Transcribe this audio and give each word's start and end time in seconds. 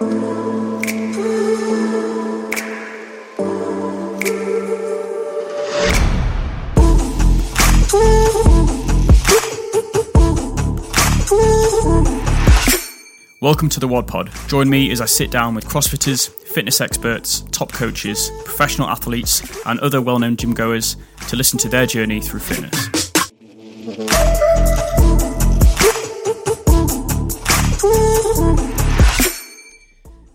Welcome 0.00 0.80
to 13.68 13.78
the 13.78 13.86
WOD 13.86 14.08
Pod. 14.08 14.32
Join 14.48 14.68
me 14.68 14.90
as 14.90 15.00
I 15.00 15.04
sit 15.04 15.30
down 15.30 15.54
with 15.54 15.66
CrossFitters, 15.66 16.28
fitness 16.28 16.80
experts, 16.80 17.44
top 17.52 17.72
coaches, 17.72 18.32
professional 18.44 18.88
athletes, 18.88 19.42
and 19.64 19.78
other 19.78 20.02
well 20.02 20.18
known 20.18 20.36
gym 20.36 20.54
goers 20.54 20.96
to 21.28 21.36
listen 21.36 21.56
to 21.60 21.68
their 21.68 21.86
journey 21.86 22.20
through 22.20 22.40
fitness. 22.40 22.93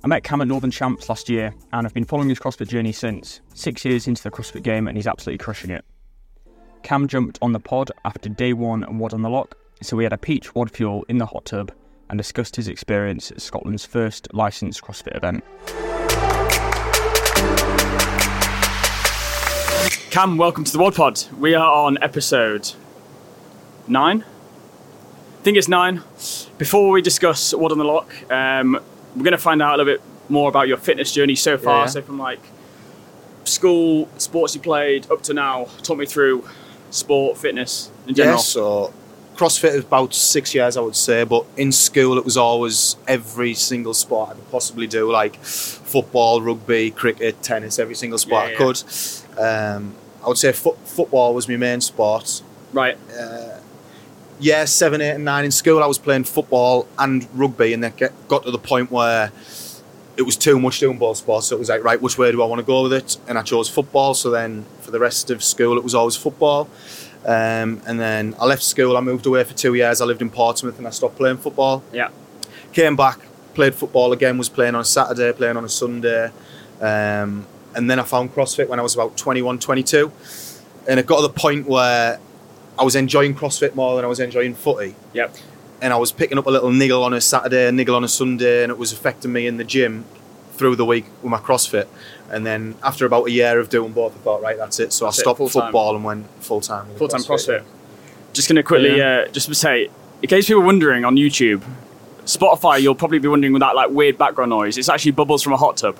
Met 0.10 0.24
Cam 0.24 0.42
at 0.42 0.48
Northern 0.48 0.72
Champs 0.72 1.08
last 1.08 1.30
year 1.30 1.54
and 1.72 1.86
I've 1.86 1.94
been 1.94 2.04
following 2.04 2.30
his 2.30 2.40
CrossFit 2.40 2.68
journey 2.68 2.92
since. 2.92 3.42
Six 3.54 3.86
years 3.86 4.08
into 4.08 4.24
the 4.24 4.32
CrossFit 4.32 4.64
game 4.64 4.88
and 4.88 4.98
he's 4.98 5.06
absolutely 5.06 5.38
crushing 5.38 5.70
it. 5.70 5.86
Cam 6.82 7.08
jumped 7.08 7.38
on 7.44 7.52
the 7.52 7.60
pod 7.60 7.92
after 8.04 8.28
day 8.28 8.54
one 8.54 8.84
and 8.84 9.00
WOD 9.00 9.14
on 9.14 9.22
the 9.22 9.30
Loch, 9.30 9.54
so 9.84 9.96
we 9.96 10.04
had 10.04 10.12
a 10.12 10.18
peach 10.18 10.56
WOD 10.56 10.72
fuel 10.72 11.06
in 11.10 11.20
the 11.20 11.28
hot 11.28 11.46
tub 11.46 11.72
and 12.10 12.18
discussed 12.18 12.56
his 12.56 12.68
experience 12.68 13.30
at 13.30 13.40
Scotland's 13.40 13.86
first 13.86 14.28
licensed 14.34 14.82
CrossFit 14.82 15.16
event. 15.16 15.44
Cam, 20.10 20.38
welcome 20.38 20.64
to 20.64 20.72
the 20.72 20.80
WOD 20.80 20.96
Pod. 20.96 21.24
We 21.38 21.54
are 21.54 21.86
on 21.86 22.00
episode 22.02 22.72
nine. 23.88 24.24
I 24.24 25.44
think 25.44 25.56
it's 25.56 25.68
nine. 25.68 26.02
Before 26.58 26.90
we 26.90 27.04
discuss 27.04 27.54
WOD 27.54 27.74
on 27.74 27.78
the 27.78 27.84
Loch, 27.84 28.32
um, 28.32 28.80
we're 29.16 29.24
going 29.24 29.32
to 29.32 29.38
find 29.38 29.62
out 29.62 29.76
a 29.76 29.78
little 29.78 29.94
bit 29.94 30.02
more 30.30 30.50
about 30.50 30.68
your 30.68 30.78
fitness 30.78 31.12
journey 31.12 31.36
so 31.36 31.58
far. 31.58 31.84
Yeah. 31.84 31.88
So 31.88 32.02
from 32.02 32.20
like 32.20 32.40
school, 33.44 34.08
sports 34.18 34.56
you 34.56 34.62
played 34.62 35.10
up 35.12 35.24
to 35.24 35.34
now. 35.34 35.66
Talk 35.84 35.98
me 35.98 36.06
through 36.06 36.48
sport, 36.92 37.38
fitness 37.38 37.92
in 38.08 38.16
general. 38.16 38.38
Yeah, 38.38 38.42
so 38.42 38.94
CrossFit 39.36 39.76
is 39.76 39.84
about 39.86 40.14
six 40.14 40.54
years, 40.54 40.78
I 40.78 40.82
would 40.82 40.96
say, 40.96 41.24
but 41.24 41.46
in 41.58 41.72
school 41.72 42.18
it 42.18 42.26
was 42.26 42.38
always 42.38 42.98
every 43.08 43.54
single 43.54 43.94
sport 43.94 44.32
I 44.32 44.34
could 44.34 44.52
possibly 44.52 44.86
do, 44.88 45.12
like 45.12 45.38
football, 45.38 46.42
rugby, 46.42 46.92
cricket, 46.92 47.42
tennis, 47.42 47.80
every 47.80 47.96
single 47.96 48.20
sport 48.20 48.50
Yeah, 48.50 48.54
I 48.54 48.58
could. 48.58 48.84
Um, 49.40 49.96
I 50.24 50.28
would 50.28 50.38
say 50.38 50.52
foot 50.52 50.78
football 50.86 51.34
was 51.34 51.48
my 51.48 51.56
main 51.56 51.82
sport. 51.82 52.42
Right. 52.74 52.98
Yeah, 54.40 54.66
seven, 54.66 55.02
eight, 55.02 55.12
and 55.12 55.26
nine 55.26 55.46
in 55.46 55.52
school, 55.52 55.84
I 55.84 55.88
was 55.88 55.98
playing 55.98 56.24
football 56.24 56.88
and 56.98 57.28
rugby, 57.34 57.74
and 57.74 57.84
then 57.84 57.94
get, 57.98 58.14
got 58.28 58.44
to 58.44 58.52
the 58.52 58.58
point 58.58 58.90
where 58.90 59.32
it 60.20 60.24
was 60.24 60.36
too 60.36 60.60
much 60.60 60.80
doing 60.80 60.98
both 60.98 61.18
sports. 61.18 61.48
So 61.48 61.56
it 61.56 61.60
was 61.60 61.70
like, 61.70 61.84
right, 61.84 62.02
which 62.02 62.18
way 62.18 62.32
do 62.32 62.44
I 62.44 62.46
want 62.46 62.60
to 62.60 62.66
go 62.66 62.84
with 62.84 62.94
it? 62.94 63.18
And 63.28 63.38
I 63.38 63.42
chose 63.42 63.70
football. 63.70 64.14
So 64.14 64.30
then 64.30 64.66
for 64.82 64.92
the 64.92 65.00
rest 65.00 65.30
of 65.30 65.42
school, 65.42 65.78
it 65.78 65.84
was 65.84 65.96
always 65.96 66.18
football. 66.18 66.70
Um, 67.26 67.82
and 67.88 68.00
then 68.00 68.36
I 68.38 68.46
left 68.46 68.64
school, 68.64 68.98
I 68.98 69.02
moved 69.02 69.26
away 69.26 69.46
for 69.46 69.54
two 69.54 69.76
years. 69.76 70.02
I 70.02 70.06
lived 70.06 70.22
in 70.22 70.30
Portsmouth 70.30 70.78
and 70.78 70.86
I 70.86 70.90
stopped 70.90 71.16
playing 71.16 71.38
football. 71.38 71.84
Yeah. 71.94 72.10
Came 72.74 72.98
back, 72.98 73.20
played 73.54 73.76
football 73.76 74.12
again, 74.12 74.38
was 74.38 74.50
playing 74.50 74.76
on 74.76 74.82
a 74.82 74.86
Saturday, 74.86 75.32
playing 75.32 75.56
on 75.56 75.64
a 75.64 75.70
Sunday. 75.70 76.32
Um, 76.82 77.48
and 77.76 77.90
then 77.90 77.98
I 77.98 78.04
found 78.04 78.34
CrossFit 78.34 78.68
when 78.68 78.80
I 78.80 78.84
was 78.84 78.96
about 78.96 79.16
21, 79.16 79.60
22. 79.60 80.12
And 80.88 81.00
it 81.00 81.06
got 81.06 81.18
to 81.18 81.22
the 81.22 81.34
point 81.34 81.66
where 81.66 82.20
I 82.80 82.84
was 82.84 82.96
enjoying 82.96 83.36
CrossFit 83.36 83.76
more 83.76 83.96
than 83.96 84.06
I 84.06 84.08
was 84.08 84.20
enjoying 84.20 84.54
footy 84.56 84.96
Yep. 85.14 85.36
and 85.82 85.92
I 85.94 85.98
was 85.98 86.12
picking 86.12 86.38
up 86.38 86.46
a 86.48 86.50
little 86.50 86.72
niggle 86.72 87.04
on 87.04 87.14
a 87.14 87.22
Saturday, 87.22 87.68
a 87.68 87.72
niggle 87.72 87.96
on 87.96 88.04
a 88.04 88.08
Sunday, 88.08 88.64
and 88.64 88.72
it 88.72 88.78
was 88.78 88.94
affecting 88.94 89.32
me 89.34 89.48
in 89.48 89.58
the 89.58 89.64
gym 89.64 90.06
through 90.54 90.76
the 90.76 90.86
week 90.86 91.06
with 91.22 91.32
my 91.32 91.38
CrossFit. 91.40 91.88
And 92.30 92.46
then 92.46 92.76
after 92.84 93.06
about 93.06 93.28
a 93.28 93.32
year 93.32 93.60
of 93.60 93.70
doing 93.70 93.92
both, 93.92 94.16
I 94.16 94.20
thought, 94.20 94.42
right, 94.42 94.58
that's 94.58 94.80
it. 94.80 94.94
So 94.94 95.06
That's 95.06 95.20
I 95.20 95.22
stopped 95.22 95.38
full-time. 95.40 95.64
football 95.64 95.96
and 95.96 96.04
went 96.06 96.28
full 96.44 96.62
time. 96.62 96.86
Full 96.96 97.08
time 97.08 97.22
CrossFit. 97.22 97.64
Just 98.34 98.48
going 98.48 98.58
to 98.58 98.64
quickly, 98.64 98.98
Yeah. 98.98 99.26
uh, 99.28 99.32
just 99.32 99.48
to 99.48 99.56
say, 99.56 99.90
in 100.22 100.28
case 100.30 100.48
people 100.48 100.62
are 100.62 100.66
wondering 100.66 101.06
on 101.06 101.16
YouTube, 101.16 101.64
Spotify, 102.26 102.80
you'll 102.82 102.94
probably 102.96 103.20
be 103.20 103.28
wondering 103.28 103.54
with 103.54 103.62
that 103.62 103.76
like 103.76 103.90
weird 103.90 104.18
background 104.18 104.50
noise. 104.52 104.78
It's 104.78 104.90
actually 104.90 105.12
bubbles 105.12 105.42
from 105.42 105.54
a 105.54 105.58
hot 105.58 105.78
tub. 105.78 105.96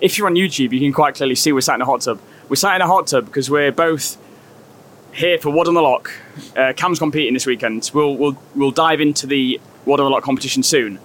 If 0.00 0.18
you're 0.18 0.26
on 0.26 0.34
YouTube, 0.34 0.72
you 0.72 0.80
can 0.80 0.92
quite 0.92 1.14
clearly 1.14 1.34
see 1.34 1.52
we're 1.52 1.60
sat 1.60 1.74
in 1.76 1.80
a 1.82 1.86
hot 1.86 2.02
tub. 2.02 2.20
We're 2.48 2.56
sat 2.56 2.76
in 2.76 2.82
a 2.82 2.86
hot 2.86 3.06
tub 3.08 3.26
because 3.26 3.50
we're 3.50 3.72
both 3.72 4.16
here 5.12 5.38
for 5.38 5.50
WOD 5.50 5.68
on 5.68 5.74
the 5.74 5.82
Loch. 5.82 6.10
Uh, 6.56 6.72
Cam's 6.74 6.98
competing 6.98 7.34
this 7.34 7.46
weekend. 7.46 7.90
We'll, 7.94 8.16
we'll, 8.16 8.36
we'll 8.54 8.70
dive 8.70 9.00
into 9.00 9.26
the 9.26 9.60
WOD 9.86 10.00
on 10.00 10.06
the 10.06 10.10
Loch 10.10 10.22
competition 10.22 10.62
soon. 10.62 10.98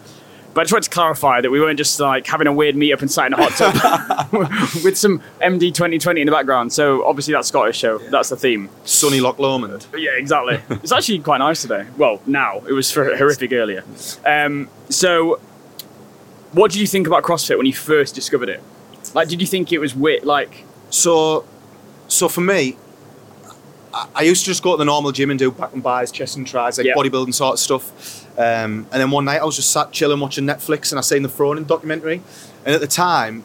But 0.54 0.62
I 0.62 0.64
just 0.64 0.74
wanted 0.74 0.84
to 0.86 0.90
clarify 0.96 1.42
that 1.42 1.52
we 1.52 1.60
weren't 1.60 1.78
just 1.78 2.00
like 2.00 2.26
having 2.26 2.48
a 2.48 2.52
weird 2.54 2.76
meet 2.76 2.92
up 2.92 3.02
and 3.02 3.12
sat 3.12 3.28
in 3.28 3.34
a 3.34 3.38
hot 3.38 3.52
tub 3.52 4.32
with 4.84 4.98
some 4.98 5.20
MD 5.40 5.72
2020 5.72 6.22
in 6.22 6.26
the 6.26 6.32
background. 6.32 6.74
So 6.74 7.06
obviously 7.06 7.34
that's 7.34 7.50
Scottish 7.50 7.78
show. 7.78 8.00
That's 8.00 8.30
the 8.30 8.38
theme. 8.38 8.70
Sunny 8.84 9.20
Loch 9.20 9.38
Lomond. 9.38 9.86
Yeah, 9.96 10.12
exactly. 10.16 10.60
it's 10.78 10.92
actually 10.92 11.20
quite 11.20 11.38
nice 11.38 11.62
today. 11.62 11.86
Well, 11.96 12.22
now 12.26 12.62
it 12.68 12.72
was 12.74 12.90
for 12.92 13.16
horrific 13.16 13.52
earlier. 13.52 13.84
Um, 14.26 14.68
so, 14.90 15.40
what 16.54 16.72
did 16.72 16.82
you 16.82 16.88
think 16.88 17.06
about 17.06 17.22
CrossFit 17.22 17.58
when 17.58 17.68
you 17.68 17.74
first 17.74 18.16
discovered 18.16 18.50
it? 18.50 18.64
Like, 19.14 19.28
did 19.28 19.40
you 19.40 19.48
think 19.48 19.72
it 19.72 19.78
was 19.78 19.94
weird? 19.94 20.24
Like, 20.24 20.64
So, 20.90 21.46
so 22.08 22.30
for 22.30 22.42
me, 22.42 22.78
I, 23.94 24.22
used 24.24 24.44
to 24.46 24.52
just 24.52 24.62
go 24.64 24.72
to 24.74 24.78
the 24.78 24.86
normal 24.86 25.12
gym 25.12 25.30
and 25.32 25.40
do 25.40 25.50
back 25.52 25.74
and 25.74 25.82
buys, 25.82 26.12
chest 26.12 26.36
and 26.38 26.46
tries, 26.46 26.78
like 26.78 26.86
Yeah. 26.88 26.94
bodybuilding 26.96 27.34
sort 27.34 27.54
of 27.54 27.60
stuff. 27.60 28.26
Um, 28.38 28.86
and 28.92 29.02
then 29.02 29.10
one 29.12 29.26
night 29.26 29.42
I 29.42 29.46
was 29.46 29.56
just 29.56 29.72
sat 29.72 29.92
chilling 29.92 30.20
watching 30.20 30.46
Netflix 30.46 30.92
and 30.92 31.00
I 31.00 31.02
seen 31.02 31.24
the 31.24 31.30
Froning 31.30 31.66
documentary. 31.66 32.22
And 32.66 32.76
at 32.76 32.82
the 32.82 32.88
time, 32.88 33.44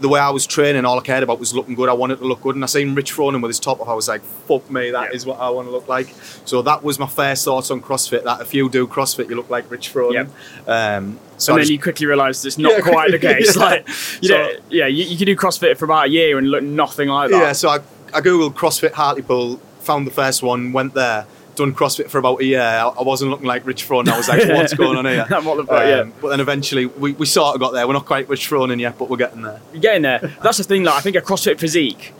the 0.00 0.08
way 0.08 0.18
I 0.20 0.28
was 0.30 0.44
training, 0.46 0.84
all 0.84 0.98
I 0.98 1.02
cared 1.02 1.22
about 1.22 1.38
was 1.38 1.54
looking 1.54 1.74
good. 1.76 1.88
I 1.88 1.92
wanted 1.92 2.18
to 2.18 2.24
look 2.24 2.42
good. 2.42 2.56
And 2.56 2.64
I 2.64 2.66
seen 2.66 2.94
Rich 2.96 3.12
Froning 3.14 3.40
with 3.40 3.48
his 3.50 3.60
top 3.60 3.80
off. 3.80 3.88
I 3.88 3.94
was 3.94 4.08
like, 4.08 4.22
fuck 4.48 4.68
me, 4.70 4.90
that 4.90 5.14
is 5.14 5.24
Yeah. 5.24 5.30
what 5.32 5.40
I 5.40 5.48
want 5.50 5.68
to 5.68 5.72
look 5.72 5.86
like. 5.88 6.08
So 6.44 6.60
that 6.62 6.82
was 6.82 6.98
my 6.98 7.06
first 7.06 7.44
thoughts 7.44 7.70
on 7.70 7.80
CrossFit, 7.80 8.24
that 8.24 8.40
if 8.40 8.52
you 8.52 8.68
do 8.68 8.86
CrossFit, 8.88 9.30
you 9.30 9.36
look 9.36 9.48
like 9.48 9.70
Rich 9.70 9.94
Froning. 9.94 10.28
Um, 10.66 11.18
so 11.38 11.52
and 11.52 11.54
I 11.54 11.58
then 11.58 11.58
just- 11.62 11.70
you 11.70 11.78
quickly 11.80 12.06
realised 12.06 12.44
it's 12.44 12.58
not 12.58 12.72
Yeah, 12.76 12.80
quite 12.80 13.12
the 13.12 13.18
case. 13.30 13.56
yeah. 13.56 13.62
Like, 13.62 13.88
you 14.20 14.28
So- 14.28 14.34
know, 14.36 14.50
yeah, 14.68 14.86
you, 14.88 15.04
you 15.04 15.16
could 15.16 15.26
do 15.26 15.36
CrossFit 15.36 15.78
for 15.78 15.84
about 15.84 16.06
a 16.06 16.10
year 16.10 16.36
and 16.38 16.50
look 16.50 16.64
nothing 16.64 17.08
like 17.08 17.30
that. 17.30 17.38
Yeah, 17.38 17.52
so 17.52 17.68
I, 17.70 17.78
I 18.12 18.20
googled 18.20 18.54
CrossFit 18.54 18.92
Hartlepool, 18.92 19.60
found 19.84 20.06
the 20.06 20.10
first 20.10 20.42
one, 20.42 20.72
went 20.72 20.94
there, 20.94 21.26
done 21.54 21.74
CrossFit 21.74 22.08
for 22.08 22.18
about 22.18 22.40
a 22.40 22.44
year. 22.44 22.60
I, 22.60 23.02
wasn't 23.02 23.30
looking 23.30 23.46
like 23.46 23.64
Rich 23.66 23.86
Froning. 23.88 24.08
I 24.08 24.16
was 24.16 24.28
like, 24.28 24.48
what's 24.48 24.74
going 24.74 24.96
on 24.96 25.04
here? 25.04 25.26
What 25.42 25.56
the 25.56 25.64
fuck, 25.66 25.86
yeah. 25.86 26.00
Um, 26.00 26.12
but 26.20 26.30
then 26.30 26.40
eventually 26.40 26.86
we, 26.86 27.12
we 27.12 27.26
sort 27.26 27.54
of 27.54 27.60
got 27.60 27.72
there. 27.72 27.86
We're 27.86 27.92
not 27.92 28.06
quite 28.06 28.28
Rich 28.28 28.48
Froning 28.48 28.80
yet, 28.80 28.98
but 28.98 29.08
we're 29.08 29.16
getting 29.16 29.42
there. 29.42 29.60
You're 29.72 29.82
getting 29.82 30.02
there. 30.02 30.18
That's 30.42 30.58
the 30.58 30.64
thing. 30.64 30.84
Like, 30.84 30.96
I 30.96 31.00
think 31.00 31.16
a 31.16 31.20
CrossFit 31.20 31.58
physique, 31.58 32.12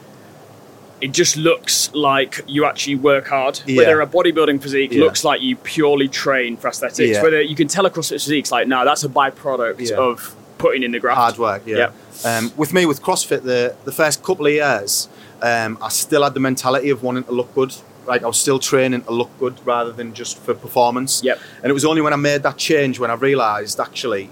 it 1.00 1.12
just 1.12 1.36
looks 1.36 1.92
like 1.94 2.40
you 2.46 2.64
actually 2.64 2.96
work 2.96 3.28
hard. 3.28 3.60
Yeah. 3.66 3.78
Whether 3.78 4.00
a 4.00 4.06
bodybuilding 4.06 4.62
physique 4.62 4.92
Yeah. 4.92 5.00
looks 5.00 5.24
like 5.24 5.42
you 5.42 5.56
purely 5.56 6.08
train 6.08 6.56
for 6.56 6.68
aesthetics. 6.68 7.16
Yeah. 7.16 7.22
Whether 7.22 7.42
you 7.42 7.56
can 7.56 7.68
tell 7.68 7.86
a 7.86 7.90
CrossFit 7.90 8.22
physique's 8.22 8.52
like, 8.52 8.68
no, 8.68 8.84
that's 8.84 9.04
a 9.04 9.08
byproduct 9.08 9.90
of 9.92 10.36
putting 10.58 10.82
in 10.82 10.92
the 10.92 11.00
graft. 11.00 11.18
Hard 11.18 11.38
work, 11.38 11.62
yeah. 11.66 11.90
Um, 12.24 12.52
with 12.56 12.72
me, 12.72 12.86
with 12.86 13.02
CrossFit, 13.02 13.42
the, 13.42 13.76
the 13.84 13.92
first 13.92 14.22
couple 14.22 14.46
of 14.46 14.52
years, 14.52 15.08
um, 15.42 15.76
I 15.82 15.88
still 15.88 16.22
had 16.22 16.34
the 16.34 16.40
mentality 16.40 16.90
of 16.90 17.02
wanting 17.02 17.24
to 17.24 17.32
look 17.32 17.54
good. 17.54 17.74
Like 18.06 18.22
I 18.22 18.26
was 18.26 18.38
still 18.38 18.58
training 18.58 19.02
to 19.02 19.10
look 19.10 19.30
good 19.38 19.58
rather 19.66 19.90
than 19.92 20.14
just 20.14 20.38
for 20.38 20.54
performance. 20.54 21.22
Yep. 21.24 21.38
And 21.62 21.70
it 21.70 21.72
was 21.72 21.84
only 21.84 22.02
when 22.02 22.12
I 22.12 22.16
made 22.16 22.42
that 22.42 22.56
change 22.56 22.98
when 22.98 23.10
I 23.10 23.14
realised 23.14 23.80
actually 23.80 24.30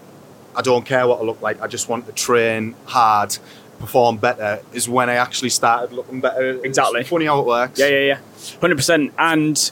I 0.54 0.60
don't 0.60 0.84
care 0.84 1.06
what 1.06 1.20
I 1.20 1.24
look 1.24 1.40
like. 1.40 1.60
I 1.62 1.66
just 1.66 1.88
want 1.88 2.06
to 2.06 2.12
train 2.12 2.74
hard, 2.84 3.38
perform 3.78 4.18
better. 4.18 4.60
Is 4.74 4.88
when 4.88 5.08
I 5.08 5.14
actually 5.14 5.48
started 5.48 5.94
looking 5.94 6.20
better. 6.20 6.50
It's 6.50 6.64
Exactly. 6.64 7.04
funny 7.04 7.24
how 7.24 7.40
it 7.40 7.46
works. 7.46 7.78
Yeah, 7.80 7.86
yeah, 7.88 7.98
yeah, 8.00 8.18
hundred 8.60 8.76
percent. 8.76 9.14
And 9.18 9.70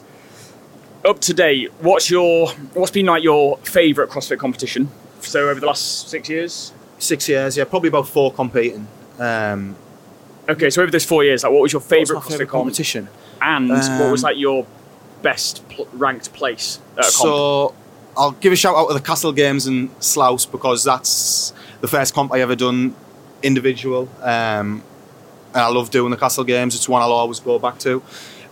up 1.04 1.21
to 1.21 1.34
date, 1.34 1.71
what's 1.81 2.10
your 2.10 2.48
what's 2.75 2.91
been 2.91 3.06
like 3.06 3.22
your 3.22 3.59
favourite 3.59 4.10
CrossFit 4.10 4.38
competition? 4.38 4.88
So 5.21 5.48
over 5.50 5.60
the 5.60 5.66
last 5.66 6.09
six 6.09 6.28
years. 6.31 6.72
Six 7.00 7.28
years. 7.28 7.56
Yeah, 7.56 7.64
probably 7.64 7.88
about 7.88 8.06
four 8.08 8.32
competing. 8.32 8.86
Um, 9.18 9.74
Okay, 10.48 10.68
so 10.70 10.82
over 10.82 10.91
those 10.91 11.04
four 11.04 11.22
years, 11.22 11.44
like, 11.44 11.52
what 11.52 11.62
was 11.62 11.72
your 11.72 11.80
favourite 11.80 12.20
my 12.24 12.28
favourite 12.28 12.48
competition? 12.50 13.08
And 13.41 13.68
what 13.70 14.10
was 14.10 14.24
Um, 14.24 14.28
like 14.30 14.36
your 14.36 14.66
best 15.22 15.68
pl- 15.68 15.86
ranked 15.92 16.32
place 16.32 16.80
at 16.97 17.00
a 17.00 17.02
comp? 17.02 17.12
So 17.12 17.74
I'll 18.16 18.32
give 18.32 18.52
a 18.52 18.56
shout 18.56 18.74
out 18.74 18.88
to 18.88 18.94
the 18.94 19.00
Castle 19.00 19.30
Games 19.32 19.66
in 19.68 19.91
Slough 20.00 20.50
because 20.50 20.82
that's 20.82 21.52
the 21.82 21.86
first 21.88 22.14
comp 22.14 22.32
I 22.32 22.41
ever 22.41 22.56
done 22.56 22.97
individual. 23.44 24.08
Um, 24.22 24.82
and 25.54 25.62
I 25.64 25.68
love 25.68 25.91
doing 25.91 26.10
the 26.10 26.16
Castle 26.16 26.42
Games. 26.44 26.74
It's 26.74 26.88
one 26.88 27.00
I'll 27.03 27.12
always 27.12 27.38
go 27.38 27.58
back 27.60 27.78
to. 27.80 28.03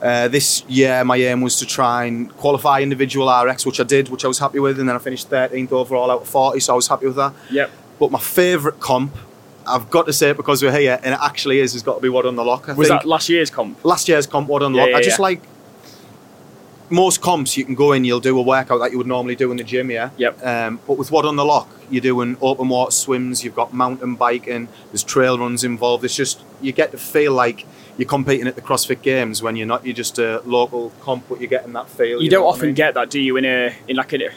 Uh, 0.00 0.28
this 0.28 0.62
year, 0.68 1.04
my 1.04 1.16
aim 1.16 1.40
was 1.40 1.56
to 1.56 1.66
try 1.66 2.04
and 2.04 2.34
qualify 2.36 2.80
individual 2.80 3.28
RX, 3.28 3.66
which 3.66 3.80
I 3.80 3.84
did, 3.84 4.08
which 4.08 4.24
I 4.24 4.28
was 4.28 4.38
happy 4.38 4.60
with, 4.60 4.78
and 4.78 4.88
then 4.88 4.94
I 4.94 5.00
finished 5.00 5.28
13th 5.28 5.72
overall 5.72 6.10
out 6.12 6.22
of 6.22 6.28
40, 6.28 6.60
so 6.60 6.74
I 6.74 6.76
was 6.76 6.86
happy 6.86 7.06
with 7.06 7.16
that. 7.16 7.32
Yep. 7.50 7.70
But 7.98 8.10
my 8.10 8.18
favourite 8.18 8.78
comp, 8.80 9.14
I've 9.66 9.90
got 9.90 10.06
to 10.06 10.12
say 10.12 10.30
it 10.30 10.36
because 10.36 10.62
we're 10.62 10.72
here, 10.76 10.98
and 11.02 11.14
it 11.14 11.20
actually 11.22 11.58
is, 11.60 11.72
has 11.74 11.82
got 11.82 11.94
to 11.96 12.00
be 12.00 12.08
WOD 12.08 12.26
on 12.26 12.36
the 12.36 12.44
Loch. 12.44 12.68
I 12.68 12.72
Was 12.74 12.88
that 12.88 13.04
last 13.04 13.28
year's 13.28 13.50
comp? 13.50 13.84
last 13.84 14.08
year's 14.08 14.26
comp 14.26 14.48
WOD 14.48 14.62
on 14.62 14.72
the 14.72 14.78
Yeah, 14.78 14.82
Lock. 14.84 14.90
yeah, 14.92 14.96
I 14.98 15.02
just 15.02 15.18
yeah. 15.18 15.22
like 15.22 15.42
most 16.90 17.20
comps 17.20 17.56
you 17.56 17.64
can 17.66 17.74
go 17.74 17.92
in, 17.92 18.04
you'll 18.04 18.20
do 18.20 18.38
a 18.38 18.42
workout 18.42 18.78
that 18.80 18.90
you 18.92 18.98
would 18.98 19.06
normally 19.06 19.36
do 19.36 19.50
in 19.50 19.58
the 19.58 19.64
gym, 19.64 19.90
yeah. 19.90 20.08
Yep. 20.16 20.44
Um, 20.46 20.80
but 20.86 20.96
with 20.96 21.10
WOD 21.10 21.26
on 21.26 21.36
the 21.36 21.44
Loch, 21.44 21.68
you're 21.90 22.00
doing 22.00 22.36
open 22.40 22.68
water 22.70 22.90
swims, 22.90 23.44
you've 23.44 23.54
got 23.54 23.74
mountain 23.74 24.14
biking, 24.14 24.68
there's 24.90 25.02
trail 25.04 25.38
runs 25.38 25.64
involved. 25.64 26.04
It's 26.04 26.16
just 26.16 26.40
you 26.62 26.72
get 26.72 26.90
to 26.92 26.98
feel 26.98 27.32
like 27.34 27.66
you're 27.98 28.08
competing 28.08 28.46
at 28.46 28.54
the 28.54 28.62
CrossFit 28.62 29.02
Games 29.02 29.42
when 29.42 29.56
you're 29.56 29.66
not. 29.66 29.84
You're 29.84 29.94
just 29.94 30.18
a 30.18 30.40
local 30.46 30.90
comp, 31.00 31.28
but 31.28 31.40
you're 31.40 31.50
getting 31.50 31.72
that 31.74 31.90
feel. 31.90 32.22
You, 32.22 32.30
know 32.30 32.36
don't 32.38 32.44
what 32.46 32.52
I 32.52 32.54
often 32.56 32.66
mean? 32.68 32.74
get 32.74 32.94
that, 32.94 33.10
do 33.10 33.20
you? 33.20 33.36
In 33.36 33.44
a 33.44 33.74
in 33.86 33.96
like 33.96 34.12
a, 34.14 34.30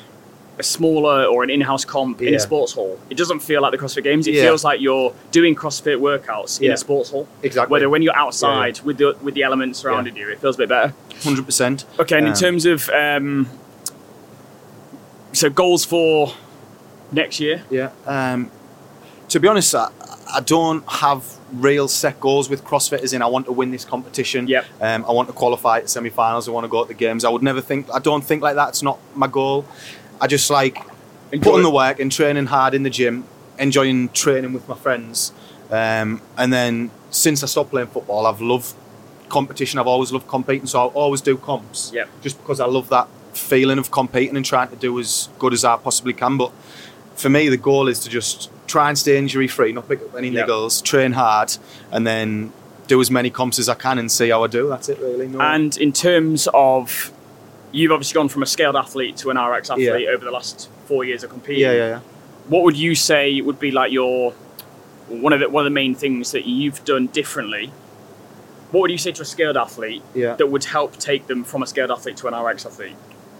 a 0.61 0.63
smaller 0.63 1.25
or 1.25 1.43
an 1.43 1.49
in-house 1.49 1.83
comp 1.85 2.21
in 2.21 2.33
a 2.33 2.39
sports 2.39 2.71
hall, 2.73 2.97
it 3.09 3.17
doesn't 3.17 3.41
feel 3.41 3.61
like 3.61 3.71
the 3.71 3.77
CrossFit 3.77 4.03
Games. 4.03 4.25
It 4.27 4.35
Yeah. 4.35 4.43
feels 4.47 4.63
like 4.63 4.79
you're 4.81 5.13
doing 5.31 5.53
CrossFit 5.55 5.97
workouts 6.09 6.61
in 6.61 6.71
a 6.71 6.77
sports 6.77 7.09
hall. 7.11 7.27
exactly. 7.43 7.71
Whether 7.71 7.89
when 7.89 8.01
you're 8.01 8.15
outside 8.25 8.79
with 8.81 8.97
the 8.97 9.15
with 9.21 9.33
the 9.35 9.43
elements 9.43 9.79
surrounding 9.79 10.15
you, 10.15 10.29
it 10.29 10.39
feels 10.39 10.55
a 10.55 10.59
bit 10.59 10.69
better. 10.69 10.93
hundred 11.23 11.45
percent. 11.45 11.85
Okay, 11.99 12.17
and 12.17 12.25
in 12.27 12.33
Um, 12.33 12.39
terms 12.39 12.65
of 12.65 12.89
um, 12.89 13.47
so 15.33 15.49
goals 15.49 15.85
for 15.85 16.33
next 17.11 17.39
year, 17.39 17.63
Yeah. 17.69 17.89
Um, 18.05 18.51
to 19.29 19.39
be 19.39 19.47
honest, 19.47 19.73
I, 19.75 19.89
I 20.33 20.41
don't 20.41 20.83
have 20.89 21.23
real 21.53 21.87
set 21.87 22.19
goals 22.19 22.49
with 22.49 22.63
CrossFit. 22.63 22.99
As 23.01 23.13
in, 23.13 23.21
I 23.21 23.27
want 23.27 23.45
to 23.45 23.51
win 23.53 23.71
this 23.71 23.85
competition. 23.85 24.47
Yep. 24.47 24.65
Um, 24.81 25.05
I 25.07 25.11
want 25.11 25.27
to 25.29 25.33
qualify 25.33 25.77
at 25.79 25.89
semi-finals. 25.89 26.47
I 26.47 26.51
want 26.51 26.63
to 26.65 26.69
go 26.69 26.81
to 26.83 26.87
the 26.87 26.93
games. 26.93 27.23
I 27.25 27.29
would 27.29 27.43
never 27.43 27.61
think. 27.61 27.87
I 27.93 27.99
don't 27.99 28.23
think 28.23 28.41
like 28.41 28.55
that. 28.55 28.69
It's 28.69 28.83
not 28.83 28.97
my 29.15 29.27
goal. 29.27 29.65
I 30.21 30.27
just 30.27 30.49
like 30.49 30.77
Enjoy 31.31 31.49
putting 31.51 31.63
the 31.63 31.71
work 31.71 31.99
and 31.99 32.11
training 32.11 32.45
hard 32.45 32.73
in 32.73 32.83
the 32.83 32.89
gym, 32.89 33.25
enjoying 33.57 34.09
training 34.09 34.53
with 34.53 34.67
my 34.69 34.75
friends. 34.75 35.33
Um, 35.69 36.21
and 36.37 36.53
then 36.53 36.91
since 37.09 37.43
I 37.43 37.47
stopped 37.47 37.71
playing 37.71 37.87
football, 37.87 38.25
I've 38.27 38.39
loved 38.41 38.73
competition. 39.29 39.79
I've 39.79 39.87
always 39.87 40.11
loved 40.11 40.27
competing, 40.27 40.67
so 40.67 40.79
I'll 40.79 40.87
always 40.89 41.21
do 41.21 41.37
comps. 41.37 41.91
Yep. 41.93 42.09
Just 42.21 42.37
because 42.37 42.59
I 42.59 42.65
love 42.67 42.89
that 42.89 43.07
feeling 43.33 43.79
of 43.79 43.89
competing 43.91 44.35
and 44.35 44.45
trying 44.45 44.67
to 44.69 44.75
do 44.75 44.99
as 44.99 45.29
good 45.39 45.53
as 45.53 45.63
I 45.65 45.77
possibly 45.77 46.13
can. 46.13 46.37
But 46.37 46.51
for 47.15 47.29
me, 47.29 47.47
the 47.49 47.57
goal 47.57 47.87
is 47.87 47.99
to 48.01 48.09
just 48.09 48.49
try 48.67 48.89
and 48.89 48.97
stay 48.97 49.17
injury 49.17 49.47
free, 49.47 49.71
not 49.71 49.87
pick 49.87 50.01
up 50.01 50.15
any 50.15 50.29
Yep. 50.29 50.47
niggles, 50.47 50.83
train 50.83 51.13
hard, 51.13 51.57
and 51.91 52.05
then 52.05 52.51
do 52.87 52.99
as 52.99 53.09
many 53.09 53.29
comps 53.29 53.57
as 53.57 53.69
I 53.69 53.75
can 53.75 53.97
and 53.97 54.11
see 54.11 54.29
how 54.29 54.43
I 54.43 54.47
do. 54.47 54.67
That's 54.67 54.89
it, 54.89 54.99
really. 54.99 55.27
No. 55.29 55.39
and 55.39 55.77
in 55.77 55.93
terms 55.93 56.49
of 56.53 57.11
you've 57.71 57.91
obviously 57.91 58.13
gone 58.15 58.29
from 58.29 58.43
a 58.43 58.45
scaled 58.45 58.75
athlete 58.75 59.17
to 59.17 59.29
an 59.29 59.37
RX 59.37 59.69
athlete 59.69 59.85
Yeah. 59.87 60.13
over 60.13 60.23
the 60.25 60.31
last 60.31 60.69
four 60.85 61.03
years 61.03 61.23
of 61.23 61.29
competing. 61.29 61.61
yeah, 61.61 61.71
yeah, 61.73 61.87
yeah. 61.87 61.99
What 62.47 62.63
would 62.63 62.75
you 62.77 62.95
say 62.95 63.39
would 63.41 63.59
be 63.59 63.71
like 63.71 63.91
your 63.91 64.33
one 65.07 65.33
of 65.33 65.39
the 65.39 65.49
one 65.49 65.61
of 65.65 65.71
the 65.71 65.73
main 65.73 65.93
things 65.95 66.31
that 66.31 66.45
you've 66.45 66.83
done 66.85 67.07
differently? 67.07 67.71
What 68.71 68.81
would 68.81 68.91
you 68.91 68.97
say 68.97 69.11
to 69.11 69.21
a 69.21 69.25
scaled 69.25 69.57
athlete 69.57 70.01
Yeah. 70.13 70.35
that 70.35 70.47
would 70.47 70.63
help 70.65 70.97
take 70.97 71.27
them 71.27 71.43
from 71.43 71.61
a 71.63 71.67
scaled 71.67 71.91
athlete 71.91 72.17
to 72.17 72.27
an 72.27 72.33
RX 72.35 72.65
athlete? 72.65 72.95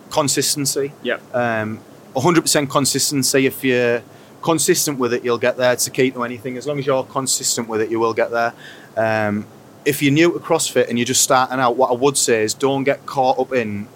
Consistency. 0.10 0.92
Yeah. 1.04 1.18
um, 1.34 1.80
100% 2.16 2.70
consistency. 2.70 3.46
If 3.46 3.64
you're 3.64 4.02
consistent 4.42 5.00
with 5.00 5.14
it, 5.14 5.24
you'll 5.24 5.38
get 5.38 5.56
there. 5.56 5.72
It's 5.72 5.86
the 5.86 5.92
key 5.92 6.12
to 6.12 6.24
anything. 6.24 6.58
As 6.58 6.68
long 6.68 6.78
as 6.80 6.86
you're 6.86 7.06
consistent 7.06 7.70
with 7.70 7.80
it, 7.80 7.90
you 7.90 8.00
will 8.00 8.14
get 8.14 8.30
there. 8.32 8.54
Um, 8.98 9.46
if 9.86 10.02
you're 10.02 10.12
new 10.12 10.34
to 10.34 10.40
CrossFit 10.40 10.90
and 10.90 11.00
you're 11.00 11.06
just 11.06 11.22
starting 11.24 11.60
out, 11.62 11.78
what 11.78 11.90
I 11.90 11.94
would 11.94 12.18
say 12.18 12.44
is 12.44 12.54
don't 12.54 12.84
get 12.84 13.06
caught 13.06 13.40
up 13.40 13.54
in 13.54 13.88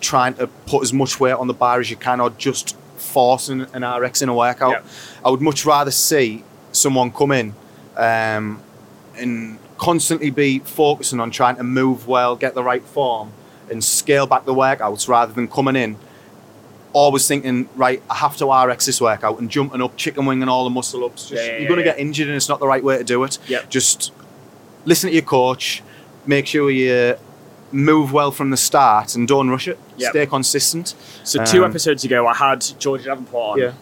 trying 0.00 0.34
to 0.34 0.46
put 0.66 0.82
as 0.82 0.92
much 0.92 1.20
weight 1.20 1.32
on 1.32 1.46
the 1.46 1.54
bar 1.54 1.80
as 1.80 1.90
you 1.90 1.96
can 1.96 2.20
or 2.20 2.30
just 2.30 2.76
forcing 2.96 3.66
an 3.72 3.84
RX 3.84 4.22
in 4.22 4.28
a 4.28 4.34
workout. 4.34 4.70
Yeah. 4.72 4.82
I 5.24 5.30
would 5.30 5.40
much 5.40 5.64
rather 5.64 5.90
see 5.90 6.44
someone 6.72 7.10
come 7.10 7.32
in 7.32 7.54
um, 7.96 8.62
and 9.16 9.58
constantly 9.78 10.30
be 10.30 10.58
focusing 10.60 11.20
on 11.20 11.30
trying 11.30 11.56
to 11.56 11.64
move 11.64 12.06
well, 12.06 12.36
get 12.36 12.54
the 12.54 12.62
right 12.62 12.82
form, 12.82 13.32
and 13.70 13.82
scale 13.82 14.26
back 14.26 14.44
the 14.44 14.54
workouts 14.54 15.08
rather 15.08 15.32
than 15.32 15.48
coming 15.48 15.76
in 15.76 15.96
always 16.92 17.26
thinking, 17.26 17.68
right, 17.76 18.02
I 18.10 18.16
have 18.16 18.36
to 18.38 18.50
RX 18.52 18.86
this 18.86 19.00
workout 19.00 19.38
and 19.38 19.50
jumping 19.50 19.80
up, 19.80 19.96
chicken 19.96 20.26
wing 20.26 20.42
and 20.42 20.50
all 20.50 20.64
the 20.64 20.70
muscle 20.70 21.04
ups. 21.04 21.28
Just, 21.28 21.42
Yeah, 21.42 21.52
yeah, 21.52 21.58
you're 21.58 21.68
going 21.68 21.80
to 21.80 21.86
yeah. 21.86 21.92
get 21.92 22.00
injured 22.00 22.28
and 22.28 22.36
it's 22.36 22.48
not 22.48 22.60
the 22.60 22.66
right 22.66 22.82
way 22.82 22.98
to 22.98 23.04
do 23.04 23.22
it. 23.24 23.38
Yep. 23.48 23.70
Just 23.70 24.12
listen 24.84 25.08
to 25.08 25.14
your 25.14 25.22
coach, 25.22 25.82
make 26.26 26.46
sure 26.46 26.70
you 26.70 27.16
move 27.72 28.12
well 28.12 28.30
from 28.32 28.50
the 28.50 28.56
start 28.56 29.14
and 29.14 29.26
don't 29.28 29.48
rush 29.50 29.68
it. 29.68 29.78
Yep. 29.96 30.10
Stay 30.10 30.26
consistent. 30.26 30.94
So 31.24 31.44
two 31.44 31.64
Um, 31.64 31.70
episodes 31.70 32.04
ago, 32.04 32.26
I 32.26 32.34
had 32.34 32.64
Georgia 32.78 33.04
Davenport 33.04 33.52
on, 33.52 33.58
Yeah. 33.58 33.72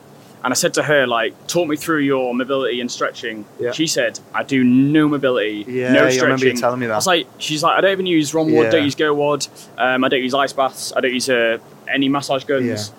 and 0.45 0.53
I 0.53 0.55
said 0.55 0.75
to 0.75 0.83
her, 0.83 1.07
like, 1.07 1.35
talk 1.47 1.67
me 1.69 1.77
through 1.77 2.01
your 2.01 2.35
mobility 2.35 2.81
and 2.81 2.91
stretching. 2.91 3.45
Yeah. 3.59 3.73
She 3.73 3.87
said, 3.87 4.21
I 4.35 4.43
do 4.43 4.63
no 4.63 5.09
mobility, 5.09 5.65
Yeah, 5.67 5.93
no 5.93 6.01
yeah, 6.01 6.07
I 6.07 6.11
stretching. 6.11 6.23
remember 6.23 6.47
you 6.47 6.55
telling 6.55 6.81
me 6.81 6.87
that. 6.87 6.93
I 6.93 6.97
was 6.97 7.07
like, 7.07 7.27
she's 7.39 7.63
like, 7.63 7.79
I 7.79 7.81
don't 7.81 7.93
even 7.93 8.07
use 8.07 8.33
RomWOD, 8.33 8.65
Yeah. 8.65 8.71
don't 8.71 8.85
use 8.85 8.95
GOWOD, 8.95 9.49
um, 9.79 10.05
I 10.05 10.09
don't 10.09 10.23
use 10.23 10.35
ice 10.35 10.53
baths, 10.53 10.93
I 10.97 11.01
don't 11.01 11.15
use 11.15 11.29
uh, 11.31 11.59
any 11.93 12.09
massage 12.09 12.45
guns. 12.45 12.93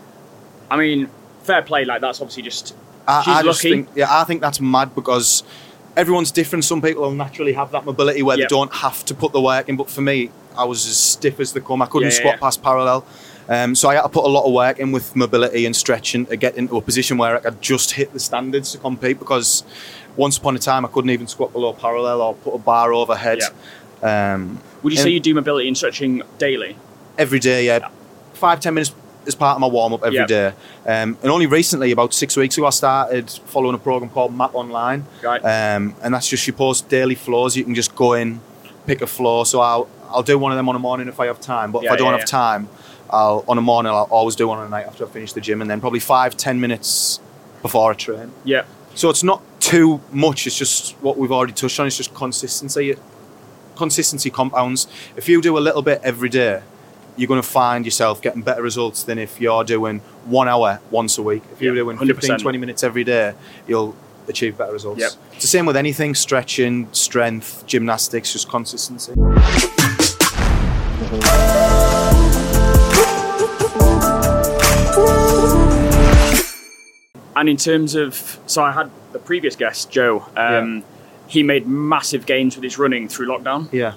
I 0.71 0.77
mean, 0.77 1.09
fair 1.43 1.61
play, 1.61 1.85
like 1.85 2.01
that's 2.01 2.19
obviously 2.21 2.43
just 2.43 2.75
I, 3.07 3.21
She's 3.23 3.33
I 3.33 3.41
just 3.41 3.63
lucky. 3.63 3.71
think, 3.75 3.89
yeah, 3.95 4.07
I 4.09 4.23
think 4.23 4.39
that's 4.41 4.59
mad 4.61 4.93
because 4.93 5.43
everyone's 5.99 6.31
different. 6.31 6.63
Some 6.65 6.81
people 6.81 7.03
will 7.03 7.11
naturally 7.25 7.53
have 7.53 7.71
that 7.71 7.83
mobility 7.85 8.21
where 8.23 8.37
Yep. 8.37 8.49
they 8.49 8.55
don't 8.55 8.73
have 8.73 9.03
to 9.05 9.13
put 9.13 9.31
the 9.33 9.41
work 9.41 9.67
in. 9.69 9.75
But 9.75 9.89
for 9.89 10.01
me, 10.01 10.31
I 10.57 10.63
was 10.65 10.85
as 10.87 10.97
stiff 10.97 11.39
as 11.39 11.53
they 11.53 11.59
come. 11.59 11.81
I 11.81 11.85
couldn't 11.85 12.07
Yeah, 12.09 12.13
yeah, 12.13 12.19
squat 12.19 12.33
yeah. 12.35 12.39
past 12.39 12.63
parallel. 12.63 13.05
Um, 13.49 13.73
so 13.75 13.89
I 13.89 13.95
had 13.95 14.03
to 14.03 14.09
put 14.09 14.25
a 14.25 14.27
lot 14.37 14.45
of 14.45 14.53
work 14.53 14.79
in 14.79 14.91
with 14.91 15.15
mobility 15.15 15.65
and 15.65 15.75
stretching 15.75 16.25
to 16.27 16.35
get 16.37 16.55
into 16.55 16.77
a 16.77 16.81
position 16.81 17.17
where 17.17 17.35
I 17.37 17.39
could 17.39 17.61
just 17.61 17.91
hit 17.91 18.13
the 18.13 18.19
standards 18.19 18.71
to 18.73 18.77
compete. 18.77 19.19
Because 19.19 19.63
once 20.15 20.37
upon 20.37 20.55
a 20.55 20.59
time, 20.59 20.85
I 20.85 20.87
couldn't 20.89 21.09
even 21.09 21.27
squat 21.27 21.51
below 21.51 21.73
parallel 21.73 22.21
or 22.21 22.33
put 22.35 22.53
a 22.55 22.59
bar 22.59 22.93
overhead. 22.93 23.39
Um, 24.01 24.59
Would 24.83 24.93
you 24.93 24.99
say 24.99 25.09
you 25.09 25.19
do 25.19 25.33
mobility 25.33 25.67
and 25.67 25.75
stretching 25.77 26.21
daily? 26.37 26.75
every 27.17 27.39
day, 27.39 27.65
yeah. 27.65 27.89
Five, 28.33 28.61
ten 28.61 28.73
minutes 28.73 28.93
as 29.29 29.35
part 29.35 29.55
of 29.55 29.61
my 29.61 29.67
warm 29.67 29.93
up 29.93 30.03
every 30.03 30.17
Yep. 30.19 30.27
day. 30.27 30.47
Um, 30.85 31.17
and 31.21 31.31
only 31.31 31.45
recently, 31.45 31.91
about 31.91 32.13
six 32.13 32.35
weeks 32.35 32.57
ago, 32.57 32.67
I 32.67 32.71
started 32.71 33.29
following 33.45 33.75
a 33.75 33.77
program 33.77 34.09
called 34.11 34.35
Map 34.35 34.53
Online. 34.53 35.05
Right. 35.23 35.39
Um, 35.41 35.95
and 36.03 36.13
that's 36.13 36.27
just 36.27 36.45
you 36.47 36.51
post 36.53 36.89
daily 36.89 37.15
floors. 37.15 37.55
You 37.55 37.63
can 37.63 37.73
just 37.75 37.95
go 37.95 38.13
in, 38.13 38.41
pick 38.85 39.01
a 39.01 39.07
floor. 39.07 39.45
So 39.45 39.61
I'll, 39.61 39.87
I'll 40.09 40.23
do 40.23 40.37
one 40.37 40.51
of 40.51 40.57
them 40.57 40.67
on 40.67 40.75
a 40.75 40.79
morning 40.79 41.07
if 41.07 41.19
I 41.21 41.27
have 41.27 41.39
time. 41.39 41.71
But 41.71 41.83
Yeah, 41.83 41.89
if 41.89 41.93
I 41.93 41.95
don't 41.95 42.07
yeah, 42.07 42.11
have 42.11 42.19
yeah. 42.21 42.25
time, 42.25 42.69
I'll 43.09 43.45
on 43.47 43.57
a 43.57 43.61
morning, 43.61 43.91
I'll 43.93 44.07
always 44.11 44.35
do 44.35 44.47
one 44.47 44.59
on 44.59 44.65
a 44.67 44.69
night 44.69 44.85
after 44.85 45.05
I 45.05 45.09
finish 45.09 45.31
the 45.33 45.41
gym. 45.41 45.61
And 45.61 45.69
then 45.69 45.79
probably 45.79 45.99
five, 46.01 46.35
ten 46.35 46.59
minutes 46.59 47.19
before 47.61 47.91
I 47.91 47.93
train. 47.95 48.31
yeah. 48.43 48.63
So 48.95 49.09
it's 49.09 49.23
not 49.23 49.41
too 49.61 50.01
much. 50.11 50.45
It's 50.47 50.57
just 50.57 50.91
what 51.01 51.15
we've 51.17 51.31
already 51.31 51.53
touched 51.53 51.79
on. 51.79 51.87
It's 51.87 51.95
just 51.95 52.13
consistency. 52.13 52.95
Consistency 53.75 54.29
compounds. 54.29 54.87
If 55.15 55.29
you 55.29 55.41
do 55.41 55.57
a 55.57 55.59
little 55.59 55.81
bit 55.81 56.01
every 56.03 56.27
day, 56.27 56.61
you're 57.19 57.27
going 57.27 57.41
to 57.41 57.47
find 57.47 57.83
yourself 57.83 58.21
getting 58.21 58.41
better 58.41 58.61
results 58.61 59.03
than 59.03 59.19
if 59.19 59.41
you're 59.41 59.65
doing 59.65 59.99
one 60.25 60.47
hour 60.47 60.79
once 60.89 61.17
a 61.17 61.21
week. 61.21 61.43
If 61.51 61.61
you're 61.61 61.75
Yeah, 61.75 61.83
doing 61.83 61.97
100%. 61.97 62.15
15, 62.15 62.37
20 62.39 62.57
minutes 62.57 62.81
every 62.81 63.03
day, 63.03 63.33
you'll 63.67 63.93
achieve 64.29 64.57
better 64.57 64.71
results. 64.71 65.01
Yep. 65.01 65.11
It's 65.33 65.41
the 65.41 65.47
same 65.47 65.65
with 65.65 65.75
anything 65.75 66.15
stretching, 66.15 66.87
strength, 66.93 67.65
gymnastics, 67.67 68.31
just 68.31 68.47
consistency. 68.47 69.13
And 77.35 77.47
in 77.47 77.57
terms 77.57 77.95
of, 77.95 78.39
so 78.47 78.63
I 78.63 78.71
had 78.71 78.91
the 79.13 79.19
previous 79.19 79.55
guest, 79.55 79.89
Joe. 79.91 80.25
Um, 80.35 80.83
He 81.27 81.43
made 81.43 81.67
massive 81.67 82.25
gains 82.25 82.55
with 82.55 82.63
his 82.63 82.79
running 82.79 83.07
through 83.07 83.27
lockdown. 83.27 83.71
Yeah. 83.71 83.93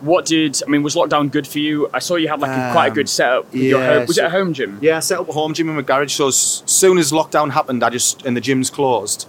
What 0.00 0.26
did 0.26 0.62
I 0.66 0.68
mean? 0.70 0.82
Was 0.82 0.94
lockdown 0.94 1.30
good 1.30 1.46
for 1.46 1.58
you? 1.58 1.88
I 1.94 2.00
saw 2.00 2.16
you 2.16 2.28
had 2.28 2.40
like 2.40 2.50
a, 2.50 2.72
quite 2.72 2.86
a 2.86 2.90
Um, 2.90 2.94
good 2.94 3.08
setup. 3.08 3.44
With 3.52 3.62
your 3.62 3.80
yeah, 3.80 3.94
home, 3.98 4.06
was 4.06 4.18
it 4.18 4.24
a 4.24 4.30
home 4.30 4.52
gym? 4.52 4.78
Yeah, 4.82 4.98
I 4.98 5.00
set 5.00 5.18
up 5.18 5.28
a 5.28 5.32
home 5.32 5.54
gym 5.54 5.68
in 5.70 5.76
my 5.76 5.82
garage. 5.82 6.12
So 6.12 6.28
as 6.28 6.62
soon 6.66 6.98
as 6.98 7.12
lockdown 7.12 7.50
happened, 7.52 7.82
I 7.82 7.88
just 7.90 8.24
and 8.26 8.36
the 8.36 8.40
gyms 8.42 8.70
closed. 8.70 9.26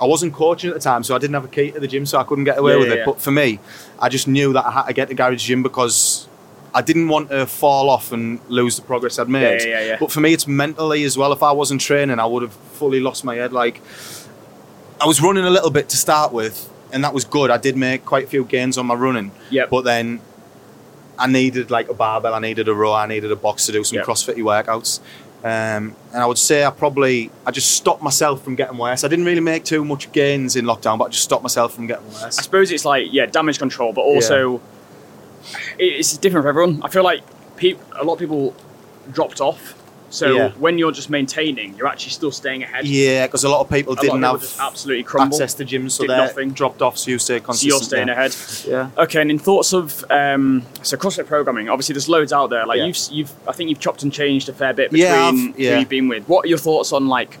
I 0.00 0.06
wasn't 0.06 0.32
coaching 0.32 0.70
at 0.70 0.74
the 0.74 0.80
time, 0.80 1.04
so 1.04 1.14
I 1.14 1.18
didn't 1.18 1.34
have 1.34 1.44
a 1.44 1.48
key 1.48 1.70
to 1.72 1.80
the 1.80 1.88
gym, 1.88 2.06
so 2.06 2.18
I 2.18 2.24
couldn't 2.24 2.44
get 2.44 2.58
away 2.58 2.72
Yeah, 2.72 2.78
with 2.78 2.88
yeah, 2.88 2.94
it. 2.94 2.98
yeah. 2.98 3.04
But 3.06 3.20
for 3.20 3.30
me, 3.30 3.60
I 3.98 4.08
just 4.08 4.26
knew 4.28 4.52
that 4.54 4.64
I 4.66 4.70
had 4.70 4.86
to 4.86 4.92
get 4.94 5.08
the 5.08 5.14
garage 5.14 5.44
gym 5.46 5.62
because 5.62 6.26
I 6.74 6.80
didn't 6.82 7.08
want 7.08 7.28
to 7.30 7.46
fall 7.46 7.90
off 7.90 8.10
and 8.12 8.40
lose 8.48 8.76
the 8.76 8.82
progress 8.82 9.18
I'd 9.18 9.28
made. 9.28 9.60
yeah, 9.62 9.68
yeah, 9.68 9.84
yeah. 9.86 9.96
But 10.00 10.10
for 10.12 10.20
me, 10.20 10.32
it's 10.32 10.46
mentally 10.46 11.04
as 11.04 11.18
well. 11.18 11.32
If 11.32 11.42
I 11.42 11.52
wasn't 11.52 11.80
training, 11.82 12.18
I 12.18 12.24
would 12.26 12.42
have 12.42 12.52
fully 12.52 13.00
lost 13.00 13.24
my 13.24 13.34
head. 13.36 13.52
Like 13.52 13.82
I 15.00 15.06
was 15.06 15.20
running 15.20 15.44
a 15.44 15.50
little 15.50 15.70
bit 15.70 15.88
to 15.90 15.96
start 15.96 16.32
with, 16.32 16.69
and 16.92 17.02
that 17.04 17.14
was 17.14 17.24
good. 17.24 17.50
I 17.50 17.56
did 17.58 17.76
make 17.76 18.04
quite 18.04 18.24
a 18.24 18.26
few 18.28 18.44
gains 18.44 18.76
on 18.78 18.86
my 18.86 18.94
running. 18.94 19.30
Yep. 19.50 19.70
But 19.70 19.84
then 19.84 20.20
I 21.18 21.26
needed 21.26 21.70
like 21.70 21.88
a 21.88 21.94
barbell, 21.94 22.34
I 22.34 22.38
needed 22.40 22.68
a 22.68 22.74
row, 22.74 22.92
I 22.94 23.06
needed 23.06 23.30
a 23.30 23.36
box 23.36 23.66
to 23.66 23.72
do 23.72 23.84
some 23.84 23.96
Yep. 23.98 24.06
CrossFitty 24.06 24.42
workouts. 24.42 25.00
Um, 25.42 25.96
and 26.12 26.22
I 26.22 26.26
would 26.26 26.36
say 26.36 26.64
I 26.64 26.70
probably 26.70 27.30
I 27.46 27.50
just 27.50 27.70
stopped 27.72 28.02
myself 28.02 28.42
from 28.44 28.56
getting 28.56 28.76
worse. 28.76 29.04
I 29.04 29.08
didn't 29.08 29.24
really 29.24 29.40
make 29.40 29.64
too 29.64 29.84
much 29.86 30.12
gains 30.12 30.54
in 30.54 30.66
lockdown, 30.66 30.98
but 30.98 31.04
I 31.04 31.08
just 31.08 31.24
stopped 31.24 31.42
myself 31.42 31.74
from 31.74 31.86
getting 31.86 32.06
worse. 32.08 32.38
I 32.38 32.42
suppose 32.42 32.70
it's 32.70 32.84
like 32.84 33.06
yeah, 33.10 33.24
damage 33.26 33.58
control, 33.58 33.92
but 33.94 34.02
also 34.02 34.60
it- 35.78 35.84
it's 36.00 36.16
different 36.18 36.44
for 36.44 36.48
everyone. 36.50 36.82
I 36.84 36.88
feel 36.88 37.02
like 37.02 37.22
peop 37.56 37.78
a 37.98 38.04
lot 38.04 38.14
of 38.14 38.18
people 38.18 38.54
dropped 39.12 39.40
off 39.40 39.74
So 40.12 40.34
Yeah. 40.34 40.48
when 40.58 40.76
you're 40.76 40.90
just 40.90 41.08
maintaining, 41.08 41.76
you're 41.76 41.86
actually 41.86 42.10
still 42.10 42.32
staying 42.32 42.64
ahead. 42.64 42.84
Yeah, 42.84 43.26
because 43.26 43.44
a 43.44 43.48
lot 43.48 43.60
of 43.60 43.70
people 43.70 43.92
A 43.92 43.96
didn't 43.96 44.24
of 44.24 44.40
people 44.40 44.56
have 44.58 44.68
absolutely 44.72 45.04
crumble. 45.04 45.36
access 45.36 45.54
to 45.54 45.64
gyms, 45.64 45.92
so 45.92 46.02
they 46.02 46.08
nothing. 46.16 46.50
dropped 46.50 46.82
off. 46.82 46.98
So 46.98 47.12
you 47.12 47.18
stay 47.20 47.38
consistent. 47.38 47.70
So 47.72 47.76
you're 47.76 47.82
staying 47.84 48.08
yeah. 48.08 48.14
ahead. 48.14 48.36
Yeah. 48.96 49.02
Okay, 49.04 49.20
and 49.22 49.30
in 49.30 49.38
thoughts 49.38 49.72
of 49.72 50.04
um, 50.10 50.64
so 50.82 50.96
CrossFit 50.96 51.26
programming, 51.26 51.68
obviously 51.68 51.92
there's 51.92 52.08
loads 52.08 52.32
out 52.32 52.50
there. 52.50 52.66
Like 52.66 52.78
Yeah. 52.78 52.86
you've, 52.86 52.98
you've, 53.12 53.32
I 53.48 53.52
think 53.52 53.70
you've 53.70 53.78
chopped 53.78 54.02
and 54.02 54.12
changed 54.12 54.48
a 54.48 54.52
fair 54.52 54.72
bit 54.74 54.90
between 54.90 55.54
Yeah, 55.56 55.74
who 55.74 55.78
you've 55.80 55.88
been 55.88 56.08
with. 56.08 56.24
What 56.28 56.44
are 56.44 56.48
your 56.48 56.58
thoughts 56.58 56.92
on 56.92 57.06
like 57.06 57.38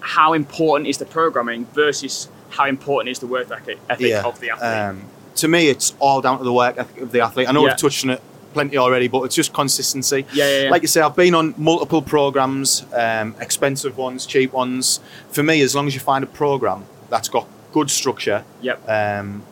how 0.00 0.32
important 0.32 0.88
is 0.88 0.98
the 0.98 1.04
programming 1.06 1.66
versus 1.66 2.28
how 2.48 2.66
important 2.66 3.10
is 3.10 3.20
the 3.20 3.26
work 3.28 3.48
ethic, 3.50 3.78
of 3.88 3.98
the 4.40 4.50
athlete? 4.50 4.62
Um, 4.62 5.04
to 5.36 5.46
me, 5.46 5.68
it's 5.68 5.94
all 6.00 6.20
down 6.20 6.38
to 6.38 6.44
the 6.44 6.52
work 6.52 6.78
ethic 6.78 7.00
of 7.02 7.12
the 7.12 7.20
athlete. 7.20 7.48
I 7.48 7.52
know 7.52 7.62
we've 7.62 7.76
touched 7.76 8.04
on 8.04 8.10
it 8.10 8.22
plenty 8.52 8.76
already, 8.76 9.08
but 9.08 9.22
it's 9.22 9.34
just 9.34 9.52
consistency. 9.52 10.26
Yeah, 10.32 10.48
yeah, 10.48 10.62
yeah. 10.64 10.70
Like 10.70 10.82
you 10.82 10.88
say, 10.88 11.00
I've 11.00 11.16
been 11.16 11.34
on 11.34 11.54
multiple 11.56 12.02
programs, 12.02 12.84
um, 12.94 13.34
expensive 13.40 13.96
ones, 13.96 14.26
cheap 14.26 14.52
ones. 14.52 15.00
For 15.30 15.42
me, 15.42 15.60
as 15.62 15.74
long 15.74 15.86
as 15.86 15.94
you 15.94 16.00
find 16.00 16.22
a 16.24 16.26
program 16.26 16.84
that's 17.08 17.28
got 17.28 17.46
good 17.72 17.90
structure, 17.90 18.44
yep. 18.60 18.80
um, 18.88 19.42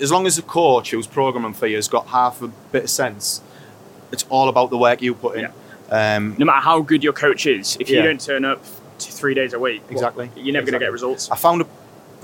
as 0.00 0.10
long 0.10 0.26
as 0.26 0.36
the 0.36 0.42
coach 0.42 0.90
who's 0.90 1.06
programming 1.06 1.54
for 1.54 1.66
you 1.66 1.76
has 1.76 1.88
got 1.88 2.08
half 2.08 2.42
a 2.42 2.48
bit 2.48 2.84
of 2.84 2.90
sense, 2.90 3.40
it's 4.12 4.24
all 4.28 4.48
about 4.48 4.70
the 4.70 4.78
work 4.78 5.02
you 5.02 5.14
put 5.14 5.38
in. 5.38 5.46
Um, 5.90 6.34
no 6.38 6.46
matter 6.46 6.60
how 6.60 6.80
good 6.80 7.04
your 7.04 7.12
coach 7.12 7.46
is, 7.46 7.76
if 7.78 7.88
you 7.90 7.96
Yeah. 7.96 8.04
don't 8.04 8.20
turn 8.20 8.44
up 8.44 8.64
three 8.98 9.34
days 9.34 9.52
a 9.52 9.58
week, 9.58 9.82
well, 9.84 9.92
Exactly. 9.92 10.30
you're 10.36 10.52
never 10.52 10.66
going 10.66 10.72
to 10.74 10.84
get 10.84 10.92
results. 10.92 11.30
I 11.30 11.36
found 11.36 11.62
a 11.62 11.66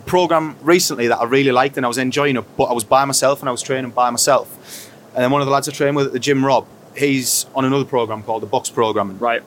program 0.06 0.56
recently 0.62 1.08
that 1.08 1.18
I 1.18 1.24
really 1.24 1.52
liked 1.52 1.76
and 1.76 1.84
I 1.84 1.88
was 1.88 1.98
enjoying 1.98 2.36
it, 2.36 2.44
but 2.56 2.64
I 2.64 2.72
was 2.72 2.84
by 2.84 3.04
myself 3.04 3.40
and 3.40 3.48
I 3.48 3.52
was 3.52 3.62
training 3.62 3.90
by 3.90 4.10
myself. 4.10 4.88
And 5.14 5.24
then 5.24 5.30
one 5.30 5.40
of 5.40 5.46
the 5.46 5.52
lads 5.52 5.68
I 5.68 5.72
train 5.72 5.94
with 5.94 6.06
at 6.06 6.12
the 6.12 6.18
gym, 6.18 6.44
Rob, 6.44 6.66
he's 6.96 7.46
on 7.54 7.64
another 7.64 7.84
program 7.84 8.22
called 8.22 8.42
the 8.42 8.46
Box 8.46 8.70
Programming. 8.70 9.18
Right. 9.18 9.42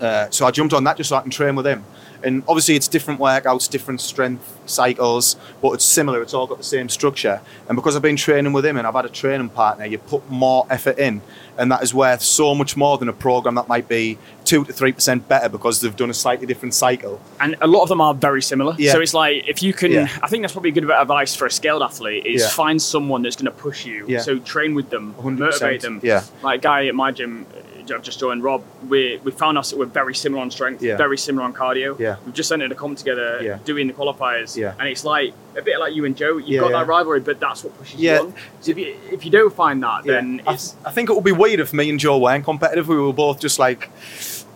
Uh, 0.00 0.28
so 0.30 0.46
I 0.46 0.50
jumped 0.50 0.74
on 0.74 0.84
that 0.84 0.96
just 0.96 1.10
so 1.10 1.16
I 1.16 1.22
can 1.22 1.30
train 1.30 1.54
with 1.54 1.66
him. 1.66 1.84
And 2.24 2.42
obviously, 2.48 2.74
it's 2.76 2.88
different 2.88 3.20
workouts, 3.20 3.68
different 3.68 4.00
strength 4.00 4.58
cycles, 4.66 5.36
but 5.60 5.72
it's 5.72 5.84
similar. 5.84 6.22
It's 6.22 6.32
all 6.34 6.46
got 6.46 6.58
the 6.58 6.64
same 6.64 6.88
structure. 6.88 7.40
And 7.68 7.76
because 7.76 7.96
I've 7.96 8.02
been 8.02 8.16
training 8.16 8.52
with 8.52 8.64
him 8.64 8.76
and 8.76 8.86
I've 8.86 8.94
had 8.94 9.04
a 9.04 9.08
training 9.10 9.50
partner, 9.50 9.84
you 9.84 9.98
put 9.98 10.28
more 10.30 10.66
effort 10.70 10.98
in, 10.98 11.20
and 11.58 11.70
that 11.70 11.82
is 11.82 11.92
worth 11.94 12.22
so 12.22 12.54
much 12.54 12.76
more 12.76 12.96
than 12.98 13.08
a 13.08 13.12
program 13.12 13.54
that 13.56 13.68
might 13.68 13.88
be 13.88 14.18
two 14.44 14.64
to 14.64 14.72
three 14.72 14.92
percent 14.92 15.28
better 15.28 15.48
because 15.48 15.80
they've 15.80 15.94
done 15.94 16.10
a 16.10 16.14
slightly 16.14 16.46
different 16.46 16.74
cycle. 16.74 17.20
And 17.40 17.56
a 17.60 17.66
lot 17.66 17.82
of 17.82 17.88
them 17.90 18.00
are 18.00 18.14
very 18.14 18.42
similar. 18.42 18.74
Yeah. 18.78 18.92
So 18.92 19.00
it's 19.00 19.14
like 19.14 19.46
if 19.46 19.62
you 19.62 19.72
can, 19.74 19.92
Yeah. 19.92 20.08
I 20.22 20.28
think 20.28 20.42
that's 20.42 20.52
probably 20.54 20.70
a 20.70 20.72
good 20.74 20.86
bit 20.86 20.96
of 20.96 21.02
advice 21.02 21.36
for 21.36 21.46
a 21.46 21.50
scaled 21.50 21.82
athlete 21.82 22.26
is 22.26 22.42
Yeah. 22.42 22.48
find 22.48 22.80
someone 22.80 23.22
that's 23.22 23.36
going 23.36 23.46
to 23.46 23.50
push 23.62 23.84
you. 23.84 24.04
Yeah. 24.08 24.20
So 24.20 24.38
train 24.38 24.74
with 24.74 24.90
them, 24.90 25.14
100%. 25.18 25.38
motivate 25.38 25.82
them. 25.82 26.00
Yeah. 26.02 26.22
Like 26.42 26.60
a 26.60 26.62
guy 26.62 26.86
at 26.86 26.94
my 26.94 27.10
gym, 27.12 27.46
I've 27.90 28.02
just 28.02 28.18
joined 28.20 28.42
Rob. 28.42 28.62
We 28.88 29.20
we 29.24 29.30
found 29.32 29.58
us 29.58 29.70
that 29.70 29.78
we're 29.78 29.86
very 29.86 30.14
similar 30.14 30.40
on 30.42 30.50
strength, 30.50 30.82
Yeah. 30.82 30.96
very 30.96 31.18
similar 31.18 31.44
on 31.44 31.52
cardio. 31.52 31.98
Yeah. 31.98 32.16
We've 32.24 32.34
just 32.34 32.50
entered 32.52 32.72
a 32.72 32.74
comp 32.74 32.98
together, 32.98 33.40
Yeah. 33.42 33.58
doing 33.64 33.86
the 33.86 33.92
qualifiers. 33.92 34.56
Yeah. 34.56 34.74
And 34.78 34.88
it's 34.88 35.04
like 35.04 35.32
a 35.56 35.62
bit 35.62 35.78
like 35.78 35.94
you 35.94 36.04
and 36.04 36.16
Joe. 36.16 36.36
You've 36.38 36.48
Yeah, 36.48 36.60
got 36.60 36.72
that 36.72 36.86
rivalry, 36.86 37.20
but 37.20 37.40
that's 37.40 37.64
what 37.64 37.76
pushes 37.78 38.00
you 38.00 38.10
on. 38.12 38.34
So 38.60 38.70
if 38.72 38.78
you 38.78 38.96
if 39.10 39.24
you 39.24 39.30
don't 39.30 39.52
find 39.54 39.82
that, 39.82 40.04
then 40.04 40.42
I, 40.46 40.54
it's 40.54 40.76
I 40.84 40.90
think 40.90 41.10
it 41.10 41.14
would 41.14 41.24
be 41.24 41.32
weird 41.32 41.60
if 41.60 41.72
me 41.72 41.90
and 41.90 41.98
Joe 42.00 42.18
weren't 42.18 42.44
competitive. 42.44 42.88
We 42.88 42.96
were 42.96 43.12
both 43.12 43.40
just 43.40 43.58
like 43.58 43.90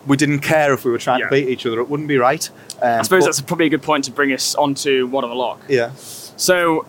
we 0.06 0.16
didn't 0.16 0.40
care 0.40 0.73
if 0.73 0.85
we 0.85 0.90
were 0.90 0.99
trying 0.99 1.20
to 1.20 1.28
beat 1.28 1.49
each 1.49 1.66
other. 1.66 1.80
It 1.80 1.88
wouldn't 1.90 2.08
be 2.08 2.16
right. 2.16 2.49
Um, 2.80 3.00
I 3.00 3.02
suppose 3.02 3.25
but- 3.25 3.26
that's 3.26 3.40
probably 3.42 3.66
a 3.66 3.70
good 3.70 3.82
point 3.82 4.04
to 4.04 4.11
bring 4.11 4.32
us 4.32 4.54
onto 4.54 5.06
WOD 5.08 5.25
on 5.25 5.30
the 5.30 5.37
Loch. 5.37 5.61
yeah. 5.68 5.90
So, 5.97 6.87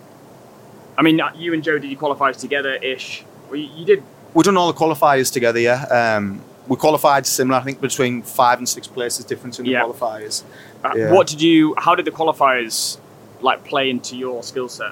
I 0.98 1.02
mean, 1.02 1.20
you 1.36 1.54
and 1.54 1.64
Joe 1.64 1.80
did 1.80 1.90
your 1.90 2.00
qualifiers 2.00 2.40
together 2.40 2.74
ish. 2.76 3.24
Well, 3.50 3.58
you, 3.58 3.68
you 3.76 3.86
did. 3.86 4.04
We've 4.34 4.46
done 4.46 4.58
all 4.58 4.72
the 4.72 4.78
qualifiers 4.80 5.32
together. 5.32 5.60
Yeah. 5.60 5.84
Um, 5.86 6.42
we 6.68 6.76
qualified 6.78 7.26
similar. 7.26 7.60
I 7.60 7.64
think 7.64 7.82
between 7.82 8.22
five 8.22 8.60
and 8.60 8.70
six 8.70 8.88
places 8.88 9.26
difference 9.26 9.58
in 9.60 9.66
the 9.66 9.72
Yeah. 9.72 9.84
qualifiers. 9.84 10.44
Uh, 10.84 10.92
Yeah. 10.96 11.12
What 11.12 11.28
did 11.28 11.42
you? 11.42 11.74
How 11.78 11.96
did 11.96 12.06
the 12.06 12.12
qualifiers 12.12 12.98
like 13.42 13.64
play 13.64 13.90
into 13.90 14.16
your 14.16 14.44
skill 14.44 14.70
set? 14.70 14.92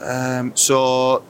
Um, 0.00 0.52
so 0.56 1.22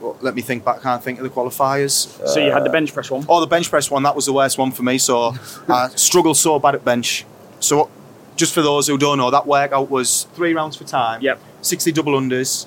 well, 0.00 0.16
let 0.22 0.34
me 0.34 0.42
think 0.42 0.64
back. 0.64 0.78
I 0.78 0.82
can't 0.82 1.02
think 1.04 1.18
of 1.18 1.24
the 1.24 1.30
qualifiers. 1.30 2.08
So 2.26 2.40
you 2.40 2.50
had 2.50 2.64
the 2.64 2.68
Uh, 2.68 2.72
bench 2.72 2.92
press 2.92 3.10
one. 3.10 3.24
Oh, 3.28 3.40
the 3.40 3.46
bench 3.46 3.70
press 3.70 3.90
one. 3.90 4.02
That 4.02 4.16
was 4.16 4.26
the 4.26 4.32
worst 4.32 4.58
one 4.58 4.72
for 4.72 4.82
me. 4.82 4.98
So 4.98 5.34
I 5.68 5.88
struggled 5.94 6.36
so 6.36 6.58
bad 6.58 6.74
at 6.74 6.84
bench. 6.84 7.24
So 7.60 7.88
just 8.36 8.52
for 8.54 8.62
those 8.62 8.86
who 8.88 8.98
don't 8.98 9.18
know, 9.18 9.30
that 9.30 9.46
workout 9.46 9.88
was 9.90 10.26
three 10.34 10.52
rounds 10.54 10.76
for 10.76 10.84
time. 10.84 11.20
Yep. 11.22 11.38
60 11.62 11.90
double 11.92 12.12
unders, 12.20 12.66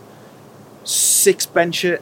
six 0.83 1.45
bench 1.45 1.83
it. 1.85 2.01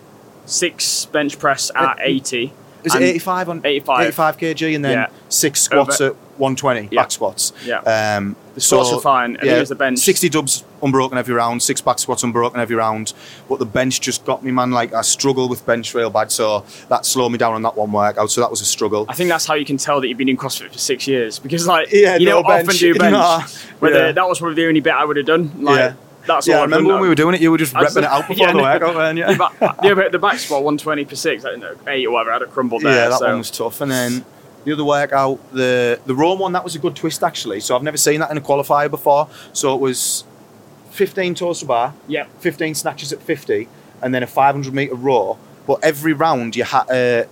Six 0.49 1.05
bench 1.05 1.37
press 1.39 1.69
at 1.75 1.83
Uh, 1.83 1.93
eighty. 2.01 2.51
Is 2.83 2.95
it 2.95 3.01
85 3.01 3.49
on 3.49 3.61
85. 3.65 4.01
85 4.07 4.37
kg 4.37 4.75
and 4.75 4.85
then 4.85 4.91
Yeah. 4.93 5.07
six 5.27 5.59
squats 5.61 5.99
Over- 5.99 6.11
at 6.11 6.15
120 6.37 6.87
Yeah. 6.89 7.01
back 7.01 7.11
squats. 7.11 7.51
Yeah. 7.65 7.79
Um, 7.81 8.37
The 8.55 8.61
squats 8.61 8.89
so, 8.89 8.95
were 8.95 9.01
fine. 9.01 9.37
I 9.43 9.45
it 9.47 9.67
the 9.67 9.75
bench. 9.75 9.99
60 9.99 10.29
dubs 10.29 10.63
unbroken 10.81 11.17
every 11.17 11.33
round, 11.33 11.61
six 11.61 11.81
back 11.81 11.99
squats 11.99 12.23
unbroken 12.23 12.57
every 12.61 12.77
round. 12.77 13.11
But 13.49 13.59
the 13.59 13.65
bench 13.65 13.99
just 13.99 14.23
got 14.25 14.43
me, 14.45 14.51
man. 14.51 14.71
Like 14.71 14.93
I 14.93 15.01
struggle 15.01 15.49
with 15.49 15.65
bench 15.65 15.93
real 15.93 16.09
bad, 16.09 16.31
so 16.31 16.63
that 16.87 17.05
slowed 17.05 17.33
me 17.33 17.37
down 17.37 17.53
on 17.53 17.61
that 17.63 17.75
one 17.75 17.91
workout. 17.91 18.31
So 18.31 18.39
that 18.39 18.49
was 18.49 18.61
a 18.61 18.65
struggle. 18.65 19.05
I 19.09 19.13
think 19.13 19.29
that's 19.29 19.45
how 19.45 19.55
you 19.55 19.65
can 19.65 19.75
tell 19.77 19.99
that 19.99 20.07
you've 20.07 20.17
been 20.17 20.29
in 20.29 20.37
CrossFit 20.37 20.71
for 20.71 20.77
six 20.79 21.05
years 21.05 21.37
because, 21.37 21.67
like, 21.67 21.89
Yeah, 21.91 22.15
you 22.15 22.27
no 22.27 22.41
don't 22.41 22.45
often 22.61 22.75
do 22.77 22.95
bench. 22.97 23.11
Nah. 23.11 23.41
Whether 23.79 24.05
Yeah. 24.07 24.11
that 24.13 24.27
was 24.29 24.39
probably 24.39 24.55
the 24.55 24.67
only 24.69 24.79
bit 24.79 24.93
I 24.93 25.03
would 25.03 25.17
have 25.17 25.25
done. 25.25 25.51
Like, 25.59 25.77
Yeah. 25.77 25.93
That's 26.29 26.47
yeah, 26.47 26.55
all 26.55 26.61
I 26.61 26.63
remember 26.63 26.93
when 26.93 27.01
we 27.01 27.09
were 27.09 27.15
doing 27.15 27.35
it, 27.35 27.41
you 27.41 27.51
were 27.51 27.57
just 27.57 27.75
I 27.75 27.81
was 27.83 27.95
repping 27.95 28.03
it 28.03 28.05
out 28.05 28.27
before 28.27 28.47
yeah, 28.47 28.53
the 28.53 28.59
workout, 28.59 28.95
weren't 28.95 29.17
you? 29.17 29.25
The 29.25 29.35
back- 29.35 29.83
yeah, 29.83 29.93
but 29.93 30.11
the 30.11 30.19
back 30.19 30.39
squat 30.39 30.63
120 30.63 31.03
for 31.05 31.15
six, 31.15 31.43
I 31.43 31.49
don't 31.51 31.59
know, 31.59 31.75
eight 31.87 32.05
or 32.05 32.11
whatever, 32.11 32.31
I'd 32.33 32.41
have 32.41 32.51
crumbled 32.51 32.83
there. 32.83 32.95
Yeah, 32.95 33.09
that 33.09 33.19
so. 33.19 33.27
one 33.27 33.37
was 33.39 33.51
tough. 33.51 33.81
And 33.81 33.91
then 33.91 34.25
the 34.63 34.73
other 34.73 34.85
workout, 34.85 35.51
the 35.53 35.99
the 36.05 36.15
Rome 36.15 36.39
one, 36.39 36.53
that 36.53 36.63
was 36.63 36.75
a 36.75 36.79
good 36.79 36.95
twist 36.95 37.23
actually. 37.23 37.59
So 37.59 37.75
I've 37.75 37.83
never 37.83 37.97
seen 37.97 38.19
that 38.21 38.31
in 38.31 38.37
a 38.37 38.41
qualifier 38.41 38.89
before. 38.89 39.27
So 39.53 39.73
it 39.75 39.81
was 39.81 40.23
15 40.91 41.35
toes 41.35 41.59
to 41.59 41.65
bar, 41.65 41.93
Yeah. 42.07 42.25
15 42.39 42.75
snatches 42.75 43.11
at 43.13 43.21
50, 43.21 43.67
and 44.01 44.13
then 44.13 44.23
a 44.23 44.27
500 44.27 44.73
meter 44.73 44.95
row. 44.95 45.37
But 45.65 45.83
every 45.83 46.13
round 46.13 46.55
you 46.55 46.63
had 46.63 46.83
to 46.85 47.27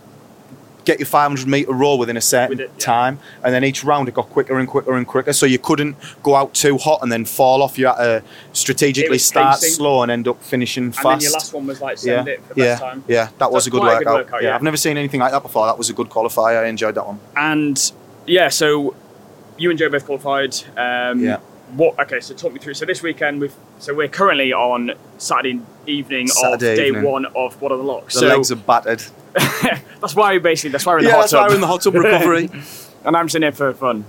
get 0.88 1.00
your 1.00 1.06
500 1.06 1.48
meter 1.48 1.72
row 1.72 1.96
within 1.96 2.18
a 2.18 2.22
certain 2.22 2.60
it, 2.60 2.72
yeah. 2.74 2.80
time, 2.80 3.20
and 3.44 3.54
then 3.54 3.64
each 3.64 3.84
round 3.84 4.08
it 4.08 4.16
got 4.16 4.30
quicker 4.30 4.58
and 4.58 4.68
quicker 4.68 4.96
and 4.96 5.06
quicker. 5.06 5.34
So 5.34 5.46
you 5.46 5.60
couldn't 5.60 5.96
go 6.24 6.36
out 6.36 6.54
too 6.54 6.78
hot 6.78 7.00
and 7.04 7.12
then 7.12 7.26
fall 7.26 7.62
off. 7.62 7.78
You 7.78 7.88
had 7.88 7.96
to 7.98 8.24
strategically 8.54 9.18
start 9.18 9.56
pacing. 9.60 9.76
slow 9.76 10.02
and 10.02 10.12
end 10.12 10.28
up 10.28 10.42
finishing 10.42 10.86
And 10.86 10.96
fast. 10.96 11.06
then 11.06 11.20
your 11.22 11.32
last 11.34 11.54
one 11.54 11.68
was 11.68 11.82
like 11.82 12.04
yeah, 12.04 12.26
it 12.26 12.42
for 12.44 12.54
yeah, 12.60 12.66
best 12.66 12.82
time. 12.82 13.04
yeah. 13.08 13.30
That 13.38 13.52
was 13.52 13.68
a 13.68 13.70
good 13.70 13.82
quite 13.82 13.94
a 13.94 13.98
workout. 13.98 14.06
good 14.06 14.26
workout, 14.26 14.42
yeah. 14.44 14.50
yeah. 14.50 14.56
I've 14.56 14.64
never 14.64 14.78
seen 14.78 14.98
anything 14.98 15.20
like 15.20 15.32
that 15.34 15.44
before. 15.44 15.66
That 15.68 15.78
was 15.78 15.90
a 15.90 15.94
good 15.94 16.10
qualifier. 16.10 16.64
I 16.64 16.68
enjoyed 16.68 16.96
that 16.96 17.06
one. 17.06 17.20
And 17.36 17.92
yeah, 18.26 18.48
so 18.50 18.96
you 19.58 19.70
and 19.70 19.78
Joe 19.78 19.90
both 19.90 20.06
qualified. 20.06 20.56
Um, 20.78 21.20
Yeah. 21.22 21.40
What? 21.74 22.00
Okay, 22.00 22.22
so 22.22 22.34
talk 22.34 22.54
me 22.54 22.60
through. 22.60 22.76
So 22.76 22.86
this 22.86 23.04
weekend, 23.04 23.42
we've 23.42 23.54
so 23.80 23.94
we're 23.94 24.08
currently 24.08 24.54
on 24.54 24.94
Saturday 25.18 25.60
evening 25.86 26.28
Saturday 26.30 26.72
of 26.72 26.78
day 26.78 26.88
evening. 26.88 27.04
one 27.04 27.26
of 27.26 27.62
what 27.62 27.74
are 27.74 27.78
the 27.78 27.84
locks. 27.84 28.14
The 28.14 28.22
so 28.22 28.28
legs 28.28 28.52
are 28.54 28.56
battered. 28.56 29.04
that's 30.02 30.16
why 30.16 30.34
we 30.34 30.40
basically 30.40 30.72
that's 30.72 30.86
why 30.86 30.94
we're 30.94 31.00
in 31.00 31.06
the 31.06 31.10
yeah, 31.10 31.16
hot 31.16 31.22
that's 31.22 31.32
tub. 31.32 31.42
why 31.42 31.48
we're 31.50 31.56
in 31.56 31.62
the 31.62 31.68
hot 31.68 31.82
tub 31.82 31.94
recovery. 31.96 32.50
and 33.06 33.16
I'm 33.16 33.30
sitting 33.30 33.46
here 33.46 33.52
for 33.52 33.74
fun. 33.74 34.06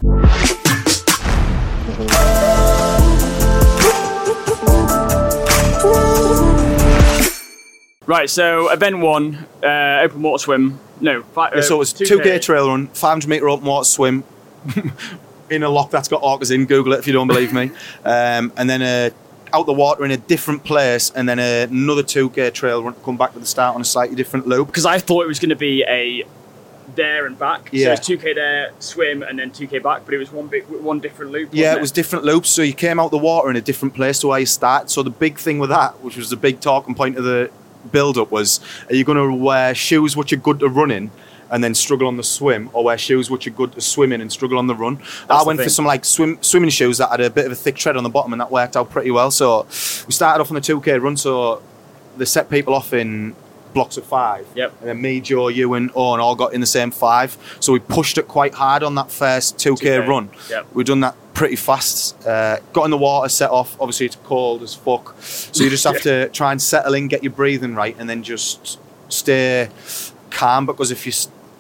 Right, 8.06 8.30
so 8.30 8.70
event 8.72 9.00
one, 9.00 9.34
uh, 9.62 10.00
open 10.02 10.22
water 10.22 10.40
swim. 10.42 10.80
No, 10.98 11.22
fi- 11.22 11.54
yeah, 11.54 11.60
so 11.60 11.74
it 11.76 11.78
was 11.78 11.92
2K. 11.92 12.20
2k 12.22 12.42
trail 12.42 12.68
run, 12.68 12.86
500 12.86 13.28
meter 13.28 13.50
open 13.50 13.66
water 13.66 13.84
swim 13.84 14.24
in 15.50 15.62
a 15.62 15.68
loch 15.68 15.90
that's 15.90 16.08
got 16.08 16.22
orcas 16.22 16.50
in. 16.50 16.64
Google 16.64 16.94
it 16.94 17.00
if 17.00 17.06
you 17.06 17.12
don't 17.12 17.26
believe 17.26 17.52
me. 17.52 17.70
Um, 18.04 18.50
and 18.56 18.68
then 18.68 18.80
uh, 18.80 19.10
out 19.52 19.66
the 19.66 19.72
water 19.72 20.04
in 20.04 20.10
a 20.10 20.16
different 20.16 20.64
place, 20.64 21.10
and 21.10 21.28
then 21.28 21.38
another 21.38 22.02
2k 22.02 22.52
trail 22.54 22.82
run 22.82 22.94
come 23.04 23.16
back 23.16 23.32
to 23.32 23.38
the 23.38 23.46
start 23.46 23.74
on 23.74 23.80
a 23.80 23.84
slightly 23.84 24.16
different 24.16 24.46
loop. 24.46 24.68
because 24.68 24.86
I 24.86 24.98
thought 24.98 25.24
it 25.24 25.28
was 25.28 25.38
going 25.38 25.50
to 25.50 25.56
be 25.56 25.84
a 25.88 26.24
there 26.94 27.26
and 27.26 27.38
back. 27.38 27.68
Yeah. 27.72 27.94
So 27.94 28.12
it's 28.12 28.22
2k 28.22 28.34
there, 28.34 28.72
swim, 28.80 29.22
and 29.22 29.38
then 29.38 29.50
2k 29.50 29.82
back, 29.82 30.04
but 30.04 30.14
it 30.14 30.18
was 30.18 30.32
one 30.32 30.48
big, 30.48 30.64
one 30.66 31.00
different 31.00 31.32
loop. 31.32 31.50
Yeah, 31.52 31.68
wasn't 31.68 31.78
it 31.78 31.80
was 31.80 31.92
different 31.92 32.24
loops. 32.24 32.50
So 32.50 32.62
you 32.62 32.74
came 32.74 32.98
out 32.98 33.10
the 33.10 33.18
water 33.18 33.50
in 33.50 33.56
a 33.56 33.60
different 33.60 33.94
place 33.94 34.18
to 34.20 34.28
where 34.28 34.40
you 34.40 34.46
start. 34.46 34.90
So 34.90 35.02
the 35.02 35.10
big 35.10 35.38
thing 35.38 35.58
with 35.58 35.70
that, 35.70 36.02
which 36.02 36.16
was 36.16 36.30
the 36.30 36.36
big 36.36 36.60
talking 36.60 36.94
point 36.94 37.16
of 37.16 37.24
the 37.24 37.50
build 37.92 38.18
up, 38.18 38.30
was 38.30 38.60
are 38.88 38.94
you 38.94 39.04
going 39.04 39.18
to 39.18 39.34
wear 39.34 39.74
shoes 39.74 40.16
which 40.16 40.32
are 40.32 40.36
good 40.36 40.60
to 40.60 40.68
run 40.68 40.90
in? 40.90 41.10
And 41.50 41.64
then 41.64 41.74
struggle 41.74 42.08
on 42.08 42.16
the 42.16 42.22
swim, 42.22 42.68
or 42.72 42.84
wear 42.84 42.98
shoes 42.98 43.30
which 43.30 43.46
are 43.46 43.50
good 43.50 43.72
to 43.72 43.80
swim 43.80 44.12
in 44.12 44.20
and 44.20 44.30
struggle 44.30 44.58
on 44.58 44.66
the 44.66 44.74
run. 44.74 45.00
I 45.30 45.38
the 45.40 45.46
went 45.46 45.60
for 45.60 45.68
some 45.70 45.86
like 45.86 46.04
swim 46.04 46.38
swimming 46.42 46.70
shoes 46.70 46.98
that 46.98 47.10
had 47.10 47.20
a 47.20 47.30
bit 47.30 47.46
of 47.46 47.52
a 47.52 47.54
thick 47.54 47.76
tread 47.76 47.96
on 47.96 48.02
the 48.02 48.10
bottom, 48.10 48.32
and 48.32 48.40
that 48.40 48.50
worked 48.50 48.76
out 48.76 48.90
pretty 48.90 49.10
well. 49.10 49.30
So 49.30 49.62
we 50.06 50.12
started 50.12 50.42
off 50.42 50.50
on 50.50 50.56
the 50.56 50.60
two 50.60 50.80
k 50.80 50.98
run. 50.98 51.16
So 51.16 51.62
they 52.18 52.24
set 52.24 52.50
people 52.50 52.74
off 52.74 52.92
in 52.92 53.34
blocks 53.74 53.96
of 53.96 54.04
five. 54.04 54.46
Yep. 54.54 54.74
And 54.80 54.88
then 54.88 55.00
me, 55.00 55.20
Joe, 55.20 55.48
you, 55.48 55.74
and 55.74 55.90
Owen 55.94 56.20
all 56.20 56.34
got 56.34 56.52
in 56.52 56.60
the 56.60 56.66
same 56.66 56.90
five. 56.90 57.36
So 57.60 57.72
we 57.72 57.78
pushed 57.78 58.18
it 58.18 58.28
quite 58.28 58.54
hard 58.54 58.82
on 58.82 58.94
that 58.96 59.10
first 59.10 59.58
two 59.58 59.76
k 59.76 59.98
2K, 59.98 60.08
run. 60.08 60.30
yep. 60.50 60.66
We've 60.72 60.86
done 60.86 61.00
that 61.00 61.14
pretty 61.34 61.56
fast. 61.56 62.26
Uh, 62.26 62.58
got 62.72 62.84
in 62.84 62.90
the 62.90 62.98
water, 62.98 63.28
set 63.28 63.50
off. 63.50 63.80
Obviously, 63.80 64.06
it's 64.06 64.16
cold 64.16 64.62
as 64.62 64.74
fuck. 64.74 65.14
So 65.20 65.64
you 65.64 65.70
just 65.70 65.84
have 65.84 66.02
to 66.08 66.28
try 66.30 66.52
and 66.52 66.60
settle 66.60 66.94
in, 66.94 67.08
get 67.08 67.22
your 67.22 67.32
breathing 67.32 67.74
right, 67.74 67.96
and 67.98 68.10
then 68.10 68.22
just 68.22 68.80
stay 69.08 69.68
calm. 70.30 70.66
Because 70.66 70.90
if 70.90 71.06
you 71.06 71.12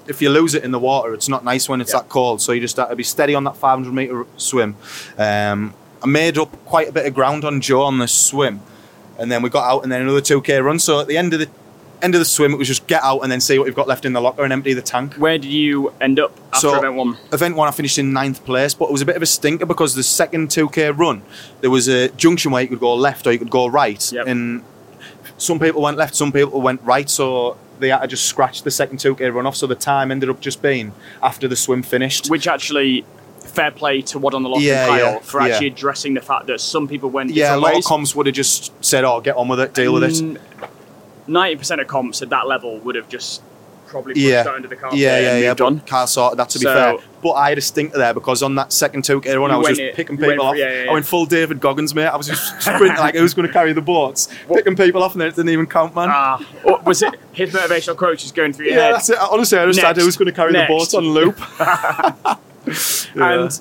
if 0.08 0.20
you 0.22 0.30
lose 0.30 0.54
it 0.54 0.64
in 0.64 0.70
the 0.72 0.78
water, 0.78 1.12
it's 1.14 1.28
not 1.28 1.44
nice 1.44 1.68
when 1.68 1.80
it's 1.80 1.92
Yeah. 1.92 2.00
that 2.00 2.08
cold. 2.08 2.40
So 2.40 2.52
you 2.52 2.60
just 2.60 2.76
have 2.76 2.90
to 2.90 2.96
be 2.96 3.02
steady 3.04 3.34
on 3.34 3.44
that 3.44 3.56
500 3.56 3.92
meter 3.92 4.26
swim. 4.36 4.76
Um, 5.18 5.74
I 6.02 6.06
made 6.06 6.38
up 6.38 6.50
quite 6.64 6.88
a 6.88 6.92
bit 6.92 7.06
of 7.06 7.14
ground 7.14 7.44
on 7.44 7.60
Joe 7.60 7.82
on 7.82 7.98
the 7.98 8.08
swim, 8.08 8.60
and 9.18 9.30
then 9.30 9.42
we 9.42 9.50
got 9.50 9.64
out 9.70 9.82
and 9.82 9.92
then 9.92 10.00
another 10.02 10.20
2k 10.20 10.60
run. 10.64 10.78
So 10.78 11.00
at 11.00 11.06
the 11.08 11.16
end 11.16 11.32
of 11.34 11.40
the 11.40 11.48
end 12.00 12.14
of 12.14 12.20
the 12.20 12.24
swim, 12.24 12.52
it 12.54 12.56
was 12.56 12.68
just 12.68 12.86
get 12.86 13.02
out 13.02 13.18
and 13.24 13.32
then 13.32 13.40
see 13.40 13.58
what 13.58 13.66
you've 13.66 13.74
got 13.74 13.88
left 13.88 14.04
in 14.04 14.12
the 14.12 14.20
locker 14.20 14.44
and 14.44 14.52
empty 14.52 14.72
the 14.72 14.80
tank. 14.80 15.14
Where 15.14 15.36
did 15.36 15.50
you 15.50 15.92
end 16.00 16.20
up 16.20 16.30
after 16.52 16.68
So- 16.68 16.76
event 16.78 16.94
one? 16.94 17.18
Event 17.32 17.56
one, 17.56 17.66
I 17.66 17.72
finished 17.72 17.98
in 17.98 18.12
ninth 18.12 18.44
place, 18.44 18.72
but 18.72 18.84
it 18.84 18.92
was 18.92 19.02
a 19.02 19.04
bit 19.04 19.16
of 19.16 19.22
a 19.22 19.26
stinker 19.26 19.66
because 19.66 19.96
the 19.96 20.04
second 20.04 20.48
2k 20.50 20.90
run, 20.96 21.22
there 21.60 21.70
was 21.70 21.88
a 21.88 22.08
junction 22.10 22.52
where 22.52 22.62
you 22.62 22.68
could 22.68 22.78
go 22.78 22.94
left 22.94 23.26
or 23.26 23.32
you 23.32 23.38
could 23.40 23.50
go 23.50 23.66
right. 23.66 24.12
Yep. 24.12 24.28
And 24.28 24.62
some 25.38 25.58
people 25.58 25.82
went 25.82 25.96
left, 25.98 26.14
some 26.14 26.30
people 26.30 26.60
went 26.60 26.80
right, 26.84 27.10
so 27.10 27.56
they 27.80 27.88
had 27.88 28.00
to 28.00 28.06
just 28.08 28.26
scratch 28.26 28.62
the 28.62 28.70
second 28.70 28.98
2k 28.98 29.32
run 29.32 29.46
off. 29.46 29.56
So 29.56 29.66
the 29.66 29.74
time 29.74 30.10
ended 30.10 30.28
up 30.30 30.40
just 30.40 30.62
being 30.62 30.92
after 31.22 31.48
the 31.48 31.56
swim 31.56 31.82
finished. 31.82 32.28
Which 32.30 32.46
actually, 32.46 33.04
fair 33.40 33.70
play 33.70 34.02
to 34.02 34.18
WOD 34.18 34.34
on 34.34 34.42
the 34.42 34.48
Loch 34.48 34.60
Yeah, 34.60 34.82
and 34.84 34.90
Kyle 34.90 35.12
yeah, 35.14 35.18
for 35.20 35.40
yeah. 35.40 35.46
actually 35.48 35.66
addressing 35.68 36.14
the 36.14 36.20
fact 36.20 36.46
that 36.46 36.60
some 36.60 36.86
people 36.88 37.10
went 37.10 37.30
Yeah, 37.30 37.54
a 37.54 37.56
lot 37.56 37.74
ways. 37.74 37.84
of 37.84 37.88
comps 37.88 38.14
would 38.14 38.26
have 38.26 38.34
just 38.34 38.72
said, 38.84 39.04
"Oh, 39.04 39.20
get 39.20 39.36
on 39.36 39.48
with 39.48 39.60
it, 39.60 39.74
deal 39.74 39.92
with 39.94 40.04
it." 40.04 40.40
Ninety 41.26 41.56
percent 41.56 41.80
of 41.80 41.86
comps 41.86 42.22
at 42.22 42.30
that 42.30 42.46
level 42.46 42.78
would 42.80 42.94
have 42.94 43.08
just 43.08 43.42
probably 43.88 44.14
pushed 44.14 44.24
Yeah, 44.26 44.42
that 44.44 44.54
under 44.54 44.68
the 44.68 44.76
carpet 44.76 44.98
yeah, 44.98 45.18
yeah, 45.18 45.48
and 45.48 45.58
yeah. 45.58 45.66
on. 45.66 45.80
Kyle 45.80 46.06
sorted 46.06 46.38
that 46.38 46.50
to 46.50 46.58
be 46.58 46.64
So- 46.64 46.74
fair. 46.74 46.98
But 47.20 47.32
I 47.32 47.48
had 47.48 47.58
a 47.58 47.60
stinker 47.60 47.98
there 47.98 48.14
because 48.14 48.44
on 48.44 48.54
that 48.54 48.72
second 48.72 49.02
2k 49.02 49.40
run, 49.40 49.50
I 49.50 49.56
was 49.56 49.68
just 49.68 49.80
it- 49.80 49.94
picking 49.96 50.16
you 50.16 50.20
went 50.26 50.32
people 50.34 50.46
off. 50.46 50.56
yeah, 50.56 50.84
yeah. 50.84 50.90
I 50.90 50.92
went 50.92 51.04
full 51.04 51.26
David 51.26 51.58
Goggins, 51.58 51.92
mate. 51.94 52.06
I 52.06 52.16
was 52.16 52.28
just 52.28 52.60
sprinting 52.62 52.96
like 52.96 53.16
who's 53.16 53.34
going 53.34 53.48
to 53.48 53.52
carry 53.52 53.72
the 53.72 53.80
boats, 53.80 54.28
picking 54.54 54.76
people 54.76 55.02
off, 55.02 55.12
and 55.12 55.20
then 55.20 55.28
it 55.28 55.34
didn't 55.34 55.48
even 55.50 55.66
count, 55.66 55.96
man. 55.96 56.08
Ah, 56.12 56.40
was 56.84 57.02
it 57.02 57.14
his 57.32 57.52
motivational 57.52 57.96
coach 57.96 58.24
is 58.24 58.30
going 58.30 58.52
through 58.52 58.66
your 58.66 58.76
yeah, 58.76 58.84
head? 58.84 58.94
that's 58.94 59.10
it. 59.10 59.18
Honestly, 59.18 59.58
I 59.58 59.66
just 59.66 59.80
had 59.80 59.96
who's 59.96 60.16
going 60.16 60.26
to 60.26 60.32
carry 60.32 60.52
Next. 60.52 60.68
the 60.70 60.74
boats 60.76 60.94
on 60.94 61.08
loop. 61.08 61.36
And 63.16 63.60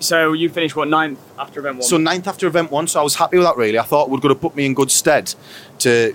so 0.00 0.32
you 0.32 0.48
finished 0.48 0.76
what 0.76 0.88
ninth 0.88 1.18
after 1.38 1.60
event 1.60 1.76
one? 1.76 1.82
So 1.82 1.96
ninth 1.96 2.26
after 2.28 2.46
event 2.46 2.70
one, 2.70 2.86
so 2.86 3.00
I 3.00 3.02
was 3.02 3.14
happy 3.16 3.38
with 3.38 3.46
that. 3.46 3.56
Really, 3.56 3.78
I 3.78 3.82
thought 3.82 4.10
would 4.10 4.20
going 4.20 4.34
to 4.34 4.40
put 4.40 4.54
me 4.54 4.66
in 4.66 4.74
good 4.74 4.90
stead 4.90 5.34
to 5.80 6.14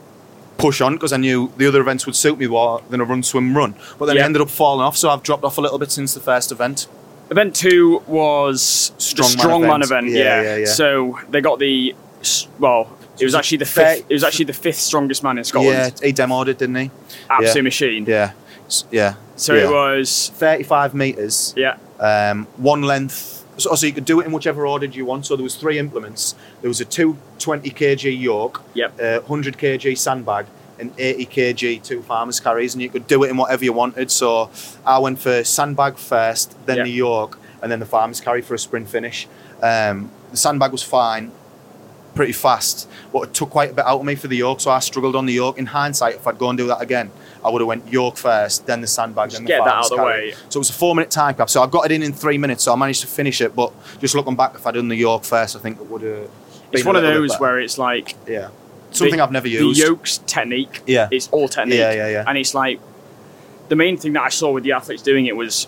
push 0.57 0.81
on 0.81 0.93
because 0.93 1.13
I 1.13 1.17
knew 1.17 1.51
the 1.57 1.67
other 1.67 1.81
events 1.81 2.05
would 2.05 2.15
suit 2.15 2.37
me 2.39 2.47
more 2.47 2.81
than 2.89 2.99
a 3.01 3.05
run, 3.05 3.23
swim, 3.23 3.55
run. 3.55 3.75
But 3.99 4.07
then 4.07 4.15
Yeah. 4.15 4.23
it 4.23 4.25
ended 4.25 4.41
up 4.41 4.49
falling 4.49 4.81
off, 4.85 4.97
so 4.97 5.09
I've 5.09 5.23
dropped 5.23 5.43
off 5.43 5.57
a 5.57 5.61
little 5.61 5.77
bit 5.79 5.91
since 5.91 6.13
the 6.13 6.19
first 6.19 6.51
event. 6.51 6.87
event 7.29 7.53
two 7.55 8.01
was 8.07 8.91
Strongman 8.97 9.15
the 9.37 9.43
strongman 9.43 9.83
event. 9.83 9.83
event. 9.83 10.09
Yeah, 10.09 10.41
Yeah, 10.41 10.55
yeah. 10.57 10.65
So 10.65 11.19
they 11.29 11.41
got 11.41 11.59
the 11.59 11.93
well. 12.59 12.89
It 13.19 13.25
was 13.25 13.33
actually 13.35 13.57
the 13.57 13.65
fifth. 13.65 14.05
It 14.09 14.13
was 14.13 14.23
actually 14.23 14.45
the 14.45 14.53
fifth 14.53 14.77
strongest 14.79 15.23
man 15.23 15.37
in 15.37 15.43
Scotland. 15.43 15.93
Yeah, 16.01 16.07
he 16.07 16.13
demoed 16.13 16.47
it, 16.47 16.57
didn't 16.59 16.75
he? 16.75 16.91
Absolute 17.29 17.63
machine. 17.63 18.05
Yeah, 18.07 18.31
yeah. 18.91 19.15
So 19.35 19.55
it 19.55 19.69
was. 19.69 20.31
35 20.35 20.93
meters. 20.93 21.53
Yeah. 21.57 21.75
um, 21.99 22.45
one 22.57 22.83
length. 22.83 23.37
So, 23.57 23.73
so 23.75 23.85
you 23.87 23.93
could 23.93 24.05
do 24.05 24.19
it 24.21 24.25
in 24.25 24.31
whichever 24.31 24.65
order 24.67 24.85
you 24.85 25.05
want. 25.05 25.25
So 25.25 25.35
there 25.35 25.43
was 25.43 25.55
three 25.55 25.79
implements. 25.79 26.35
There 26.61 26.69
was 26.69 26.79
a 26.81 26.85
220 26.85 27.69
kg 27.71 28.21
yoke, 28.21 28.61
Yep. 28.75 28.99
uh, 29.01 29.19
100 29.21 29.57
kg 29.57 29.97
sandbag, 29.97 30.45
and 30.79 30.93
80 30.97 31.25
kg 31.25 31.83
two 31.83 32.01
farmers 32.03 32.39
carries, 32.39 32.73
and 32.75 32.81
you 32.83 32.89
could 32.89 33.07
do 33.07 33.23
it 33.23 33.29
in 33.31 33.37
whatever 33.37 33.63
you 33.65 33.73
wanted. 33.73 34.11
So 34.11 34.51
I 34.85 34.99
went 34.99 35.19
for 35.19 35.43
sandbag 35.43 35.97
first, 35.97 36.55
then 36.67 36.77
Yep. 36.77 36.85
the 36.85 36.91
yoke, 36.91 37.39
and 37.61 37.71
then 37.71 37.79
the 37.79 37.85
farmers 37.87 38.21
carry 38.21 38.41
for 38.43 38.53
a 38.53 38.59
sprint 38.59 38.87
finish. 38.89 39.27
Um, 39.63 40.11
the 40.29 40.37
sandbag 40.37 40.71
was 40.71 40.83
fine, 40.83 41.31
pretty 42.13 42.33
fast, 42.33 42.87
but 43.11 43.21
it 43.23 43.33
took 43.33 43.49
quite 43.49 43.71
a 43.71 43.73
bit 43.73 43.85
out 43.85 43.99
of 43.99 44.05
me 44.05 44.13
for 44.15 44.27
the 44.27 44.37
yoke. 44.37 44.59
So 44.61 44.69
I 44.69 44.79
struggled 44.79 45.15
on 45.15 45.25
the 45.25 45.33
yoke. 45.33 45.57
In 45.57 45.65
hindsight, 45.67 46.15
if 46.15 46.27
I'd 46.27 46.37
go 46.37 46.49
and 46.49 46.57
do 46.57 46.67
that 46.67 46.81
again, 46.81 47.09
I 47.44 47.50
would 47.50 47.62
have 47.62 47.67
went 47.67 47.91
yoke 47.91 48.17
first, 48.17 48.65
then 48.65 48.82
the 48.82 48.88
sandbag, 48.88 49.29
Just 49.29 49.38
then 49.38 49.46
the 49.46 49.48
get 49.50 49.63
that 49.65 49.74
out 49.74 49.91
of 49.91 49.98
the 49.98 50.03
way. 50.03 50.34
So 50.50 50.58
it 50.58 50.62
was 50.62 50.70
a 50.70 50.74
four 50.74 50.96
minute 50.96 51.12
time 51.12 51.36
cap. 51.36 51.50
So 51.50 51.62
I 51.62 51.67
got 51.67 51.86
it 51.86 51.91
in 51.91 52.03
in 52.03 52.13
three 52.13 52.38
minutes. 52.38 52.63
So 52.63 52.74
I 52.74 52.75
managed 52.75 53.01
to 53.01 53.08
finish 53.08 53.41
it. 53.41 53.56
But 53.56 53.72
just 54.00 54.15
looking 54.15 54.36
back, 54.36 54.56
if 54.56 54.65
I'd 54.67 54.74
done 54.75 54.88
the 54.88 54.96
yoke 54.96 55.24
first, 55.25 55.56
I 55.56 55.60
think 55.60 55.79
it 55.79 55.88
would 55.88 56.01
have. 56.01 56.29
It's 56.72 56.84
one 56.86 56.96
of 56.96 57.01
those 57.03 57.36
where 57.39 57.60
it's 57.60 57.77
like 57.77 58.15
yeah, 58.27 58.50
something 58.91 59.17
the- 59.17 59.24
I've 59.24 59.32
never 59.32 59.48
used. 59.48 59.79
the 59.82 59.86
yoke's 59.88 60.17
technique. 60.20 60.82
Yeah. 60.86 61.08
It's 61.12 61.27
all 61.29 61.48
technique. 61.48 61.79
Yeah, 61.79 61.94
yeah, 61.94 62.10
yeah. 62.10 62.24
And 62.27 62.38
it's 62.38 62.53
like 62.53 62.79
the 63.70 63.75
main 63.75 63.98
thing 63.98 64.13
that 64.13 64.24
I 64.24 64.29
saw 64.29 64.51
with 64.51 64.63
the 64.63 64.74
athletes 64.74 65.01
doing 65.01 65.25
it 65.27 65.36
was 65.36 65.67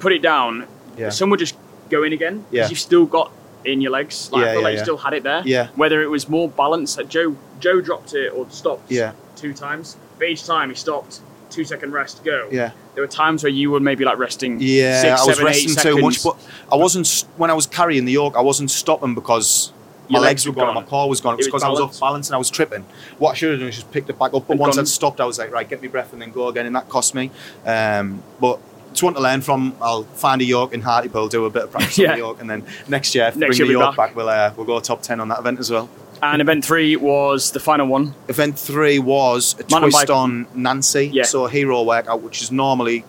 put 0.00 0.12
it 0.12 0.20
down. 0.22 0.66
Yeah. 0.98 1.08
Some 1.10 1.30
would 1.30 1.38
just 1.40 1.56
go 1.90 2.02
in 2.02 2.12
again. 2.12 2.44
Yeah. 2.50 2.68
You've 2.68 2.78
still 2.78 3.06
got 3.06 3.30
in 3.64 3.80
your 3.80 3.92
legs. 3.92 4.30
Like, 4.32 4.42
Yeah, 4.42 4.48
I 4.48 4.52
feel 4.52 4.60
yeah, 4.60 4.64
like 4.68 4.76
yeah. 4.76 4.82
still 4.82 4.96
had 4.98 5.12
it 5.14 5.22
there. 5.22 5.42
Yeah. 5.44 5.68
Whether 5.76 6.02
it 6.02 6.08
was 6.08 6.28
more 6.28 6.48
balance, 6.48 6.96
like 6.96 7.08
Joe 7.08 7.36
Joe 7.60 7.80
dropped 7.80 8.12
it 8.14 8.32
or 8.34 8.50
stopped 8.50 8.90
Yeah. 8.90 9.12
two 9.36 9.54
times. 9.54 9.96
But 10.22 10.28
each 10.28 10.44
time 10.46 10.68
he 10.68 10.76
stopped, 10.76 11.18
two 11.50 11.64
second 11.64 11.90
rest, 11.92 12.22
go. 12.22 12.46
Yeah, 12.52 12.70
There 12.94 13.02
were 13.02 13.08
times 13.08 13.42
where 13.42 13.50
you 13.50 13.72
were 13.72 13.80
maybe 13.80 14.04
like 14.04 14.18
resting 14.18 14.58
yeah. 14.60 15.00
six, 15.00 15.20
I 15.20 15.24
was 15.26 15.36
seven, 15.36 15.44
resting 15.46 15.74
too 15.74 16.00
much, 16.00 16.22
but 16.22 16.36
I 16.70 16.76
wasn't 16.76 17.24
when 17.36 17.50
I 17.50 17.54
was 17.54 17.66
carrying 17.66 18.04
the 18.04 18.12
yoke. 18.12 18.36
I 18.36 18.40
wasn't 18.40 18.70
stopping 18.70 19.14
because. 19.16 19.72
My 20.08 20.18
legs 20.20 20.44
legs 20.44 20.46
were 20.46 20.52
gone, 20.52 20.66
gone. 20.74 20.84
my 20.84 20.88
core 20.88 21.08
was 21.08 21.20
gone. 21.20 21.34
It 21.34 21.38
was 21.38 21.46
because 21.46 21.62
I 21.64 21.68
was 21.70 21.80
off 21.80 21.98
balance 21.98 22.28
and 22.28 22.34
I 22.36 22.38
was 22.38 22.50
tripping. 22.50 22.84
What 23.18 23.30
I 23.32 23.34
should 23.34 23.50
have 23.52 23.60
done 23.60 23.68
is 23.70 23.76
just 23.76 23.90
picked 23.90 24.10
it 24.10 24.18
back 24.18 24.32
up. 24.34 24.46
But 24.46 24.52
And 24.52 24.60
once 24.60 24.76
gone- 24.76 24.82
I'd 24.84 24.88
stopped, 24.88 25.20
I 25.20 25.24
was 25.24 25.38
like, 25.40 25.50
right, 25.50 25.68
get 25.68 25.82
me 25.82 25.88
breath 25.88 26.12
and 26.12 26.22
then 26.22 26.30
go 26.30 26.46
again, 26.48 26.66
and 26.66 26.76
that 26.76 26.88
cost 26.88 27.14
me. 27.16 27.30
Um, 27.66 28.22
but 28.40 28.60
it's 28.92 29.02
one 29.02 29.14
to 29.14 29.20
learn 29.20 29.40
from. 29.40 29.74
I'll 29.80 30.02
find 30.04 30.40
a 30.40 30.44
yoke 30.44 30.72
in 30.74 30.82
Hartlepool, 30.82 31.28
do 31.28 31.46
a 31.46 31.50
bit 31.50 31.64
of 31.64 31.70
practice 31.72 31.98
on 31.98 32.04
Yeah. 32.04 32.12
the 32.12 32.18
yoke, 32.18 32.40
and 32.40 32.48
then 32.50 32.64
next 32.88 33.14
year, 33.14 33.26
if 33.28 33.36
Next 33.36 33.56
bring 33.58 33.68
year 33.70 33.78
the 33.78 33.84
yoke 33.84 33.96
back. 33.96 34.08
back, 34.10 34.16
we'll 34.16 34.28
uh, 34.28 34.52
we'll 34.56 34.66
go 34.66 34.78
top 34.80 35.02
ten 35.02 35.18
on 35.18 35.26
that 35.28 35.38
event 35.40 35.58
as 35.60 35.70
well. 35.70 35.88
And 36.22 36.40
event 36.40 36.64
three 36.64 36.94
was 36.96 37.50
the 37.50 37.58
final 37.60 37.86
one. 37.88 38.14
Event 38.28 38.56
three 38.58 38.98
was 39.00 39.54
a 39.54 39.64
Mountain 39.70 39.90
twist 39.90 40.06
bike. 40.06 40.10
on 40.16 40.46
Nancy, 40.54 41.08
Yeah. 41.12 41.24
so 41.24 41.46
a 41.46 41.50
hero 41.50 41.82
workout, 41.82 42.22
which 42.22 42.42
is 42.42 42.52
normally 42.52 43.04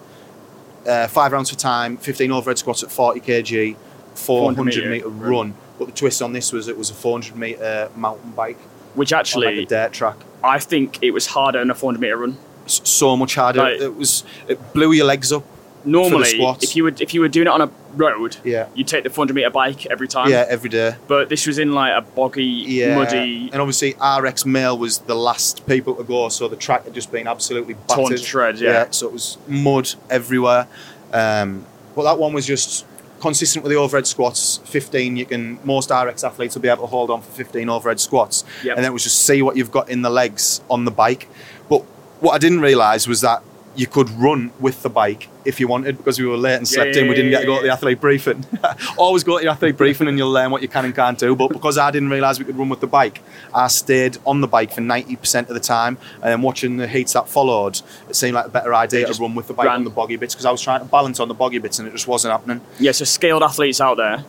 uh, 0.88 1.08
five 1.08 1.32
rounds 1.32 1.50
for 1.52 1.56
time, 1.56 1.96
15 1.98 2.32
overhead 2.32 2.58
squats 2.58 2.82
at 2.84 2.92
40 2.92 3.20
kg, 3.22 3.76
400 4.16 4.66
metre 4.66 4.90
meter 4.90 5.08
run. 5.10 5.30
run. 5.32 5.54
But 5.80 5.86
the 5.86 5.92
twist 5.94 6.22
on 6.22 6.34
this 6.34 6.52
was 6.52 6.68
it 6.68 6.78
was 6.78 6.90
a 6.90 6.94
400 6.94 7.36
meter 7.38 7.90
mountain 7.96 8.32
bike 8.32 8.58
Which 8.96 9.14
on 9.14 9.20
actually, 9.20 9.48
like 9.48 9.66
a 9.66 9.66
dirt 9.66 9.94
track. 9.94 10.18
I 10.44 10.60
think 10.60 11.00
it 11.02 11.12
was 11.12 11.28
harder 11.28 11.60
than 11.60 11.70
a 11.72 11.76
400 11.76 12.00
meter 12.02 12.18
run. 12.18 12.38
So 12.66 13.16
much 13.16 13.36
harder. 13.36 13.60
Like- 13.62 13.80
it 13.82 13.96
was. 13.96 14.24
It 14.48 14.74
blew 14.74 14.92
your 14.92 15.06
legs 15.06 15.32
up. 15.32 15.44
Normally, 15.86 16.40
if 16.62 16.76
you 16.76 16.84
were 16.86 16.94
if 17.00 17.14
you 17.14 17.22
were 17.22 17.28
doing 17.28 17.48
it 17.48 17.52
on 17.52 17.62
a 17.62 17.70
road, 17.96 18.38
Yeah. 18.44 18.68
you 18.74 18.84
take 18.84 19.04
the 19.04 19.10
400 19.10 19.34
meter 19.34 19.50
bike 19.50 19.86
every 19.88 20.08
time. 20.08 20.30
Yeah, 20.30 20.46
every 20.50 20.70
day. 20.70 20.96
But 21.08 21.30
this 21.30 21.46
was 21.46 21.60
in 21.60 21.74
like 21.74 21.94
a 21.96 22.02
boggy, 22.02 22.44
Yeah, 22.44 22.96
muddy, 22.96 23.50
and 23.52 23.62
obviously 23.62 23.96
RX 24.02 24.46
Male 24.46 24.78
was 24.78 25.00
the 25.00 25.16
last 25.16 25.66
people 25.68 25.94
to 25.96 26.04
go, 26.04 26.30
so 26.30 26.48
the 26.48 26.56
track 26.56 26.86
had 26.86 26.94
just 26.94 27.12
been 27.12 27.28
absolutely 27.28 27.76
torn 27.88 28.12
to 28.12 28.18
shreds. 28.18 28.62
Yeah. 28.62 28.88
so 28.92 29.08
it 29.08 29.14
was 29.14 29.38
mud 29.48 29.94
everywhere. 30.10 30.68
Um, 31.12 31.66
but 31.96 32.04
that 32.04 32.18
one 32.18 32.34
was 32.34 32.46
just 32.48 32.86
consistent 33.22 33.64
with 33.64 33.72
the 33.72 33.78
overhead 33.78 34.08
squats. 34.08 34.60
15, 34.66 35.16
you 35.16 35.26
can 35.26 35.60
most 35.64 35.92
RX 35.92 36.24
athletes 36.24 36.56
will 36.56 36.62
be 36.62 36.68
able 36.70 36.82
to 36.82 36.88
hold 36.88 37.10
on 37.10 37.22
for 37.22 37.32
15 37.32 37.70
overhead 37.70 38.00
squats, 38.00 38.44
Yep. 38.64 38.78
and 38.78 38.84
then 38.86 38.92
it 38.92 38.94
was 38.94 39.04
just 39.04 39.26
see 39.26 39.42
what 39.42 39.56
you've 39.58 39.72
got 39.72 39.90
in 39.90 40.02
the 40.02 40.10
legs 40.10 40.62
on 40.70 40.86
the 40.86 40.92
bike. 40.92 41.28
But 41.70 41.82
what 42.20 42.34
I 42.34 42.38
didn't 42.38 42.62
realise 42.62 43.08
was 43.08 43.22
that 43.22 43.44
you 43.76 43.88
could 43.88 44.10
run 44.12 44.52
with 44.60 44.84
the 44.84 44.90
bike 44.90 45.30
if 45.46 45.60
you 45.60 45.68
wanted 45.68 45.98
because 45.98 46.20
we 46.20 46.26
were 46.28 46.38
late 46.38 46.58
and 46.58 46.68
slept 46.68 46.96
Yeah, 46.96 47.02
in. 47.02 47.08
We 47.10 47.16
didn't 47.16 47.32
get 47.32 47.40
to 47.42 47.46
go 47.48 47.58
to 47.58 47.64
the 47.64 47.72
athlete 47.74 48.00
briefing. 48.00 48.46
Always 48.98 49.24
go 49.24 49.40
to 49.40 49.44
the 49.44 49.50
athlete 49.50 49.78
briefing 49.78 50.08
and 50.08 50.16
you'll 50.18 50.30
learn 50.32 50.52
what 50.52 50.62
you 50.62 50.68
can 50.68 50.86
and 50.86 50.96
can't 50.96 51.18
do. 51.18 51.36
But 51.36 51.48
because 51.52 51.80
I 51.80 51.90
didn't 51.90 52.10
realise 52.12 52.38
we 52.38 52.46
could 52.46 52.56
run 52.58 52.70
with 52.70 52.82
the 52.82 52.88
bike, 52.88 53.22
I 53.54 53.68
stayed 53.70 54.18
on 54.28 54.42
the 54.42 54.48
bike 54.48 54.72
for 54.72 54.82
90% 54.82 55.42
of 55.50 55.56
the 55.56 55.60
time. 55.60 55.98
And 56.16 56.26
then 56.26 56.42
watching 56.44 56.78
the 56.78 56.88
heats 56.88 57.14
that 57.14 57.28
followed, 57.28 57.82
it 58.10 58.16
seemed 58.16 58.36
like 58.36 58.46
a 58.46 58.50
better 58.50 58.76
idea 58.76 59.08
to 59.12 59.22
run 59.22 59.34
with 59.34 59.48
the 59.48 59.54
bike 59.54 59.66
ran. 59.66 59.78
on 59.78 59.84
the 59.86 59.90
boggy 59.90 60.18
bits 60.18 60.36
because 60.36 60.46
I 60.46 60.52
was 60.52 60.62
trying 60.62 60.82
to 60.82 60.86
balance 60.86 61.20
on 61.20 61.28
the 61.28 61.34
boggy 61.34 61.58
bits 61.58 61.80
and 61.80 61.88
it 61.88 61.92
just 61.92 62.08
wasn't 62.08 62.32
happening. 62.32 62.62
Yeah, 62.80 62.92
so 62.92 63.06
scaled 63.06 63.42
athletes 63.42 63.82
out 63.82 63.98
there. 63.98 64.24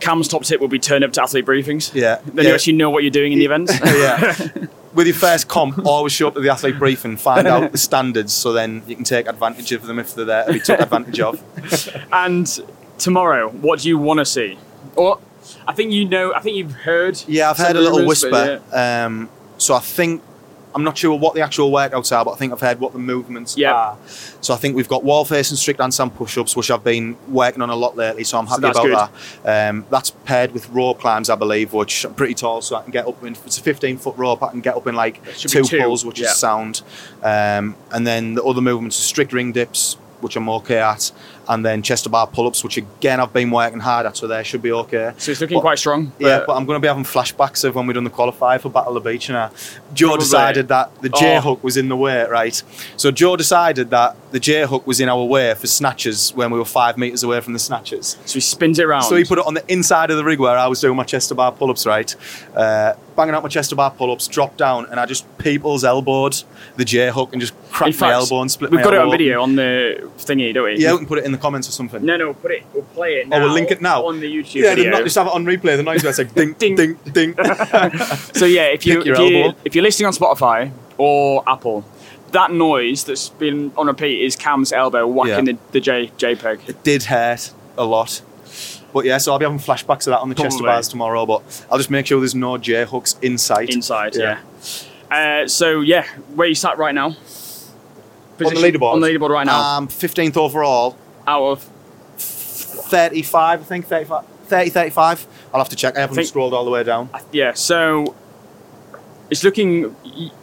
Cam's 0.00 0.28
top 0.28 0.44
tip 0.44 0.62
will 0.62 0.68
be 0.68 0.78
turn 0.78 1.04
up 1.04 1.12
to 1.12 1.22
athlete 1.22 1.44
briefings. 1.44 1.94
Yeah. 1.94 2.20
Then 2.24 2.44
Yeah. 2.44 2.50
you 2.50 2.54
actually 2.54 2.72
know 2.72 2.88
what 2.88 3.02
you're 3.02 3.10
doing 3.10 3.32
in 3.32 3.38
the 3.38 3.44
events. 3.50 3.78
yeah. 3.84 4.66
With 4.92 5.06
your 5.06 5.14
first 5.14 5.46
comp, 5.46 5.86
always 5.86 6.12
show 6.12 6.28
up 6.28 6.36
at 6.36 6.42
the 6.42 6.48
athlete 6.48 6.78
briefing, 6.78 7.16
find 7.16 7.46
out 7.46 7.70
the 7.70 7.78
standards, 7.78 8.32
so 8.32 8.52
then 8.52 8.82
you 8.86 8.96
can 8.96 9.04
take 9.04 9.28
advantage 9.28 9.70
of 9.72 9.86
them 9.86 9.98
if 9.98 10.14
they're 10.14 10.24
there 10.24 10.46
to 10.46 10.52
be 10.52 10.60
took 10.60 10.80
advantage 10.80 11.20
of. 11.20 11.40
and 12.12 12.60
tomorrow, 12.98 13.50
what 13.50 13.80
do 13.80 13.88
you 13.88 13.98
want 13.98 14.18
to 14.18 14.24
see? 14.24 14.58
Or 14.96 15.20
I 15.66 15.72
think 15.72 15.92
you 15.92 16.06
know. 16.06 16.34
I 16.34 16.40
think 16.40 16.56
you've 16.56 16.72
heard. 16.72 17.22
Yeah, 17.28 17.50
I've 17.50 17.58
heard 17.58 17.76
a 17.76 17.80
little 17.80 18.00
rumours, 18.00 18.24
but 18.28 18.62
whisper. 18.62 18.76
Um, 18.76 19.28
so 19.58 19.74
I 19.74 19.80
think 19.80 20.22
I'm 20.74 20.84
not 20.84 20.96
sure 20.96 21.18
what 21.18 21.34
the 21.34 21.40
actual 21.40 21.70
workouts 21.70 22.16
are, 22.16 22.24
but 22.24 22.32
I 22.32 22.36
think 22.36 22.52
I've 22.52 22.60
heard 22.60 22.78
what 22.78 22.92
the 22.92 22.98
movements 22.98 23.56
Yeah. 23.56 23.72
are. 23.72 23.96
So 24.40 24.54
I 24.54 24.56
think 24.56 24.76
we've 24.76 24.88
got 24.88 25.02
wall 25.02 25.24
face 25.24 25.50
and 25.50 25.58
strict 25.58 25.80
handstand 25.80 26.14
push-ups, 26.14 26.54
which 26.56 26.70
I've 26.70 26.84
been 26.84 27.16
working 27.28 27.60
on 27.62 27.70
a 27.70 27.74
lot 27.74 27.96
lately. 27.96 28.22
So 28.24 28.38
I'm 28.38 28.46
happy 28.46 28.62
that's 28.62 28.78
about 28.78 29.10
that. 29.44 29.70
Um, 29.70 29.84
that's 29.90 30.10
paired 30.10 30.52
with 30.52 30.68
rope 30.70 31.00
climbs, 31.00 31.28
I 31.28 31.34
believe, 31.34 31.72
which 31.72 32.04
I'm 32.04 32.14
pretty 32.14 32.34
tall, 32.34 32.62
so 32.62 32.76
I 32.76 32.82
can 32.82 32.92
get 32.92 33.06
up 33.08 33.22
in. 33.24 33.32
It's 33.46 33.58
a 33.58 33.62
15 33.62 33.98
foot 33.98 34.14
rope. 34.16 34.42
I 34.42 34.50
can 34.50 34.60
get 34.60 34.76
up 34.76 34.86
in 34.86 34.94
like 34.94 35.20
It 35.26 35.40
should 35.40 35.50
be 35.50 35.58
two 35.58 35.64
two, 35.64 35.80
pulls, 35.82 36.04
which 36.04 36.20
yeah. 36.20 36.28
is 36.28 36.36
sound. 36.36 36.82
Um, 37.22 37.74
and 37.90 38.06
then 38.06 38.34
the 38.34 38.44
other 38.44 38.60
movements 38.60 38.98
are 38.98 39.02
strict 39.02 39.32
ring 39.32 39.52
dips, 39.52 39.96
which 40.20 40.36
I'm 40.36 40.48
okay 40.50 40.78
at, 40.78 41.10
and 41.50 41.66
then 41.66 41.82
chest 41.82 42.04
to 42.04 42.08
bar 42.10 42.26
pull 42.28 42.46
ups, 42.46 42.62
which 42.64 42.76
again 42.78 43.18
I've 43.20 43.32
been 43.32 43.50
working 43.50 43.80
hard 43.80 44.06
at, 44.06 44.16
so 44.16 44.26
they 44.26 44.42
should 44.44 44.62
be 44.62 44.70
okay. 44.72 45.12
So 45.18 45.32
it's 45.32 45.40
looking 45.40 45.56
But- 45.56 45.62
quite 45.62 45.78
strong. 45.78 46.12
Yeah, 46.18 46.44
but 46.46 46.54
I'm 46.56 46.64
going 46.64 46.76
to 46.76 46.80
be 46.80 46.88
having 46.88 47.04
flashbacks 47.04 47.64
of 47.64 47.74
when 47.74 47.86
we 47.86 47.92
done 47.92 48.04
the 48.04 48.10
qualifier 48.10 48.60
for 48.60 48.68
Battle 48.70 48.96
of 48.96 49.02
the 49.02 49.10
Beach, 49.10 49.28
and 49.28 49.36
uh, 49.36 49.50
Joe 49.92 50.06
Probably. 50.10 50.24
decided 50.24 50.68
that 50.68 51.02
the 51.02 51.08
J 51.10 51.36
Oh. 51.36 51.40
hook 51.40 51.64
was 51.64 51.76
in 51.76 51.88
the 51.88 51.96
way, 51.96 52.24
right? 52.30 52.62
So 52.96 53.10
Joe 53.10 53.36
decided 53.36 53.90
that 53.90 54.16
the 54.30 54.40
J 54.40 54.64
hook 54.66 54.86
was 54.86 55.00
in 55.00 55.08
our 55.08 55.24
way 55.24 55.54
for 55.54 55.66
snatches 55.66 56.30
when 56.34 56.50
we 56.50 56.58
were 56.58 56.64
five 56.64 56.96
meters 56.96 57.22
away 57.22 57.40
from 57.40 57.52
the 57.52 57.58
snatches. 57.58 58.16
so 58.26 58.34
he 58.34 58.40
spins 58.40 58.78
it 58.78 58.84
around. 58.84 59.02
So 59.02 59.16
he 59.16 59.24
put 59.24 59.38
it 59.38 59.46
on 59.46 59.54
the 59.54 59.64
inside 59.72 60.10
of 60.10 60.16
the 60.16 60.24
rig 60.24 60.38
where 60.38 60.56
I 60.56 60.66
was 60.68 60.80
doing 60.80 60.96
my 60.96 61.04
chest 61.04 61.28
to 61.28 61.34
bar 61.34 61.50
pull 61.52 61.70
ups, 61.70 61.84
right? 61.86 62.14
Uh, 62.54 62.94
banging 63.16 63.34
out 63.34 63.42
my 63.42 63.48
chest 63.48 63.70
to 63.70 63.76
bar 63.76 63.90
pull 63.90 64.12
ups, 64.12 64.28
dropped 64.28 64.56
down, 64.58 64.86
and 64.86 65.00
I 65.00 65.06
just 65.06 65.26
people's 65.38 65.84
elbowed 65.84 66.42
the 66.76 66.84
J 66.84 67.10
hook 67.10 67.30
and 67.32 67.40
just 67.40 67.54
cracked 67.70 68.00
my 68.00 68.12
elbow 68.12 68.40
and 68.40 68.50
split 68.50 68.70
We've 68.70 68.82
got 68.84 68.94
it 68.94 69.00
on 69.00 69.06
open. 69.08 69.18
video 69.18 69.42
on 69.42 69.56
the 69.56 70.08
thingy, 70.18 70.54
don't 70.54 70.64
we? 70.64 70.78
Yeah, 70.78 70.92
we 70.92 70.98
can 70.98 71.06
put 71.06 71.18
it 71.18 71.24
in 71.24 71.32
the 71.32 71.38
comments 71.38 71.68
or 71.68 71.72
something. 71.72 72.04
No, 72.04 72.16
no, 72.16 72.32
put 72.34 72.52
it. 72.52 72.62
We'll 72.72 72.82
play 72.84 73.14
it. 73.14 73.26
Oh, 73.26 73.30
Now 73.30 73.40
we'll 73.44 73.52
link 73.52 73.70
it 73.70 73.82
now? 73.82 74.06
on 74.06 74.20
the 74.20 74.26
YouTube 74.32 74.62
yeah, 74.62 74.74
video. 74.74 74.90
not 74.92 75.02
just 75.04 75.16
have 75.16 75.26
it 75.26 75.32
on 75.32 75.44
replay. 75.44 75.76
The 75.76 75.82
noise 75.82 76.02
where 76.02 76.10
it's 76.10 76.18
like 76.20 76.34
ding, 76.34 76.52
Ding. 76.54 76.76
ding, 76.76 76.94
ding. 77.12 77.32
ding. 77.32 77.34
So 78.34 78.46
yeah, 78.46 78.66
if 78.66 78.86
you 78.86 79.00
if, 79.00 79.06
you 79.18 79.54
if 79.64 79.74
you're 79.74 79.82
listening 79.84 80.06
on 80.06 80.12
Spotify 80.12 80.70
or 80.96 81.42
Apple, 81.48 81.84
that 82.32 82.52
noise 82.52 83.04
that's 83.04 83.28
been 83.30 83.72
on 83.76 83.86
repeat 83.86 84.22
is 84.22 84.36
Cam's 84.36 84.72
elbow 84.72 85.06
whacking 85.06 85.46
Yeah. 85.46 85.52
the, 85.52 85.58
the 85.72 85.80
J 85.80 86.10
JPEG. 86.16 86.68
it 86.68 86.82
did 86.84 87.04
hurt 87.04 87.52
a 87.76 87.84
lot. 87.84 88.22
But 88.92 89.04
yeah, 89.04 89.18
so 89.18 89.32
I'll 89.32 89.38
be 89.38 89.44
having 89.44 89.58
flashbacks 89.60 90.06
of 90.08 90.12
that 90.12 90.18
on 90.18 90.28
the 90.28 90.34
chest 90.34 90.56
Probably. 90.58 90.66
bars 90.66 90.88
tomorrow. 90.88 91.24
But 91.26 91.66
I'll 91.70 91.78
just 91.78 91.90
make 91.90 92.06
sure 92.06 92.18
there's 92.20 92.34
no 92.34 92.58
J 92.58 92.84
hooks 92.84 93.16
in 93.22 93.38
sight. 93.38 93.70
inside. 93.70 94.16
Yeah. 94.16 94.40
Yeah. 95.10 95.42
Uh, 95.44 95.48
so 95.48 95.80
yeah, 95.80 96.04
where 96.34 96.48
you 96.48 96.54
sat 96.54 96.76
right 96.78 96.94
now? 96.94 97.06
On 97.06 98.54
the 98.54 98.60
leaderboard. 98.60 98.94
On 98.94 99.00
the 99.00 99.06
leaderboard 99.08 99.30
right 99.30 99.44
now. 99.46 99.60
Um, 99.76 99.86
15th 99.88 100.36
overall, 100.36 100.96
out 101.26 101.42
of 101.42 101.70
35, 102.16 103.60
I 103.60 103.64
think, 103.64 103.86
35, 103.86 104.24
30, 104.44 104.70
35. 104.70 105.26
I'll 105.52 105.60
have 105.60 105.68
to 105.68 105.76
check. 105.76 105.96
I 105.96 106.00
haven't 106.00 106.16
Think- 106.16 106.28
scrolled 106.28 106.54
all 106.54 106.64
the 106.64 106.70
way 106.70 106.82
down. 106.82 107.10
yeah, 107.32 107.52
so 107.52 108.14
it's 109.30 109.44
looking. 109.44 109.94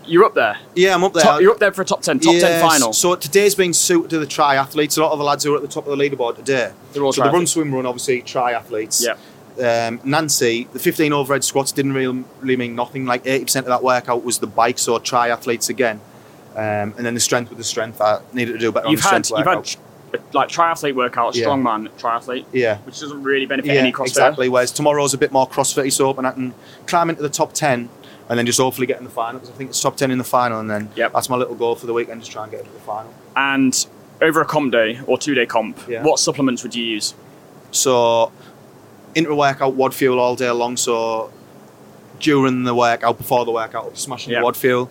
You're 0.06 0.24
up 0.24 0.34
there. 0.34 0.58
Yeah, 0.76 0.96
I'm 0.96 1.04
up 1.04 1.14
there. 1.14 1.24
Top, 1.24 1.42
you're 1.42 1.52
up 1.52 1.60
there 1.60 1.72
for 1.74 1.82
a 1.82 1.86
top 1.86 2.02
ten. 2.02 2.20
Top 2.20 2.36
ten 2.40 2.62
final. 2.62 2.94
So 2.94 3.16
today's 3.16 3.56
been 3.56 3.74
suited 3.74 4.10
to 4.12 4.20
the 4.20 4.26
triathletes. 4.26 4.98
A 4.98 5.02
lot 5.02 5.12
of 5.12 5.20
the 5.20 5.26
lads 5.26 5.44
who 5.44 5.54
are 5.54 5.58
at 5.58 5.62
the 5.62 5.68
top 5.68 5.88
of 5.88 5.98
the 5.98 6.02
leaderboard 6.04 6.38
today. 6.38 6.72
They're 6.94 7.04
all 7.04 7.14
so 7.14 7.24
the 7.24 7.30
run, 7.30 7.46
swim, 7.48 7.74
run, 7.74 7.86
obviously 7.86 8.22
triathletes. 8.22 9.06
Yeah. 9.06 9.18
Um, 9.58 10.00
Nancy, 10.04 10.66
the 10.72 10.80
15 10.80 11.14
overhead 11.14 11.44
squats 11.44 11.72
didn't 11.72 11.94
really, 11.94 12.56
mean 12.56 12.76
nothing. 12.76 13.06
Like 13.06 13.24
80% 13.24 13.62
of 13.62 13.66
that 13.66 13.82
workout 13.82 14.24
was 14.24 14.38
the 14.38 14.48
bike, 14.48 14.78
so 14.78 14.98
triathletes 15.00 15.70
again. 15.70 16.00
Um, 16.56 16.94
and 16.96 17.06
then 17.06 17.14
the 17.16 17.20
strength 17.20 17.50
with 17.50 17.58
the 17.58 17.64
strength. 17.64 18.00
I 18.00 18.22
needed 18.34 18.54
to 18.54 18.60
do 18.60 18.72
better 18.72 18.88
You've 18.88 19.04
on 19.06 19.10
the 19.12 19.16
had 19.16 19.26
strength 19.26 19.40
you've 19.40 19.48
workout. 19.48 19.70
had 19.70 19.87
like 20.34 20.50
triathlete 20.50 20.94
workout, 20.96 21.36
Yeah. 21.36 21.46
strongman 21.46 21.90
triathlete, 22.00 22.46
yeah. 22.52 22.78
which 22.80 23.00
doesn't 23.00 23.24
really 23.24 23.46
benefit 23.46 23.74
Yeah, 23.74 23.82
any 23.82 23.92
CrossFit. 23.92 24.08
exactly. 24.08 24.50
Whereas 24.50 24.72
tomorrow's 24.72 25.14
a 25.14 25.18
bit 25.18 25.32
more 25.32 25.48
CrossFit 25.48 25.92
so 25.94 26.14
and 26.18 26.28
I 26.28 26.32
can 26.32 26.54
climb 26.86 27.10
into 27.10 27.22
the 27.22 27.30
top 27.30 27.54
10 27.54 27.90
and 28.30 28.38
then 28.38 28.46
just 28.46 28.60
hopefully 28.60 28.88
get 28.88 28.98
in 28.98 29.06
the 29.06 29.10
final 29.10 29.40
because 29.40 29.54
I 29.54 29.58
think 29.58 29.70
it's 29.70 29.80
top 29.82 29.96
10 29.96 30.12
in 30.12 30.18
the 30.18 30.24
final 30.24 30.60
and 30.60 30.70
then 30.70 30.90
Yep. 30.96 31.14
that's 31.14 31.30
my 31.30 31.38
little 31.38 31.56
goal 31.56 31.76
for 31.76 31.86
the 31.88 31.94
weekend, 31.94 32.20
just 32.22 32.32
try 32.32 32.44
and 32.44 32.52
get 32.52 32.60
into 32.62 32.74
the 32.74 32.80
final. 32.80 33.14
And 33.38 33.88
over 34.22 34.42
a 34.42 34.46
comp 34.46 34.72
day 34.74 35.00
or 35.08 35.18
two 35.18 35.34
day 35.34 35.46
comp, 35.46 35.80
Yeah. 35.88 36.04
what 36.04 36.20
supplements 36.20 36.62
would 36.64 36.76
you 36.76 36.84
use? 36.84 37.14
So 37.72 38.32
intra 39.16 39.36
workout 39.36 39.76
WOD 39.76 39.94
fuel 39.94 40.20
all 40.20 40.36
day 40.36 40.52
long. 40.52 40.76
So 40.76 41.32
during 42.20 42.64
the 42.64 42.74
workout, 42.76 43.18
before 43.18 43.46
the 43.46 43.52
workout, 43.52 43.98
smashing 43.98 44.34
Yeah. 44.34 44.40
the 44.40 44.46
WOD 44.46 44.58
fuel. 44.58 44.90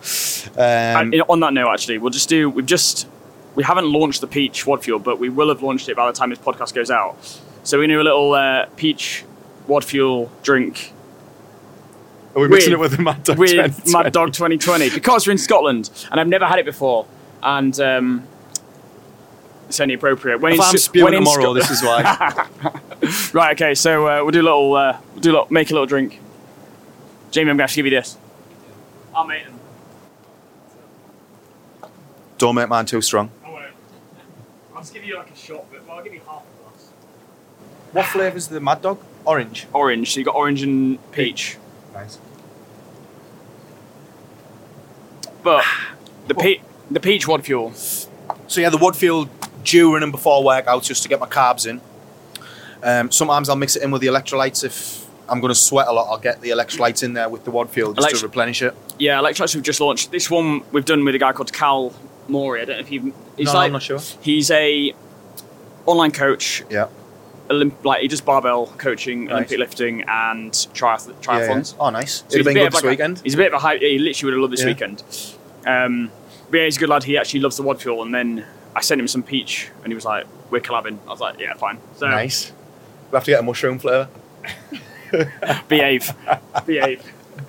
Um, 0.56 1.12
and 1.12 1.22
on 1.28 1.40
that 1.40 1.52
note, 1.52 1.68
actually, 1.72 1.98
we'll 1.98 2.10
just 2.10 2.28
do. 2.28 2.48
We've 2.48 2.64
just 2.64 3.06
we 3.56 3.64
haven't 3.64 3.90
launched 3.90 4.20
the 4.20 4.26
peach 4.28 4.64
WOD 4.66 4.84
fuel, 4.84 4.98
but 5.00 5.18
we 5.18 5.28
will 5.28 5.48
have 5.48 5.62
launched 5.62 5.88
it 5.88 5.96
by 5.96 6.06
the 6.06 6.12
time 6.16 6.30
this 6.30 6.38
podcast 6.38 6.74
goes 6.74 6.90
out. 6.90 7.16
So 7.64 7.80
we 7.80 7.88
do 7.88 8.00
a 8.00 8.04
little 8.04 8.32
uh, 8.34 8.66
peach 8.76 9.24
WOD 9.66 9.84
fuel 9.84 10.30
drink 10.44 10.92
are 12.36 12.40
we 12.42 12.48
mixing 12.48 12.78
with- 12.78 12.92
it 12.92 12.96
with 12.96 12.96
the 12.98 13.02
Mad 13.02 13.24
Dog 13.24 13.38
with 13.38 13.50
2020? 13.50 13.92
Mad 13.92 14.12
Dog 14.12 14.32
2020 14.32 14.90
because 14.90 15.26
we're 15.26 15.32
in 15.32 15.38
Scotland 15.38 15.90
and 16.10 16.20
I've 16.20 16.28
never 16.28 16.44
had 16.46 16.58
it 16.58 16.64
before, 16.66 17.06
and 17.42 17.78
um, 17.80 18.22
it's 19.68 19.80
only 19.80 19.94
appropriate 19.94 20.38
when 20.40 20.52
If 20.52 20.58
it's- 20.58 20.70
I'm 20.72 20.78
spewing 20.78 21.04
when 21.04 21.12
tomorrow, 21.14 21.42
Sco- 21.42 21.54
this 21.54 21.70
is 21.70 21.82
why. 21.82 22.46
Right, 23.32 23.52
okay, 23.60 23.74
so 23.74 24.06
uh, 24.06 24.22
we'll 24.22 24.30
do 24.32 24.40
a 24.40 24.42
little, 24.42 24.74
uh, 24.74 24.98
we'll 25.12 25.20
do 25.20 25.30
a 25.30 25.32
little, 25.32 25.46
make 25.50 25.70
a 25.70 25.74
little 25.74 25.86
drink. 25.86 26.18
Jamie, 27.30 27.50
I'm 27.50 27.56
going 27.56 27.68
to 27.68 27.74
give 27.74 27.84
you 27.86 27.90
this. 27.90 28.16
I'll 29.14 29.26
make 29.26 29.44
them. 29.44 29.52
Don't 32.38 32.54
make 32.54 32.68
mine 32.68 32.86
too 32.86 33.00
strong. 33.02 33.30
I. 34.86 34.90
I'll 34.90 34.92
just 34.92 34.94
give 34.94 35.04
you 35.04 35.16
like 35.16 35.30
a 35.30 35.36
shot, 35.36 35.64
but 35.70 35.86
well, 35.86 35.98
I'll 35.98 36.04
give 36.04 36.14
you 36.14 36.20
half 36.26 36.42
a 36.42 36.62
glass. 36.62 36.90
What 37.92 38.06
flavour's 38.06 38.48
the 38.48 38.60
Mad 38.60 38.82
Dog? 38.82 39.00
Orange. 39.24 39.66
Orange, 39.72 40.12
so 40.12 40.20
you 40.20 40.24
got 40.24 40.34
orange 40.34 40.62
and 40.62 40.98
peach. 41.12 41.56
Nice. 41.94 42.18
But 45.42 45.64
the 46.28 46.34
pe- 46.34 46.60
the 46.90 47.00
peach 47.00 47.26
WOD 47.26 47.44
fuel. 47.44 47.72
So 47.72 48.60
yeah, 48.60 48.70
the 48.70 48.78
WOD 48.78 48.96
fuel 48.96 49.28
during 49.64 50.02
and 50.02 50.12
before 50.12 50.42
workouts 50.42 50.84
just 50.84 51.02
to 51.02 51.08
get 51.08 51.20
my 51.20 51.26
carbs 51.26 51.66
in. 51.66 51.80
Um, 52.82 53.10
sometimes 53.10 53.48
I'll 53.48 53.56
mix 53.56 53.74
it 53.76 53.82
in 53.82 53.90
with 53.90 54.02
the 54.02 54.08
electrolytes 54.08 54.62
if 54.62 55.06
I'm 55.28 55.40
going 55.40 55.50
to 55.50 55.58
sweat 55.58 55.88
a 55.88 55.92
lot. 55.92 56.08
I'll 56.10 56.18
get 56.18 56.40
the 56.40 56.50
electrolytes 56.50 57.02
in 57.02 57.14
there 57.14 57.28
with 57.28 57.44
the 57.44 57.50
WOD 57.50 57.70
fuel 57.70 57.92
just 57.92 58.06
Elect- 58.06 58.20
to 58.20 58.26
replenish 58.26 58.62
it. 58.62 58.74
Yeah, 58.98 59.20
electrolytes 59.20 59.54
we've 59.54 59.64
just 59.64 59.80
launched. 59.80 60.10
This 60.10 60.30
one 60.30 60.62
we've 60.72 60.84
done 60.84 61.04
with 61.04 61.14
a 61.14 61.18
guy 61.18 61.32
called 61.32 61.52
Cal 61.52 61.92
Mori. 62.28 62.62
I 62.62 62.64
don't 62.64 62.76
know 62.76 62.80
if 62.80 62.90
you. 62.90 63.14
He's 63.36 63.46
no, 63.46 63.52
like 63.54 63.66
I'm 63.66 63.72
not 63.72 63.82
sure. 63.82 63.98
he's 64.20 64.50
a 64.50 64.94
online 65.86 66.10
coach. 66.12 66.62
Yeah. 66.70 66.88
Olymp- 67.48 67.84
like 67.84 68.00
he 68.02 68.08
does 68.08 68.20
barbell 68.20 68.66
coaching, 68.78 69.26
Right. 69.26 69.34
Olympic 69.34 69.58
lifting, 69.60 70.02
and 70.08 70.50
triath- 70.52 71.06
Yeah, 71.08 71.14
yeah. 71.38 71.48
triathlons. 71.48 71.74
Oh, 71.78 71.90
nice. 71.90 72.14
So 72.14 72.24
It'd 72.26 72.38
have 72.38 72.38
he's 72.38 72.40
a 72.40 72.44
been 72.44 72.54
bit 72.54 72.54
good 72.54 72.66
of 72.66 72.72
this 72.72 72.74
like 72.74 72.84
a- 72.84 72.88
weekend. 72.88 73.20
he's 73.22 73.34
a 73.34 73.36
bit 73.36 73.46
of 73.48 73.52
a 73.54 73.58
hype. 73.58 73.80
He 73.80 73.98
literally 73.98 74.24
would 74.32 74.36
have 74.36 74.40
loved 74.42 74.52
this 74.52 74.60
Yeah. 74.62 74.66
weekend. 74.66 75.02
Um, 75.64 76.10
but 76.50 76.58
yeah, 76.58 76.64
he's 76.64 76.76
a 76.76 76.80
good 76.80 76.88
lad. 76.88 77.04
He 77.04 77.16
actually 77.16 77.40
loves 77.40 77.56
the 77.56 77.62
WOD 77.62 77.80
fuel. 77.80 78.02
And 78.02 78.12
then 78.14 78.44
I 78.74 78.80
sent 78.80 79.00
him 79.00 79.06
some 79.08 79.22
peach, 79.22 79.68
and 79.84 79.92
he 79.92 79.94
was 79.94 80.04
like, 80.04 80.26
"We're 80.50 80.60
collabing." 80.60 80.98
I 81.06 81.10
was 81.10 81.20
like, 81.20 81.38
"Yeah, 81.38 81.54
fine." 81.54 81.78
So 81.96 82.08
Nice. 82.08 82.50
We'll 83.12 83.18
have 83.20 83.24
to 83.26 83.30
get 83.30 83.40
a 83.40 83.42
mushroom 83.44 83.78
flavour. 83.78 84.08
behave, 85.68 86.12
behave, 86.66 87.00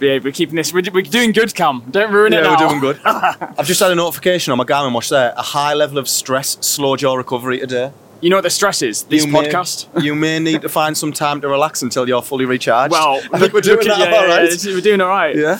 behave. 0.00 0.24
We're 0.24 0.32
keeping 0.32 0.56
this. 0.56 0.72
We're, 0.72 0.82
we're 0.92 1.02
doing 1.02 1.32
good, 1.32 1.54
Cam. 1.54 1.84
Don't 1.90 2.12
ruin 2.12 2.32
it 2.32 2.42
Yeah, 2.42 2.50
we're 2.50 2.68
doing 2.68 2.80
good. 2.80 2.98
I've 3.04 3.66
just 3.66 3.78
had 3.80 3.90
a 3.92 3.94
notification 3.94 4.50
on 4.52 4.58
my 4.58 4.64
Garmin 4.64 4.92
watch 4.92 5.08
there. 5.10 5.32
A 5.36 5.42
high 5.42 5.74
level 5.74 5.98
of 5.98 6.08
stress 6.08 6.56
slowed 6.60 7.00
your 7.02 7.16
recovery 7.18 7.58
today. 7.60 7.92
You 8.20 8.28
know 8.28 8.36
what 8.36 8.42
the 8.42 8.50
stress 8.50 8.82
is? 8.82 9.04
This 9.04 9.24
you 9.24 9.32
podcast. 9.32 9.94
May, 9.94 10.02
you 10.04 10.14
may 10.14 10.38
need 10.40 10.60
to 10.62 10.68
find 10.68 10.96
some 10.96 11.12
time 11.12 11.40
to 11.40 11.48
relax 11.48 11.80
until 11.82 12.06
you're 12.08 12.20
fully 12.20 12.44
recharged. 12.44 12.92
Well, 12.92 13.22
I 13.32 13.38
think 13.38 13.52
we're 13.52 13.60
doing 13.62 13.78
look 13.78 13.88
at- 13.88 13.98
that 13.98 14.10
yeah, 14.10 14.16
all 14.16 14.28
yeah, 14.28 14.36
right. 14.36 14.50
this 14.50 14.66
we're 14.66 14.80
doing 14.80 15.00
all 15.00 15.08
right. 15.08 15.36
Yeah. 15.36 15.58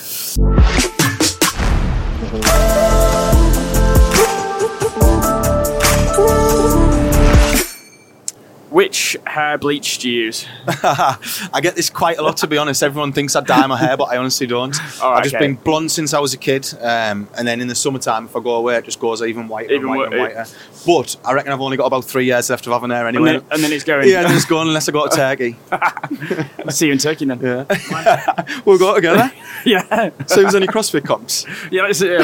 Which 8.70 9.16
hair 9.26 9.58
bleach 9.58 9.98
do 9.98 10.08
you 10.08 10.26
use? 10.26 10.46
I 10.66 11.58
get 11.60 11.74
this 11.74 11.90
quite 11.90 12.18
a 12.18 12.22
lot, 12.22 12.36
to 12.38 12.46
be 12.46 12.56
honest. 12.56 12.84
Everyone 12.84 13.12
thinks 13.12 13.34
I 13.34 13.40
dye 13.40 13.66
my 13.66 13.76
hair, 13.76 13.96
but 13.96 14.04
I 14.04 14.16
honestly 14.16 14.46
don't. 14.46 14.76
Oh, 15.02 15.10
I've 15.10 15.24
just 15.24 15.34
okay. 15.34 15.44
been 15.48 15.56
blonde 15.56 15.90
since 15.90 16.14
I 16.14 16.20
was 16.20 16.34
a 16.34 16.38
kid, 16.38 16.72
um, 16.80 17.28
and 17.36 17.48
then 17.48 17.60
in 17.60 17.66
the 17.66 17.74
summertime, 17.74 18.26
if 18.26 18.36
I 18.36 18.40
go 18.40 18.54
away, 18.54 18.76
it 18.76 18.84
just 18.84 19.00
goes 19.00 19.22
even 19.22 19.48
whiter 19.48 19.72
Even 19.72 19.88
and 19.88 19.98
whiter 19.98 20.04
and 20.04 20.20
whi- 20.22 20.34
whiter. 20.36 20.46
But 20.86 21.16
I 21.24 21.32
reckon 21.32 21.52
I've 21.52 21.60
only 21.60 21.76
got 21.76 21.86
about 21.86 22.04
three 22.04 22.26
years 22.26 22.48
left 22.48 22.64
of 22.68 22.72
having 22.72 22.90
hair 22.90 23.08
And 23.08 23.16
anyway. 23.16 23.32
then, 23.38 23.44
and 23.50 23.62
then 23.64 23.72
it's 23.72 23.82
going. 23.82 24.08
yeah, 24.08 24.18
and 24.20 24.28
then 24.28 24.36
it's 24.36 24.44
gone 24.44 24.68
unless 24.68 24.88
I 24.88 24.92
go 24.92 25.08
to 25.08 25.16
Turkey. 25.16 25.56
I'll 25.72 26.70
see 26.70 26.86
you 26.86 26.92
in 26.92 26.98
Turkey 26.98 27.24
then. 27.24 27.40
Yeah, 27.40 28.60
we'll 28.64 28.78
go 28.78 28.94
together. 28.94 29.32
yeah. 29.64 30.10
Soon 30.26 30.46
as 30.46 30.54
any 30.54 30.68
CrossFit 30.68 31.04
comps. 31.04 31.44
Yeah, 31.72 31.88
that's 31.88 32.02
it. 32.02 32.20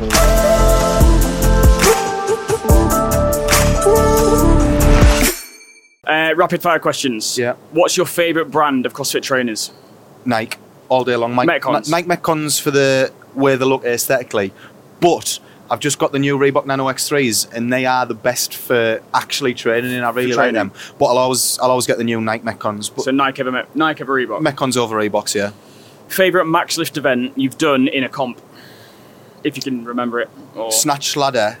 Um, 0.00 0.49
uh, 6.10 6.34
rapid 6.34 6.60
fire 6.60 6.78
questions. 6.78 7.38
Yeah. 7.38 7.54
What's 7.70 7.96
your 7.96 8.06
favourite 8.06 8.50
brand 8.50 8.84
of 8.86 8.92
CrossFit 8.92 9.22
trainers? 9.22 9.70
Nike 10.24 10.58
all 10.88 11.04
day 11.04 11.16
long. 11.16 11.34
Mike, 11.34 11.48
Metcons. 11.48 11.90
Nike 11.90 12.08
Metcons 12.08 12.60
for 12.60 12.70
the 12.70 13.12
way 13.34 13.56
they 13.56 13.64
look 13.64 13.84
aesthetically, 13.84 14.52
but 15.00 15.38
I've 15.70 15.78
just 15.80 15.98
got 16.00 16.10
the 16.10 16.18
new 16.18 16.36
Reebok 16.36 16.66
Nano 16.66 16.86
X3s, 16.86 17.52
and 17.52 17.72
they 17.72 17.86
are 17.86 18.04
the 18.04 18.14
best 18.14 18.54
for 18.56 19.00
actually 19.14 19.54
training, 19.54 19.92
and 19.92 20.04
I 20.04 20.10
really 20.10 20.32
like 20.32 20.52
them. 20.52 20.72
But 20.98 21.06
I'll 21.06 21.18
always, 21.18 21.58
I'll 21.60 21.70
always 21.70 21.86
get 21.86 21.96
the 21.96 22.04
new 22.04 22.20
Nike 22.20 22.44
Metcons. 22.44 22.92
But 22.94 23.04
So 23.04 23.12
Nike 23.12 23.42
over, 23.42 23.66
Nike 23.76 24.02
over 24.02 24.14
Reebok. 24.14 24.40
Metcons 24.40 24.76
over 24.76 24.96
Reeboks, 24.96 25.34
yeah. 25.36 25.52
Favourite 26.08 26.46
max 26.48 26.76
lift 26.76 26.96
event 26.96 27.32
you've 27.36 27.56
done 27.56 27.86
in 27.86 28.02
a 28.02 28.08
comp, 28.08 28.40
if 29.44 29.56
you 29.56 29.62
can 29.62 29.84
remember 29.84 30.20
it. 30.20 30.28
Or 30.56 30.72
Snatch 30.72 31.14
ladder. 31.16 31.58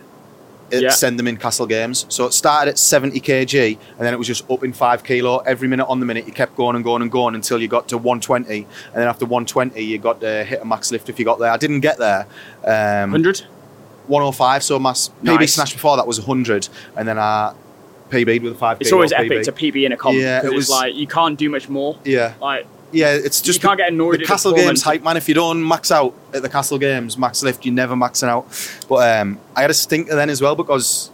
Yeah. 0.72 0.90
send 0.90 1.18
them 1.18 1.26
in 1.26 1.36
Castle 1.36 1.66
Games. 1.66 2.06
So 2.08 2.26
it 2.26 2.32
started 2.32 2.70
at 2.70 2.78
70 2.78 3.20
kg, 3.20 3.78
and 3.96 4.00
then 4.00 4.12
it 4.14 4.16
was 4.18 4.26
just 4.26 4.48
up 4.50 4.62
in 4.64 4.72
five 4.72 5.02
kilo 5.04 5.38
every 5.38 5.68
minute 5.68 5.86
on 5.86 6.00
the 6.00 6.06
minute. 6.06 6.26
You 6.26 6.32
kept 6.32 6.56
going 6.56 6.76
and 6.76 6.84
going 6.84 7.02
and 7.02 7.10
going 7.10 7.34
until 7.34 7.60
you 7.60 7.68
got 7.68 7.88
to 7.88 7.98
120, 7.98 8.54
and 8.54 8.66
then 8.94 9.08
after 9.08 9.24
120, 9.26 9.82
you 9.82 9.98
got 9.98 10.20
to 10.20 10.44
hit 10.44 10.60
a 10.62 10.64
max 10.64 10.90
lift 10.92 11.08
if 11.08 11.18
you 11.18 11.24
got 11.24 11.38
there. 11.38 11.50
I 11.50 11.56
didn't 11.56 11.80
get 11.80 11.98
there. 11.98 12.26
Um, 12.64 13.10
100? 13.12 13.42
105. 14.06 14.62
So 14.62 14.78
my 14.78 14.92
PB 14.92 15.22
Nice. 15.22 15.54
snatch 15.54 15.72
before 15.72 15.96
that 15.96 16.06
was 16.06 16.18
100, 16.18 16.68
and 16.96 17.06
then 17.06 17.18
I 17.18 17.52
PB'd 18.10 18.42
with 18.42 18.54
a 18.54 18.56
5 18.56 18.80
It's 18.80 18.92
always 18.92 19.12
epic 19.12 19.44
to 19.44 19.52
PB 19.52 19.84
in 19.86 19.92
a 19.92 19.96
comp. 19.96 20.16
Yeah, 20.18 20.44
it 20.44 20.52
was- 20.52 20.68
like 20.68 20.94
you 20.96 21.06
can't 21.06 21.38
do 21.38 21.48
much 21.48 21.68
more. 21.68 21.96
Yeah, 22.04 22.34
Like 22.40 22.66
yeah. 22.92 23.14
It's 23.14 23.40
just 23.40 23.62
You 23.62 23.68
can't 23.68 23.78
the, 23.78 23.84
get 23.84 23.92
annoyed 23.92 24.20
the 24.20 24.24
Castle. 24.24 24.52
Games 24.52 24.82
hype, 24.82 25.02
man. 25.02 25.16
If 25.16 25.28
you 25.28 25.34
don't 25.34 25.66
max 25.66 25.90
out 25.90 26.14
at 26.32 26.42
the 26.42 26.48
Castle 26.48 26.78
Games, 26.78 27.16
max 27.16 27.42
lift, 27.42 27.64
you're 27.64 27.74
never 27.74 27.94
maxing 27.94 28.28
out. 28.28 28.46
But 28.88 29.20
um, 29.20 29.38
I 29.56 29.62
had 29.62 29.70
a 29.70 29.74
stinker 29.74 30.14
then 30.14 30.30
as 30.30 30.40
well 30.40 30.56
because. 30.56 31.10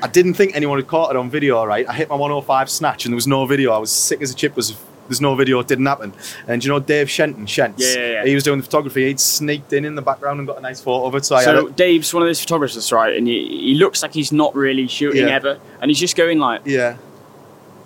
I 0.00 0.06
didn't 0.06 0.34
think 0.34 0.54
anyone 0.54 0.78
had 0.78 0.86
caught 0.86 1.10
it 1.10 1.16
on 1.16 1.28
video, 1.28 1.64
right? 1.64 1.84
I 1.88 1.92
hit 1.92 2.08
my 2.08 2.14
105 2.14 2.70
snatch 2.70 3.04
and 3.04 3.12
there 3.12 3.16
was 3.16 3.26
no 3.26 3.46
video. 3.46 3.72
I 3.72 3.78
was 3.78 3.90
sick 3.90 4.22
as 4.22 4.30
a 4.30 4.34
chip. 4.36 4.54
Was 4.54 4.76
there's 5.08 5.20
no 5.20 5.34
video, 5.34 5.58
it 5.58 5.66
didn't 5.66 5.86
happen. 5.86 6.12
And 6.46 6.62
you 6.62 6.70
know 6.70 6.78
Dave 6.78 7.10
Shenton, 7.10 7.46
Shents? 7.46 7.78
Yeah, 7.78 7.94
yeah, 7.94 8.12
yeah. 8.12 8.24
He 8.26 8.34
was 8.34 8.44
doing 8.44 8.58
the 8.58 8.64
photography. 8.64 9.06
He'd 9.06 9.20
sneaked 9.20 9.72
in 9.72 9.84
in 9.84 9.94
the 9.94 10.02
background 10.02 10.38
and 10.38 10.46
got 10.46 10.58
a 10.58 10.60
nice 10.60 10.80
photo 10.80 11.06
of 11.06 11.14
it. 11.14 11.24
So, 11.24 11.36
I 11.36 11.44
so. 11.44 11.68
Dave's 11.68 12.12
one 12.12 12.22
of 12.22 12.28
those 12.28 12.40
photographers, 12.40 12.92
right? 12.92 13.16
And 13.16 13.26
he, 13.26 13.46
he 13.48 13.74
looks 13.74 14.02
like 14.02 14.12
he's 14.12 14.32
not 14.32 14.54
really 14.54 14.86
shooting 14.86 15.28
ever, 15.28 15.58
and 15.80 15.90
he's 15.90 15.98
just 15.98 16.16
going 16.16 16.38
like 16.38 16.62
Yeah, 16.64 16.96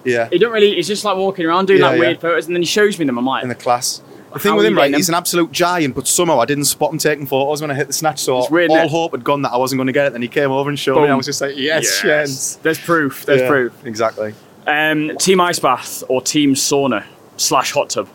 yeah. 0.04 0.28
he 0.30 0.38
don't 0.38 0.52
really. 0.52 0.74
He's 0.74 0.88
just 0.88 1.04
like 1.04 1.16
walking 1.16 1.46
around 1.46 1.66
doing 1.66 1.80
Yeah, 1.80 1.86
like 1.88 1.94
yeah. 1.94 2.00
weird 2.00 2.20
photos, 2.20 2.46
and 2.46 2.54
then 2.56 2.62
he 2.62 2.66
shows 2.66 2.98
me 2.98 3.04
them. 3.06 3.18
I'm 3.18 3.24
like, 3.26 3.42
in 3.42 3.48
the 3.48 3.54
class. 3.54 4.02
The 4.32 4.38
thing 4.38 4.54
with 4.54 4.64
him, 4.64 4.76
right, 4.78 4.94
he's 4.94 5.10
an 5.10 5.14
absolute 5.14 5.52
giant, 5.52 5.94
but 5.94 6.06
somehow 6.08 6.40
I 6.40 6.46
didn't 6.46 6.64
spot 6.64 6.90
him 6.90 6.96
taking 6.96 7.26
photos 7.26 7.60
when 7.60 7.70
I 7.70 7.74
hit 7.74 7.86
the 7.88 7.92
snatch. 7.92 8.18
So 8.20 8.36
all 8.36 8.56
it? 8.56 8.90
hope 8.90 9.12
had 9.12 9.24
gone 9.24 9.42
that 9.42 9.52
I 9.52 9.58
wasn't 9.58 9.78
going 9.78 9.88
to 9.88 9.92
get 9.92 10.06
it. 10.06 10.12
Then 10.14 10.22
he 10.22 10.28
came 10.28 10.50
over 10.50 10.70
and 10.70 10.78
showed 10.78 10.94
me. 10.94 11.02
Boom. 11.02 11.10
I 11.10 11.14
was 11.16 11.26
just 11.26 11.42
like, 11.42 11.54
yes, 11.56 12.02
yes. 12.02 12.54
There's 12.56 12.78
proof. 12.78 13.26
There's 13.26 13.42
Yeah, 13.42 13.48
proof. 13.48 13.84
Exactly. 13.84 14.32
Um, 14.66 15.18
team 15.18 15.38
ice 15.38 15.58
bath 15.58 16.02
or 16.08 16.22
team 16.22 16.54
sauna 16.54 17.04
slash 17.36 17.72
hot 17.72 17.90
tub. 17.90 18.08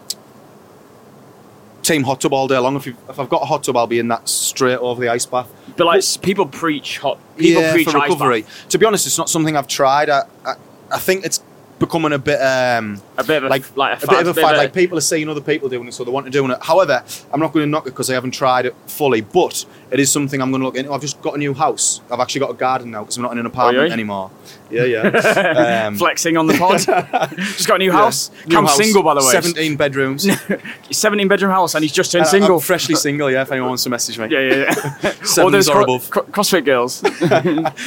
Team 1.84 2.04
hot 2.04 2.20
tub 2.20 2.34
all 2.34 2.48
day 2.48 2.58
long. 2.58 2.76
If, 2.76 2.88
if 2.88 3.20
I've 3.20 3.30
got 3.30 3.44
a 3.44 3.46
hot 3.46 3.64
tub, 3.64 3.78
I'll 3.78 3.86
be 3.88 4.00
in 4.00 4.08
that 4.10 4.28
straight 4.28 4.78
over 4.80 5.00
the 5.00 5.10
ice 5.10 5.26
bath. 5.26 5.50
But 5.78 5.86
like 5.86 6.00
s- 6.00 6.18
people 6.18 6.48
preach 6.48 6.98
hot. 6.98 7.20
People 7.38 7.62
yeah, 7.62 7.72
preach 7.74 7.90
for 7.90 7.98
ice 8.00 8.10
recovery. 8.10 8.42
bath. 8.42 8.66
To 8.70 8.78
be 8.80 8.86
honest, 8.88 9.06
it's 9.06 9.18
not 9.20 9.30
something 9.30 9.56
I've 9.56 9.68
tried. 9.68 10.10
I, 10.10 10.24
I, 10.44 10.56
I 10.92 10.98
think 11.00 11.26
it's 11.26 11.44
becoming 11.80 12.14
a 12.14 12.20
bit 12.20 12.40
um, 12.42 13.02
A 13.18 13.24
bit 13.24 13.38
of 13.38 13.44
a 13.46 13.48
like 13.50 13.78
like 13.78 14.02
a, 14.02 14.06
a 14.06 14.10
bit 14.10 14.20
of 14.22 14.28
a 14.28 14.34
fad, 14.34 14.44
fad. 14.52 14.58
Like 14.58 14.74
people 14.74 14.98
are 14.98 15.02
seeing 15.02 15.30
other 15.30 15.42
people 15.42 15.70
doing 15.70 15.88
it, 15.88 15.94
so 15.94 16.04
they 16.04 16.12
want 16.12 16.26
to 16.26 16.32
do 16.32 16.50
it. 16.50 16.58
However, 16.62 17.04
I'm 17.32 17.40
not 17.40 17.54
going 17.54 17.66
to 17.66 17.70
knock 17.70 17.84
it 17.88 17.92
because 17.92 18.10
I 18.10 18.14
haven't 18.14 18.32
tried 18.32 18.66
it 18.66 18.76
fully. 18.88 19.22
But 19.22 19.66
it 19.92 20.00
is 20.00 20.12
something 20.12 20.42
I'm 20.42 20.52
going 20.52 20.62
to 20.62 20.66
look 20.66 20.76
into. 20.76 20.92
I've 20.92 21.02
just 21.02 21.22
got 21.22 21.36
a 21.36 21.38
new 21.38 21.54
house. 21.54 22.02
I've 22.12 22.20
actually 22.20 22.40
got 22.40 22.52
a 22.52 22.56
garden 22.56 22.92
now 22.92 23.02
because 23.04 23.18
I'm 23.18 23.24
not 23.24 23.32
in 23.34 23.38
an 23.40 23.46
apartment 23.46 23.88
yeah? 23.88 23.94
anymore. 23.94 24.32
Yeah, 24.70 24.84
yeah. 24.84 25.86
Um, 25.88 25.98
flexing 25.98 26.36
on 26.38 26.48
the 26.48 26.56
pod. 26.58 26.80
just 27.38 27.68
got 27.68 27.76
a 27.76 27.80
new 27.80 27.92
house. 27.92 28.32
New 28.46 28.56
Cam's 28.56 28.70
house, 28.70 28.78
single 28.78 29.04
by 29.04 29.14
the 29.14 29.22
way. 29.22 29.32
17 29.32 29.76
bedrooms. 29.78 30.28
17 30.92 31.28
bedroom 31.28 31.52
house, 31.52 31.76
and 31.76 31.84
he's 31.84 31.92
just 31.92 32.12
turned 32.12 32.26
Uh, 32.26 32.30
single. 32.30 32.56
I'm 32.56 32.62
freshly 32.62 32.96
single. 32.96 33.30
Yeah, 33.32 33.44
if 33.44 33.52
anyone 33.52 33.70
wants 33.70 33.84
to 33.84 33.90
message 33.90 34.18
me. 34.18 34.28
yeah, 34.30 34.40
yeah, 34.40 34.56
yeah. 34.56 35.12
Sevens 35.24 35.38
or 35.40 35.52
those 35.52 35.70
or 35.70 35.82
above. 35.82 36.10
cro- 36.10 36.24
CrossFit 36.24 36.66
girls 36.66 36.96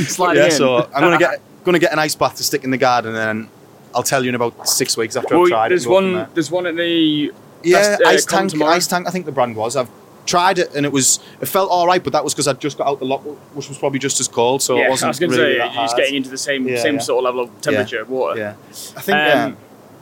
sliding 0.09 0.42
Yeah, 0.42 0.46
in. 0.46 0.50
so 0.53 0.76
I'm 0.94 1.03
gonna 1.03 1.18
get 1.18 1.40
gonna 1.64 1.79
get 1.79 1.92
an 1.92 1.98
ice 1.98 2.14
bath 2.14 2.37
to 2.37 2.44
stick 2.44 2.64
in 2.64 2.70
the 2.70 2.79
garden, 2.79 3.14
and 3.14 3.18
then 3.44 3.50
I'll 3.94 4.03
tell 4.03 4.22
you 4.22 4.29
in 4.29 4.35
about 4.35 4.68
six 4.68 4.96
weeks 4.96 5.16
after 5.16 5.35
Well, 5.35 5.44
I've 5.44 5.50
tried 5.50 5.70
there's 5.70 5.85
it. 5.85 5.88
and 5.88 5.92
go 5.94 5.96
from 6.00 6.05
one. 6.05 6.14
there. 6.14 6.29
There's 6.35 6.50
one 6.50 6.66
at 6.66 6.76
the 6.76 7.33
Yeah, 7.62 7.76
best, 7.96 8.03
uh, 8.03 8.09
ice 8.09 8.24
tank. 8.24 8.50
tomorrow. 8.50 8.72
Ice 8.72 8.87
tank. 8.87 9.07
I 9.07 9.11
think 9.11 9.26
the 9.26 9.33
brand 9.33 9.57
was. 9.57 9.76
I've 9.76 9.90
tried 10.26 10.59
it 10.59 10.74
and 10.74 10.87
it 10.87 10.92
was. 10.92 11.18
It 11.40 11.46
felt 11.46 11.70
all 11.70 11.87
right, 11.87 12.03
but 12.03 12.12
that 12.12 12.22
was 12.22 12.35
because 12.35 12.46
I'd 12.46 12.61
just 12.61 12.79
got 12.79 12.87
out 12.87 12.98
the 13.00 13.05
loch, 13.07 13.22
which 13.55 13.68
was 13.68 13.79
probably 13.79 13.98
just 13.98 14.20
as 14.20 14.29
cold, 14.29 14.62
so 14.62 14.76
yeah, 14.76 14.87
it 14.87 14.90
wasn't 14.90 15.07
I 15.07 15.11
was 15.11 15.18
going 15.18 15.33
to 15.33 15.38
really 15.38 15.59
say 15.59 15.64
you're 15.64 15.74
just 15.74 15.96
getting 15.96 16.14
into 16.14 16.31
the 16.31 16.38
same 16.38 16.68
Yeah, 16.68 16.81
same 16.83 16.94
yeah. 16.94 17.00
sort 17.00 17.18
of 17.18 17.24
level 17.24 17.40
of 17.44 17.61
temperature 17.61 18.00
of 18.00 18.09
water. 18.11 18.38
Yeah, 18.38 18.55
I 18.96 19.00
think 19.00 19.16
Um, 19.18 19.57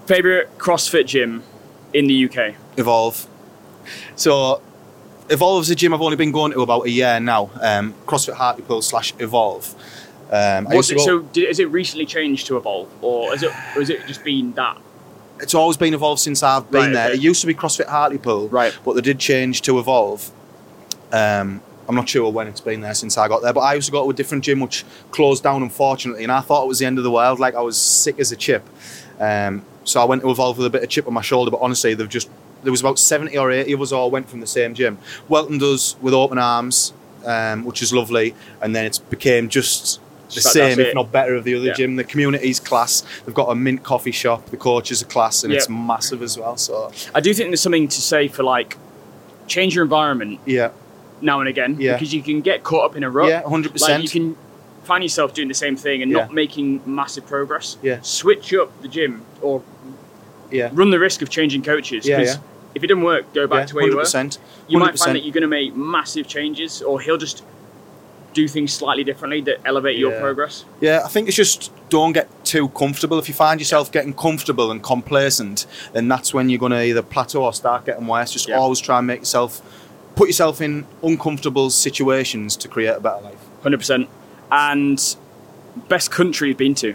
favorite 0.06 0.56
CrossFit 0.58 1.06
gym 1.06 1.42
in 1.94 2.06
the 2.08 2.24
UK. 2.28 2.54
Evolve. 2.76 3.26
So, 4.16 4.60
Evolve's 5.30 5.70
a 5.70 5.74
gym 5.74 5.94
I've 5.94 6.00
only 6.02 6.16
been 6.16 6.32
going 6.32 6.52
to 6.52 6.60
about 6.62 6.86
a 6.86 6.90
year 6.90 7.18
now. 7.20 7.50
Um, 7.60 7.94
CrossFit 8.06 8.34
Hartlepool 8.34 8.82
slash 8.82 9.14
Evolve. 9.18 9.74
Um, 10.30 10.64
Was 10.66 10.90
it, 10.90 11.00
so 11.00 11.20
did, 11.20 11.48
is 11.48 11.58
it 11.58 11.66
recently 11.70 12.04
changed 12.06 12.46
to 12.48 12.56
Evolve, 12.58 12.88
or 13.02 13.34
is 13.34 13.42
it 13.42 13.50
or 13.74 13.80
is 13.82 13.88
it 13.90 14.06
just 14.06 14.22
been 14.24 14.52
that? 14.54 14.76
it's 15.40 15.54
always 15.54 15.76
been 15.76 15.94
Evolve 15.94 16.18
since 16.18 16.42
I've 16.42 16.68
been 16.70 16.80
Right, 16.86 16.92
there. 16.92 17.06
okay. 17.10 17.14
It 17.14 17.20
used 17.20 17.40
to 17.42 17.46
be 17.46 17.54
CrossFit 17.54 17.86
Hartlepool, 17.86 18.48
Right. 18.48 18.76
but 18.84 18.94
they 18.94 19.00
did 19.00 19.20
change 19.20 19.62
to 19.62 19.78
Evolve. 19.78 20.30
Um, 21.12 21.60
I'm 21.88 21.94
not 21.94 22.08
sure 22.08 22.30
when 22.30 22.48
it's 22.48 22.60
been 22.60 22.80
there 22.80 22.92
since 22.92 23.16
I 23.16 23.28
got 23.28 23.40
there, 23.42 23.52
but 23.52 23.60
I 23.60 23.74
used 23.74 23.86
to 23.86 23.92
go 23.92 24.02
to 24.04 24.10
a 24.10 24.12
different 24.12 24.42
gym 24.44 24.58
which 24.60 24.84
closed 25.12 25.42
down, 25.44 25.62
unfortunately, 25.62 26.24
and 26.24 26.32
I 26.32 26.40
thought 26.40 26.64
it 26.64 26.68
was 26.68 26.80
the 26.80 26.86
end 26.86 26.98
of 26.98 27.04
the 27.04 27.10
world. 27.10 27.38
Like 27.38 27.54
I 27.54 27.60
was 27.60 27.78
sick 27.80 28.18
as 28.18 28.32
a 28.32 28.36
chip. 28.36 28.68
Um, 29.20 29.62
so 29.84 30.00
I 30.02 30.04
went 30.04 30.22
to 30.22 30.30
Evolve 30.30 30.58
with 30.58 30.66
a 30.66 30.70
bit 30.70 30.82
of 30.82 30.88
chip 30.90 31.06
on 31.06 31.14
my 31.14 31.22
shoulder, 31.22 31.50
but 31.52 31.60
honestly, 31.62 31.94
they've 31.94 32.08
just 32.08 32.28
there 32.64 32.72
was 32.72 32.80
about 32.80 32.98
70 32.98 33.38
or 33.38 33.52
80 33.52 33.72
of 33.72 33.80
us 33.80 33.92
all 33.92 34.10
went 34.10 34.28
from 34.28 34.40
the 34.40 34.46
same 34.46 34.74
gym. 34.74 34.98
Welton 35.28 35.58
does 35.58 35.94
with 36.02 36.12
open 36.12 36.36
arms, 36.38 36.92
um, 37.24 37.64
which 37.64 37.80
is 37.80 37.92
lovely, 37.92 38.34
and 38.60 38.74
then 38.74 38.84
it's 38.84 38.98
became 38.98 39.48
just 39.48 40.00
the 40.28 40.40
that- 40.40 40.52
same, 40.52 40.80
if 40.80 40.94
not 40.94 41.10
better, 41.12 41.34
of 41.34 41.44
the 41.44 41.54
other 41.54 41.66
Yeah. 41.66 41.72
gym. 41.74 41.96
The 41.96 42.04
community's 42.04 42.60
class. 42.60 43.02
They've 43.24 43.34
got 43.34 43.50
a 43.50 43.54
mint 43.54 43.82
coffee 43.82 44.12
shop. 44.12 44.46
The 44.50 44.56
coaches 44.56 45.02
are 45.02 45.06
class, 45.06 45.44
and 45.44 45.52
it's 45.52 45.68
massive 45.68 46.22
as 46.22 46.36
well. 46.38 46.56
So 46.56 46.90
I 47.14 47.20
do 47.20 47.32
think 47.34 47.50
there's 47.50 47.60
something 47.60 47.88
to 47.88 48.00
say 48.00 48.28
for 48.28 48.42
like 48.42 48.76
change 49.46 49.74
your 49.74 49.82
environment 49.84 50.38
yeah, 50.44 50.68
now 51.22 51.40
and 51.40 51.48
again 51.48 51.76
Yeah. 51.78 51.94
because 51.94 52.12
you 52.12 52.22
can 52.22 52.42
get 52.42 52.62
caught 52.64 52.84
up 52.84 52.96
in 52.96 53.02
a 53.02 53.10
rut. 53.10 53.28
yeah, 53.30 53.42
hundred 53.48 53.80
Like 53.80 54.02
you 54.02 54.08
can 54.10 54.36
find 54.84 55.02
yourself 55.02 55.32
doing 55.34 55.48
the 55.48 55.54
same 55.54 55.76
thing 55.76 56.02
and 56.02 56.12
not 56.12 56.32
making 56.32 56.80
massive 56.84 57.26
progress. 57.26 57.76
Yeah. 57.82 57.98
Switch 58.02 58.52
up 58.54 58.70
the 58.82 58.88
gym 58.88 59.22
or 59.40 59.62
Yeah, 60.50 60.70
run 60.72 60.90
the 60.90 60.98
risk 60.98 61.20
of 61.22 61.28
changing 61.30 61.62
coaches. 61.62 62.06
Yeah, 62.06 62.20
yeah. 62.22 62.36
If 62.74 62.82
it 62.84 62.86
didn't 62.88 63.02
work, 63.02 63.32
go 63.34 63.46
back 63.46 63.60
yeah, 63.60 63.66
to 63.66 63.74
where 63.76 63.86
you 63.86 63.96
were. 63.96 64.02
percent. 64.02 64.38
You 64.68 64.78
might 64.78 64.98
find 64.98 65.14
that 65.16 65.24
you're 65.24 65.32
going 65.32 65.42
to 65.42 65.48
make 65.48 65.74
massive 65.74 66.26
changes, 66.28 66.80
or 66.82 67.00
he'll 67.00 67.16
just 67.18 67.42
do 68.38 68.46
things 68.46 68.72
slightly 68.72 69.02
differently 69.02 69.40
that 69.42 69.58
elevate 69.64 69.98
your 69.98 70.12
progress. 70.20 70.64
Yeah, 70.80 71.02
I 71.04 71.08
think 71.08 71.26
it's 71.28 71.36
just 71.36 71.72
don't 71.88 72.12
get 72.12 72.28
too 72.44 72.68
comfortable. 72.68 73.18
If 73.18 73.26
you 73.28 73.34
find 73.34 73.60
yourself 73.60 73.90
getting 73.90 74.14
comfortable 74.14 74.70
and 74.70 74.80
complacent, 74.82 75.66
then 75.92 76.06
that's 76.06 76.32
when 76.32 76.48
you're 76.48 76.60
going 76.66 76.72
to 76.72 76.82
either 76.84 77.02
plateau 77.02 77.44
or 77.44 77.52
start 77.52 77.84
getting 77.84 78.06
worse. 78.06 78.32
Just 78.32 78.48
Yeah. 78.48 78.58
always 78.58 78.78
try 78.80 78.98
and 78.98 79.06
make 79.06 79.20
yourself 79.20 79.60
put 80.14 80.28
yourself 80.28 80.60
in 80.60 80.84
uncomfortable 81.02 81.70
situations 81.70 82.56
to 82.56 82.68
create 82.68 82.96
a 82.96 83.00
better 83.00 83.22
life. 83.22 83.42
Hundred 83.62 83.78
percent. 83.78 84.08
And 84.52 84.98
best 85.88 86.10
country 86.10 86.48
you've 86.48 86.58
been 86.58 86.74
to. 86.76 86.94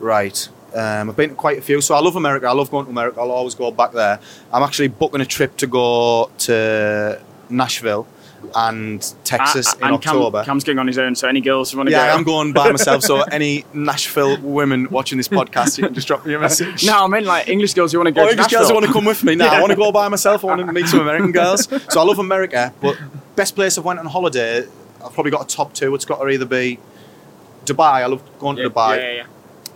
Right. 0.00 0.48
Um, 0.74 1.10
I've 1.10 1.16
been 1.16 1.30
to 1.30 1.34
quite 1.36 1.58
a 1.58 1.62
few. 1.62 1.80
So 1.80 1.94
I 1.94 2.00
love 2.00 2.16
America. 2.16 2.46
I 2.46 2.52
love 2.52 2.70
going 2.70 2.86
to 2.86 2.90
America. 2.90 3.20
I'll 3.20 3.30
always 3.30 3.54
go 3.54 3.70
back 3.70 3.92
there. 3.92 4.18
I'm 4.52 4.62
actually 4.62 4.88
booking 4.88 5.20
a 5.20 5.26
trip 5.26 5.56
to 5.58 5.66
go 5.66 6.30
to 6.46 7.20
Nashville 7.48 8.06
and 8.54 9.14
Texas 9.24 9.68
Uh, 9.74 9.76
in 9.86 9.92
and 9.94 10.02
Cam- 10.02 10.16
October. 10.16 10.44
Cam's 10.44 10.64
going 10.64 10.78
on 10.78 10.86
his 10.86 10.98
own, 10.98 11.14
so 11.14 11.28
any 11.28 11.40
girls 11.40 11.70
who 11.70 11.78
want 11.78 11.88
to 11.88 11.92
yeah, 11.92 12.08
go. 12.08 12.16
I'm 12.16 12.22
going 12.24 12.52
by 12.52 12.70
myself. 12.70 13.02
So 13.02 13.20
any 13.38 13.64
Nashville 13.72 14.38
women 14.40 14.88
watching 14.90 15.16
this 15.18 15.28
podcast, 15.28 15.78
you 15.78 15.84
can 15.84 15.94
just 15.94 16.06
drop 16.06 16.24
me 16.26 16.34
a 16.34 16.38
message. 16.38 16.84
No, 16.84 17.04
I 17.04 17.06
mean 17.08 17.24
like 17.24 17.48
English 17.48 17.74
girls 17.74 17.92
who 17.92 17.98
want 17.98 18.08
to 18.08 18.12
go 18.12 18.22
Oh, 18.22 18.24
to 18.26 18.30
English 18.32 18.44
Nashville. 18.44 18.58
girls 18.60 18.68
who 18.70 18.74
want 18.74 18.86
to 18.86 18.92
come 18.92 19.04
with 19.04 19.22
me. 19.24 19.34
Now 19.34 19.44
Yeah. 19.52 19.58
I 19.58 19.60
want 19.60 19.70
to 19.70 19.76
go 19.76 19.90
by 19.92 20.08
myself. 20.08 20.44
I 20.44 20.48
want 20.48 20.66
to 20.66 20.72
meet 20.72 20.86
some 20.88 21.00
American 21.00 21.32
girls. 21.32 21.68
So 21.92 22.00
I 22.00 22.04
love 22.04 22.18
America, 22.18 22.72
but 22.80 22.96
best 23.36 23.54
place 23.54 23.78
I've 23.78 23.84
went 23.84 23.98
on 24.00 24.06
holiday, 24.06 24.58
I've 25.04 25.12
probably 25.12 25.30
got 25.30 25.42
a 25.50 25.56
top 25.56 25.72
two. 25.72 25.94
It's 25.94 26.04
got 26.04 26.18
to 26.20 26.28
either 26.28 26.44
be 26.46 26.78
Dubai. 27.64 28.02
I 28.02 28.06
love 28.06 28.22
going 28.38 28.56
to 28.56 28.62
yeah, 28.62 28.68
Dubai, 28.68 28.96
Yeah, 28.96 29.02
yeah, 29.02 29.12
yeah. 29.16 29.24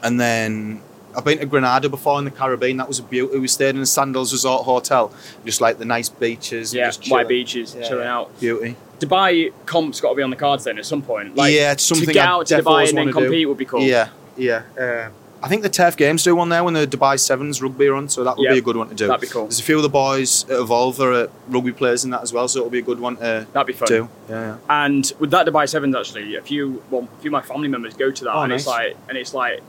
and 0.03 0.21
then 0.21 0.83
I've 1.17 1.25
been 1.25 1.39
to 1.39 1.47
Grenada 1.47 1.89
before 1.89 2.19
in 2.19 2.25
the 2.27 2.31
Caribbean. 2.31 2.77
That 2.77 2.89
was 2.89 2.99
a 2.99 3.03
beauty. 3.03 3.39
We 3.39 3.49
stayed 3.49 3.75
in 3.75 3.81
a 3.81 3.87
Sandals 3.87 4.33
Resort 4.33 4.65
hotel, 4.65 5.13
just 5.45 5.61
like 5.61 5.79
the 5.79 5.85
nice 5.85 6.09
beaches. 6.09 6.75
Yeah, 6.75 6.87
just 6.91 7.11
white 7.11 7.27
beaches, 7.29 7.75
Yeah, 7.75 7.89
chilling 7.89 8.07
out. 8.07 8.39
Beauty. 8.41 8.77
Dubai 9.01 9.53
comp's 9.67 10.01
got 10.01 10.11
to 10.11 10.15
be 10.17 10.23
on 10.23 10.31
the 10.31 10.37
cards 10.37 10.65
then 10.65 10.79
at 10.79 10.87
some 10.87 11.03
point. 11.03 11.37
Like, 11.37 11.53
yeah, 11.55 11.73
it's 11.73 11.83
something 11.85 12.07
to 12.07 12.13
get 12.13 12.27
I 12.27 12.31
out 12.31 12.47
to 12.47 12.55
Dubai 12.63 12.89
and 12.89 12.99
then 12.99 13.07
wanna 13.07 13.13
do. 13.13 13.21
compete 13.27 13.49
would 13.49 13.59
be 13.59 13.65
cool. 13.65 13.83
Yeah, 13.83 14.09
yeah. 14.37 14.63
Uh, 14.79 15.11
I 15.43 15.49
think 15.49 15.63
the 15.63 15.69
Turf 15.69 15.97
Games 15.99 16.25
do 16.25 16.35
one 16.35 16.49
there 16.49 16.65
when 16.65 16.73
the 16.75 16.87
Dubai 16.87 17.21
Sevens 17.21 17.61
rugby 17.63 17.89
run, 17.89 18.09
so 18.09 18.25
that 18.25 18.37
would 18.39 18.49
be 18.49 18.59
a 18.59 18.63
good 18.63 18.77
one 18.77 18.89
to 18.89 18.95
do. 18.95 19.07
that'd 19.07 19.21
be 19.21 19.27
cool. 19.27 19.45
There's 19.45 19.61
a 19.61 19.63
few 19.63 19.77
of 19.77 19.83
the 19.83 19.89
boys 19.91 20.45
at 20.51 20.59
Evolve 20.59 20.97
that 20.97 21.05
are 21.07 21.31
rugby 21.49 21.73
players 21.73 22.05
in 22.05 22.11
that 22.11 22.23
as 22.23 22.33
well, 22.33 22.49
so 22.49 22.61
it'll 22.61 22.71
be 22.71 22.79
a 22.79 22.83
good 22.83 22.99
one 23.01 23.17
to 23.17 23.47
That'd 23.53 23.67
be 23.67 23.73
fun. 23.75 23.87
do. 23.89 24.09
Yeah, 24.31 24.41
yeah. 24.41 24.57
And 24.71 25.13
with 25.19 25.31
that 25.33 25.47
Dubai 25.47 25.69
Sevens, 25.69 25.95
actually, 25.95 26.37
a 26.37 26.43
few 26.43 26.83
well, 26.91 27.03
a 27.19 27.21
few 27.21 27.29
of 27.29 27.33
my 27.33 27.43
family 27.43 27.69
members 27.69 27.95
go 27.95 28.11
to 28.11 28.25
that, 28.25 28.35
Oh, 28.35 28.41
and 28.43 28.53
it's 28.53 28.67
like, 28.67 28.97
and 29.11 29.19
it's 29.19 29.35
like, 29.35 29.61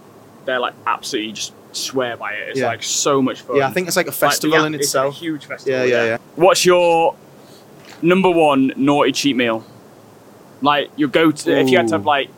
they're 0.47 0.59
like 0.59 0.73
absolutely 0.87 1.33
just 1.33 1.53
swear 1.73 2.17
by 2.17 2.33
it. 2.33 2.49
It's 2.49 2.59
Yeah. 2.59 2.67
like 2.67 2.81
so 2.81 3.21
much 3.21 3.41
fun. 3.41 3.57
Yeah, 3.57 3.67
I 3.67 3.71
think 3.71 3.87
it's 3.87 3.95
like 3.97 4.07
a 4.07 4.09
Like, 4.09 4.17
festival 4.17 4.57
yeah, 4.59 4.65
in 4.65 4.73
it's 4.73 4.85
itself. 4.85 5.13
a 5.15 5.17
huge 5.19 5.45
festival. 5.45 5.77
Yeah, 5.79 5.83
yeah, 5.85 6.03
yeah. 6.05 6.17
What's 6.35 6.65
your 6.65 7.13
number 8.01 8.29
one 8.31 8.73
naughty 8.75 9.11
cheat 9.11 9.35
meal? 9.35 9.63
Like 10.61 10.89
your 10.95 11.09
go 11.09 11.29
to 11.31 11.51
if 11.59 11.69
you 11.69 11.77
had 11.77 11.87
to 11.89 11.95
have 11.95 12.01
Ooh. 12.05 12.07
like, 12.07 12.29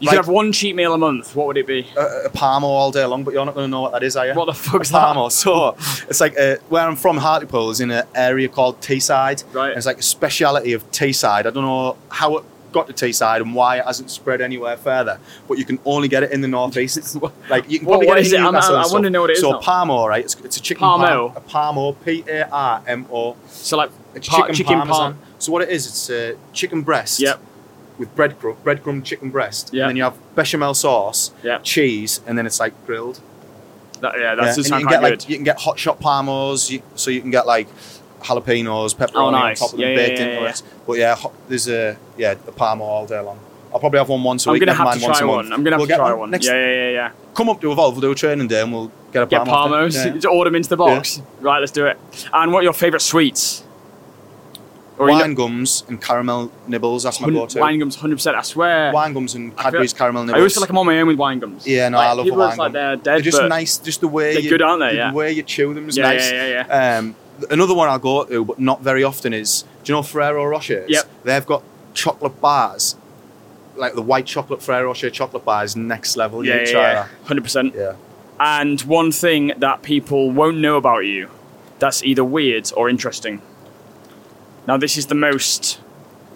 you 0.00 0.06
Like- 0.08 0.16
could 0.16 0.24
have 0.24 0.28
one 0.28 0.50
cheat 0.52 0.74
meal 0.74 0.92
a 0.94 0.98
month. 0.98 1.36
What 1.36 1.46
would 1.46 1.56
it 1.56 1.66
be? 1.66 1.86
A, 1.96 2.24
a 2.26 2.28
Parmo 2.30 2.64
all 2.64 2.90
day 2.90 3.04
long, 3.06 3.22
but 3.24 3.32
you're 3.32 3.44
not 3.46 3.54
going 3.54 3.64
to 3.66 3.70
know 3.70 3.82
what 3.82 3.92
that 3.92 4.02
is, 4.02 4.16
are 4.16 4.26
you? 4.26 4.34
What 4.34 4.46
the 4.46 4.52
fuck's 4.52 4.90
a 4.90 4.92
that? 4.94 5.14
Parmo. 5.16 5.30
So 5.30 5.76
it's 6.08 6.20
like 6.20 6.38
uh, 6.38 6.56
where 6.68 6.82
I'm 6.86 6.96
from, 6.96 7.16
Hartlepool 7.18 7.70
is 7.70 7.80
in 7.80 7.90
an 7.90 8.04
area 8.14 8.48
called 8.48 8.80
Teesside. 8.80 9.44
Right. 9.54 9.68
And 9.68 9.76
it's 9.76 9.86
like 9.86 9.98
a 9.98 10.02
speciality 10.02 10.72
of 10.72 10.90
Teesside. 10.90 11.46
I 11.46 11.50
don't 11.50 11.64
know 11.64 11.96
how 12.10 12.36
it 12.38 12.44
got 12.76 12.86
to 12.88 12.92
Teesside 12.92 13.40
and 13.40 13.54
why 13.54 13.78
it 13.78 13.84
hasn't 13.84 14.10
spread 14.10 14.40
anywhere 14.40 14.76
further, 14.76 15.18
but 15.48 15.58
you 15.58 15.64
can 15.64 15.78
only 15.84 16.08
get 16.08 16.22
it 16.22 16.30
in 16.32 16.40
the 16.40 16.48
northeast. 16.48 17.16
Like 17.50 17.70
you 17.70 17.78
can 17.78 17.86
probably 17.88 18.06
what 18.06 18.16
get 18.18 18.26
it 18.26 18.32
in 18.34 18.42
Newcastle 18.42 18.76
I- 18.76 18.82
I 18.82 18.86
wanna 18.92 19.10
know 19.10 19.22
what 19.22 19.30
it 19.30 19.34
is 19.34 19.40
So 19.40 19.52
now. 19.52 19.60
Parmo, 19.60 20.06
right? 20.08 20.24
It's, 20.24 20.36
it's 20.44 20.56
a 20.56 20.60
chicken 20.60 20.82
parm- 20.86 21.36
A 21.36 21.40
Parmo, 21.40 21.96
P 22.04 22.24
A 22.28 22.48
R 22.50 22.82
M 22.86 23.06
O. 23.12 23.36
So 23.48 23.76
like 23.76 23.90
It's 24.14 24.28
Pa- 24.28 24.48
chicken, 24.52 24.54
chicken. 24.54 25.16
So 25.38 25.52
what 25.52 25.62
it 25.62 25.68
is, 25.70 25.86
it's 25.86 26.10
a 26.10 26.36
chicken 26.52 26.82
breast. 26.82 27.20
Yep. 27.20 27.40
With 27.98 28.14
breadcrumb, 28.16 28.56
breadcrumb 28.64 29.04
chicken 29.04 29.30
breast. 29.30 29.72
Yep. 29.72 29.82
And 29.82 29.88
then 29.90 29.96
you 29.96 30.02
have 30.04 30.16
bechamel 30.34 30.74
sauce, 30.74 31.30
Yep. 31.42 31.64
cheese, 31.64 32.20
and 32.26 32.36
then 32.36 32.44
it's 32.46 32.60
like 32.60 32.74
grilled. 32.86 33.20
That, 34.02 34.14
yeah, 34.18 34.34
that 34.34 34.44
Yeah, 34.44 34.54
you 34.56 34.62
can 34.64 34.80
get 34.92 35.00
good. 35.00 35.10
like 35.20 35.28
you 35.30 35.36
can 35.36 35.44
get 35.44 35.58
hot 35.60 35.78
shot 35.78 35.98
parmos, 36.00 36.70
you, 36.70 36.82
so 36.96 37.10
you 37.10 37.20
can 37.22 37.30
get 37.30 37.46
like 37.46 37.68
jalapenos, 38.26 38.94
pepperoni 38.96 39.10
Oh, 39.14 39.30
nice. 39.30 39.62
on 39.62 39.68
top 39.68 39.74
of 39.74 39.80
Yeah, 39.80 39.86
them, 39.88 39.96
baked 39.96 40.18
yeah, 40.18 40.26
into 40.26 40.42
yeah. 40.42 40.48
it. 40.50 40.62
But 40.86 40.98
yeah, 40.98 41.14
ho- 41.16 41.32
there's 41.48 41.68
a 41.68 41.96
yeah 42.16 42.32
a 42.32 42.52
parmo 42.52 42.80
all 42.80 43.06
day 43.06 43.20
long. 43.20 43.38
I'll 43.72 43.80
probably 43.80 43.98
have 43.98 44.08
one 44.08 44.22
once 44.22 44.46
a 44.46 44.48
I'm 44.50 44.52
week. 44.54 44.60
gonna 44.60 44.74
have 44.74 44.98
to 44.98 45.04
once 45.04 45.18
try 45.18 45.26
a 45.26 45.30
one. 45.30 45.52
I'm 45.52 45.62
gonna 45.62 45.72
have 45.76 45.80
We'll 45.80 45.88
to 45.88 45.94
try 45.96 46.12
one. 46.12 46.30
Next, 46.30 46.46
yeah, 46.46 46.54
yeah, 46.54 46.74
yeah, 46.74 46.90
yeah. 46.90 47.10
come 47.34 47.48
up 47.50 47.60
to 47.60 47.70
Evolve. 47.72 47.94
We'll 47.94 48.00
do 48.02 48.10
a 48.12 48.14
training 48.14 48.48
day 48.48 48.62
and 48.62 48.72
we'll 48.72 48.90
get 49.12 49.22
a 49.22 49.26
Get 49.26 49.40
off 49.42 49.48
Parmos. 49.48 49.94
Yeah. 49.94 50.12
Just 50.12 50.26
order 50.26 50.48
them 50.50 50.56
into 50.56 50.68
the 50.70 50.76
box. 50.78 51.20
Right, 51.40 51.58
let's 51.58 51.72
do 51.72 51.84
it. 51.86 51.98
And 52.32 52.52
what 52.52 52.60
are 52.60 52.62
your 52.62 52.72
favourite 52.72 53.02
sweets? 53.02 53.64
Or 54.98 55.10
you 55.10 55.16
Wine 55.16 55.30
know- 55.30 55.36
gums 55.36 55.84
and 55.88 56.00
caramel 56.00 56.50
nibbles. 56.66 57.02
That's 57.02 57.20
my 57.20 57.28
go-to. 57.28 57.60
wine 57.60 57.78
gums, 57.78 57.96
hundred 57.96 58.16
percent. 58.16 58.34
I 58.34 58.40
swear. 58.40 58.92
Wine 58.94 59.12
gums 59.12 59.34
and 59.34 59.54
Cadbury's 59.54 59.92
caramel 59.92 60.22
nibbles. 60.24 60.36
I 60.36 60.38
always 60.38 60.54
feel 60.54 60.62
like 60.62 60.70
I'm 60.70 60.78
on 60.78 60.86
my 60.86 60.98
own 61.00 61.06
with 61.08 61.18
wine 61.18 61.38
gums. 61.38 61.66
Yeah, 61.66 61.90
no, 61.90 61.98
like, 61.98 62.06
I 62.06 62.12
love 62.12 62.18
a 62.20 62.22
people 62.24 62.38
wine 62.38 62.48
it's 62.50 62.58
like 62.58 62.66
gum. 62.68 62.72
they're 62.72 62.96
dead, 62.96 63.04
They're 63.04 63.20
just 63.20 63.42
nice, 63.42 63.76
just 63.76 64.00
the 64.00 64.08
way 64.08 64.32
they're 64.32 64.42
you, 64.42 64.48
good, 64.48 64.62
aren't 64.62 64.80
they? 64.80 64.92
The 64.92 64.96
Yeah. 64.96 65.12
way 65.12 65.32
you 65.32 65.42
chew 65.42 65.74
them 65.74 65.90
is 65.90 65.98
Yeah, 65.98 66.02
nice. 66.04 66.32
yeah, 66.32 66.46
yeah, 66.46 66.66
yeah. 66.66 66.98
Um, 66.98 67.14
another 67.50 67.74
one 67.74 67.88
I'll 67.88 67.98
go 67.98 68.24
to, 68.24 68.44
but 68.44 68.58
not 68.58 68.82
very 68.82 69.02
often, 69.04 69.32
is 69.32 69.62
do 69.84 69.92
you 69.92 69.96
know 69.98 70.02
Ferrero 70.02 70.44
Rocher? 70.44 70.84
Yep. 70.88 71.04
They've 71.24 71.46
got 71.46 71.62
chocolate 71.94 72.40
bars, 72.40 72.96
like 73.76 73.94
the 73.94 74.02
white 74.02 74.26
chocolate 74.26 74.62
Ferrero 74.62 74.88
Rocher 74.88 75.10
chocolate 75.10 75.44
bars, 75.44 75.76
next 75.76 76.16
level. 76.16 76.44
You 76.44 76.52
yeah, 76.52 76.64
yeah, 76.70 77.08
hundred 77.24 77.42
percent. 77.44 77.74
Yeah. 77.74 77.94
And 78.38 78.80
one 78.82 79.12
thing 79.12 79.52
that 79.58 79.82
people 79.82 80.30
won't 80.30 80.58
know 80.58 80.76
about 80.76 81.00
you, 81.06 81.30
that's 81.78 82.02
either 82.04 82.24
weird 82.24 82.70
or 82.76 82.88
interesting. 82.90 83.40
Now, 84.66 84.76
this 84.76 84.96
is 84.96 85.06
the 85.06 85.14
most 85.14 85.80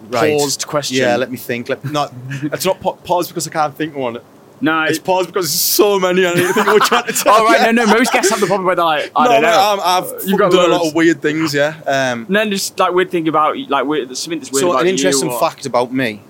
Right. 0.09 0.35
paused 0.37 0.65
question. 0.65 0.97
Yeah, 0.97 1.15
let 1.15 1.29
me 1.29 1.37
think. 1.37 1.69
Let, 1.69 1.85
not, 1.85 2.11
it's 2.41 2.65
not 2.65 2.79
pa- 2.81 2.93
pause 2.93 3.27
because 3.27 3.47
I 3.47 3.51
can't 3.51 3.75
think 3.75 3.95
one. 3.95 4.17
No, 4.61 4.83
It's 4.83 4.99
paused 4.99 5.27
because 5.27 5.45
there's 5.45 5.59
so 5.59 5.99
many 5.99 6.25
I 6.25 6.33
need 6.33 6.47
to 6.47 6.53
think 6.53 6.67
of 6.67 6.73
which 6.75 6.91
one 6.91 7.05
to 7.07 7.13
tell. 7.23 7.33
All 7.33 7.45
right, 7.45 7.73
no, 7.73 7.85
no. 7.85 7.93
Most 7.93 8.13
guests 8.13 8.29
have 8.31 8.39
the 8.39 8.45
problem 8.47 8.65
where 8.65 8.75
they're 8.75 8.85
like, 8.85 9.11
I 9.15 9.25
no, 9.25 9.31
don't 9.33 9.41
know. 9.41 9.81
I've 9.83 10.27
You've 10.27 10.39
got 10.39 10.51
done 10.51 10.69
a 10.71 10.73
lot 10.73 10.87
of 10.87 10.93
weird 10.95 11.21
things, 11.21 11.53
yeah. 11.53 11.75
Um, 11.87 12.25
And 12.27 12.35
then 12.35 12.51
just 12.51 12.77
like 12.79 12.93
weird 12.93 13.09
thing 13.11 13.27
about 13.27 13.57
like 13.69 13.85
weird, 13.85 14.15
something 14.15 14.39
that's 14.39 14.51
weird 14.51 14.61
so 14.61 14.69
about 14.71 14.81
an 14.81 14.87
you 14.87 14.93
interesting 14.93 15.29
or- 15.29 15.39
fact 15.39 15.65
about 15.65 15.91
me, 15.93 16.21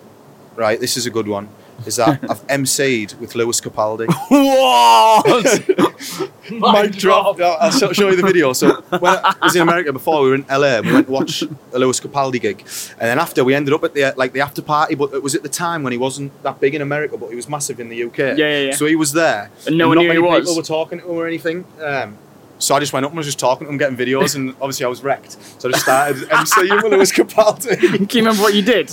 right? 0.56 0.80
This 0.80 0.98
is 0.98 1.06
a 1.06 1.10
good 1.12 1.28
one. 1.28 1.50
Is 1.86 1.98
that 1.98 2.20
I've 2.30 2.46
MC'd 2.48 3.20
with 3.20 3.36
Lewis 3.36 3.62
Capaldi. 3.62 4.08
What? 4.32 6.42
Mic 6.52 6.92
drop. 6.94 7.40
I'll 7.40 7.58
I'll 7.60 7.72
show 7.72 7.92
show 7.94 8.10
you 8.10 8.16
the 8.16 8.24
video. 8.24 8.54
So 8.54 8.82
when 8.82 9.18
I 9.24 9.36
was 9.42 9.56
in 9.56 9.62
America 9.62 9.94
before, 9.94 10.24
we 10.24 10.30
were 10.30 10.36
in 10.36 10.46
LA. 10.50 10.82
We 10.82 10.94
went 10.94 11.08
to 11.08 11.12
watch 11.12 11.44
a 11.44 11.80
Lewis 11.80 12.00
Capaldi 12.00 12.42
gig, 12.42 12.62
and 13.00 13.08
then 13.08 13.20
after 13.20 13.44
we 13.44 13.56
ended 13.56 13.74
up 13.74 13.84
at 13.84 13.94
the 13.94 14.14
like 14.18 14.34
the 14.34 14.42
after 14.42 14.62
party. 14.62 14.96
But 14.96 15.14
it 15.14 15.24
was 15.24 15.36
at 15.36 15.44
the 15.44 15.50
time 15.50 15.84
when 15.84 15.92
he 15.92 15.98
wasn't 15.98 16.32
that 16.44 16.60
big 16.60 16.76
in 16.76 16.82
America, 16.82 17.18
but 17.18 17.30
he 17.30 17.36
was 17.36 17.48
massive 17.48 17.80
in 17.80 17.90
the 17.90 18.04
UK. 18.04 18.18
Yeah, 18.18 18.36
yeah, 18.36 18.60
yeah. 18.60 18.76
So 18.76 18.86
he 18.86 18.96
was 18.96 19.14
there, 19.14 19.50
And 19.66 19.78
no 19.78 19.88
one 19.88 19.96
not 19.96 20.02
knew 20.02 20.08
many 20.10 20.22
he 20.22 20.28
was. 20.28 20.42
People 20.42 20.58
were 20.58 20.64
talking 20.64 21.00
to 21.00 21.06
him 21.06 21.12
or 21.12 21.28
anything. 21.28 21.66
Um, 21.82 22.18
so 22.60 22.76
I 22.76 22.80
just 22.80 22.94
went 22.94 23.06
up 23.06 23.12
and 23.12 23.18
was 23.18 23.26
just 23.26 23.40
talking 23.40 23.66
to 23.66 23.72
him, 23.72 23.78
getting 23.78 23.98
videos, 23.98 24.36
and 24.36 24.52
obviously 24.62 24.86
I 24.86 24.90
was 24.90 25.04
wrecked. 25.04 25.38
So 25.60 25.70
I 25.70 25.72
just 25.72 25.84
started 25.84 26.18
MCing 26.30 26.84
with 26.84 26.92
Lewis 26.92 27.12
Capaldi. 27.12 27.80
Can 27.80 28.02
you 28.02 28.22
remember 28.22 28.44
what 28.44 28.54
you 28.54 28.62
did? 28.62 28.92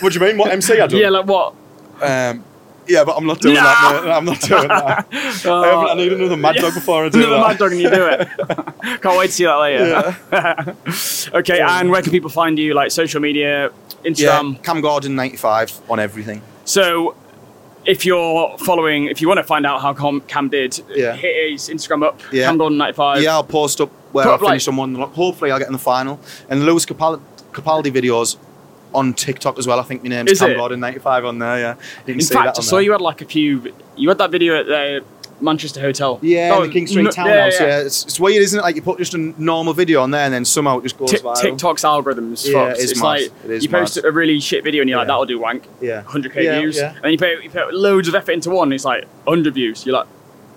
what 0.00 0.12
do 0.12 0.18
you 0.18 0.24
mean? 0.24 0.36
What 0.36 0.52
MC 0.52 0.80
I 0.80 0.86
done? 0.86 0.98
Yeah, 0.98 1.10
like 1.10 1.26
what? 1.26 1.54
Um, 2.02 2.44
yeah, 2.86 3.04
but 3.04 3.16
I'm 3.18 3.26
not 3.26 3.40
doing 3.40 3.54
No. 3.56 3.62
that. 3.62 4.00
Mate. 4.04 4.10
I'm 4.10 4.24
not 4.24 4.40
doing 4.40 4.68
that. 4.68 5.06
I, 5.12 5.66
haven't- 5.66 5.90
I 5.90 5.94
need 5.94 6.12
another 6.12 6.36
Mad 6.38 6.56
Dog 6.56 6.72
before 6.74 7.04
I 7.04 7.08
do 7.10 7.18
Another 7.18 7.34
that. 7.36 7.48
mad 7.48 7.58
dog 7.58 7.72
and 7.72 7.80
you 7.82 7.90
do 7.90 8.06
it. 8.06 8.28
Can't 9.02 9.18
wait 9.18 9.26
to 9.26 9.32
see 9.32 9.44
that 9.44 9.56
later. 9.56 10.16
okay, 11.38 11.60
and 11.60 11.90
where 11.90 12.00
can 12.02 12.10
people 12.12 12.30
find 12.30 12.58
you? 12.58 12.72
Like 12.74 12.90
social 12.90 13.20
media, 13.20 13.70
Yeah, 14.04 14.10
Instagram. 14.10 14.62
Cam 14.62 14.80
Gordon 14.80 15.14
95 15.16 15.80
on 15.90 16.00
everything. 16.00 16.40
So, 16.64 17.14
if 17.84 18.04
you're 18.06 18.56
following, 18.58 19.04
if 19.04 19.20
you 19.20 19.28
want 19.28 19.38
to 19.38 19.44
find 19.44 19.66
out 19.66 19.80
how 19.82 19.92
Cam, 19.92 20.20
Cam 20.22 20.48
did, 20.48 20.78
Yeah. 20.94 21.14
hit 21.14 21.50
his 21.52 21.68
Instagram 21.68 22.04
up. 22.06 22.20
Yeah. 22.32 22.46
Cam 22.46 22.56
Gordon 22.58 22.78
ninety 22.78 22.94
five. 22.94 23.22
Yeah, 23.22 23.32
I'll 23.34 23.44
post 23.44 23.80
up 23.82 23.90
where 24.12 24.24
Put 24.24 24.30
I 24.30 24.34
up, 24.34 24.40
like- 24.42 24.68
on 24.68 24.76
one. 24.76 24.94
Hopefully, 24.94 25.50
I'll 25.50 25.58
get 25.58 25.66
in 25.68 25.72
the 25.74 25.78
final. 25.78 26.18
And 26.48 26.64
Lewis 26.64 26.86
Capaldi, 26.86 27.20
Capaldi 27.52 27.90
videos 27.92 28.36
on 28.94 29.14
TikTok 29.14 29.58
as 29.58 29.66
well. 29.66 29.78
I 29.80 29.82
think 29.82 30.02
my 30.02 30.08
name's 30.10 30.32
Is 30.32 30.38
Cam 30.40 30.50
it? 30.50 30.56
Gordon 30.56 30.80
95 30.80 31.24
on 31.24 31.38
there. 31.38 31.58
Yeah, 31.58 31.74
you 31.74 32.04
can 32.04 32.14
In 32.14 32.20
see 32.20 32.34
fact, 32.34 32.44
that 32.46 32.56
I 32.56 32.58
on 32.58 32.62
saw 32.62 32.76
there. 32.76 32.82
you 32.84 32.92
had 32.92 33.00
like 33.00 33.20
a 33.20 33.24
few. 33.26 33.72
You 33.96 34.08
had 34.08 34.18
that 34.18 34.30
video 34.30 34.58
at 34.60 34.66
the 34.66 35.04
Manchester 35.40 35.80
Hotel. 35.80 36.18
Yeah, 36.20 36.50
Oh, 36.52 36.56
in 36.56 36.62
the 36.64 36.68
oh, 36.68 36.72
King 36.72 36.86
Street 36.88 37.02
no- 37.04 37.10
Townhouse. 37.10 37.60
Yeah, 37.60 37.80
It's, 37.80 38.04
it's 38.04 38.18
weird, 38.18 38.42
isn't 38.42 38.58
it? 38.58 38.62
Like 38.62 38.74
you 38.76 38.82
put 38.82 38.98
just 38.98 39.14
a 39.14 39.18
normal 39.40 39.72
video 39.72 40.02
on 40.02 40.10
there, 40.10 40.24
and 40.24 40.34
then 40.34 40.44
somehow 40.44 40.78
it 40.78 40.82
just 40.82 40.98
goes 40.98 41.12
viral. 41.12 41.40
TikTok's 41.40 41.82
algorithms. 41.84 42.44
Yeah, 42.46 42.52
fucked. 42.68 42.78
it 42.80 42.84
is 42.84 42.90
it's 42.92 43.00
mad. 43.00 43.06
like 43.06 43.20
It 43.44 43.50
is 43.50 43.62
you 43.64 43.68
post 43.70 43.96
mad. 43.96 44.04
a 44.04 44.10
really 44.12 44.40
shit 44.40 44.64
video 44.64 44.80
and 44.82 44.88
you're 44.90 44.98
like, 44.98 45.04
Yeah. 45.06 45.12
that'll 45.12 45.26
do 45.26 45.38
wank. 45.38 45.64
Yeah, 45.80 46.02
100k 46.02 46.42
Yeah, 46.42 46.58
views. 46.60 46.76
yeah. 46.76 46.94
And 46.94 47.04
then 47.04 47.12
you 47.12 47.18
put, 47.18 47.42
you 47.44 47.50
put 47.50 47.72
loads 47.74 48.08
of 48.08 48.14
effort 48.16 48.32
into 48.32 48.50
one, 48.50 48.68
and 48.68 48.74
it's 48.74 48.84
like 48.84 49.04
100 49.24 49.54
views. 49.54 49.86
You're 49.86 49.94
like, 49.96 50.06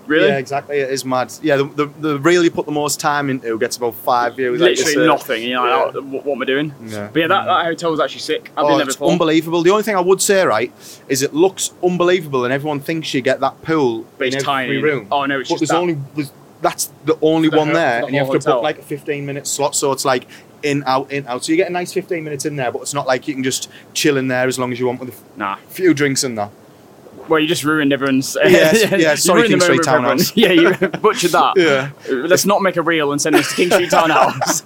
really? 0.06 0.28
Yeah, 0.28 0.38
exactly. 0.38 0.78
It 0.78 0.90
is 0.90 1.04
mad. 1.04 1.32
Yeah, 1.42 1.56
the, 1.56 1.64
the, 1.64 1.86
the 1.86 2.18
reel 2.18 2.42
you 2.44 2.50
put 2.50 2.66
the 2.66 2.72
most 2.72 3.00
time 3.00 3.30
into 3.30 3.58
gets 3.58 3.76
about 3.76 3.94
five 3.94 4.36
views. 4.36 4.60
Literally 4.60 4.92
say. 4.92 5.06
nothing. 5.06 5.42
You're 5.48 5.60
like, 5.60 5.94
Yeah. 5.94 6.00
oh, 6.00 6.02
what, 6.02 6.24
what 6.24 6.34
am 6.36 6.42
I 6.42 6.44
doing? 6.44 6.74
Yeah. 6.86 7.08
But 7.12 7.20
yeah, 7.20 7.26
that, 7.28 7.44
that 7.46 7.64
hotel 7.64 7.90
was 7.90 8.00
actually 8.00 8.20
sick. 8.20 8.50
I've 8.56 8.64
Oh, 8.64 8.68
been 8.68 8.78
there 8.78 8.86
it's 8.86 8.96
before. 8.96 9.12
unbelievable. 9.12 9.62
The 9.62 9.70
only 9.70 9.82
thing 9.82 9.96
I 9.96 10.00
would 10.00 10.20
say, 10.22 10.44
right, 10.44 10.72
is 11.08 11.22
it 11.22 11.32
looks 11.34 11.72
unbelievable, 11.82 12.44
and 12.44 12.52
everyone 12.52 12.80
thinks 12.80 13.12
you 13.14 13.20
get 13.20 13.40
that 13.40 13.60
pool 13.62 14.04
But 14.18 14.28
in 14.28 14.34
it's 14.34 14.36
every 14.36 14.44
tiny. 14.44 14.76
room. 14.78 15.08
Oh, 15.10 15.24
no, 15.26 15.40
it's 15.40 15.48
but 15.48 15.54
just 15.54 15.60
there's 15.60 15.68
that. 15.70 15.76
only 15.76 15.98
there's, 16.14 16.32
that's 16.60 16.92
the 17.04 17.18
only 17.22 17.48
The 17.48 17.56
one 17.56 17.68
whole- 17.68 17.74
there, 17.76 18.00
the 18.00 18.06
and 18.06 18.14
you 18.14 18.20
have 18.20 18.28
to 18.28 18.32
hotel. 18.34 18.54
book 18.54 18.62
like 18.62 18.78
a 18.78 18.82
15 18.82 19.26
minute 19.26 19.46
slot. 19.46 19.74
So 19.74 19.90
it's 19.92 20.04
like 20.04 20.26
in 20.62 20.84
out 20.86 21.10
in 21.10 21.26
out. 21.26 21.44
So 21.44 21.50
you 21.50 21.56
get 21.56 21.68
a 21.68 21.72
nice 21.72 21.92
15 21.92 22.22
minutes 22.22 22.44
in 22.44 22.54
there, 22.54 22.70
but 22.70 22.82
it's 22.82 22.94
not 22.94 23.04
like 23.06 23.26
you 23.26 23.34
can 23.34 23.42
just 23.42 23.68
chill 23.94 24.16
in 24.16 24.28
there 24.28 24.46
as 24.46 24.60
long 24.60 24.70
as 24.72 24.78
you 24.78 24.86
want 24.86 25.00
with 25.00 25.08
a 25.10 25.38
Nah. 25.38 25.56
few 25.68 25.92
drinks 25.92 26.22
in 26.22 26.36
there. 26.36 26.50
Well, 27.28 27.38
you 27.40 27.46
just 27.46 27.64
ruined 27.64 27.92
everyone's. 27.92 28.36
Yes, 28.44 28.90
yeah, 28.90 29.10
you 29.12 29.16
sorry, 29.16 29.48
King 29.48 29.60
Street 29.60 29.84
moment 29.84 29.84
for 29.84 29.90
everyone. 29.90 30.18
Townhouse. 30.18 30.36
yeah, 30.36 30.52
you 30.52 30.74
butchered 31.00 31.30
that. 31.32 31.52
Yeah. 31.56 31.90
Let's 32.10 32.44
not 32.44 32.62
make 32.62 32.76
a 32.76 32.82
reel 32.82 33.12
and 33.12 33.20
send 33.22 33.36
this 33.36 33.48
to 33.50 33.54
King 33.54 33.70
Street 33.70 33.90
Townhouse. 33.90 34.62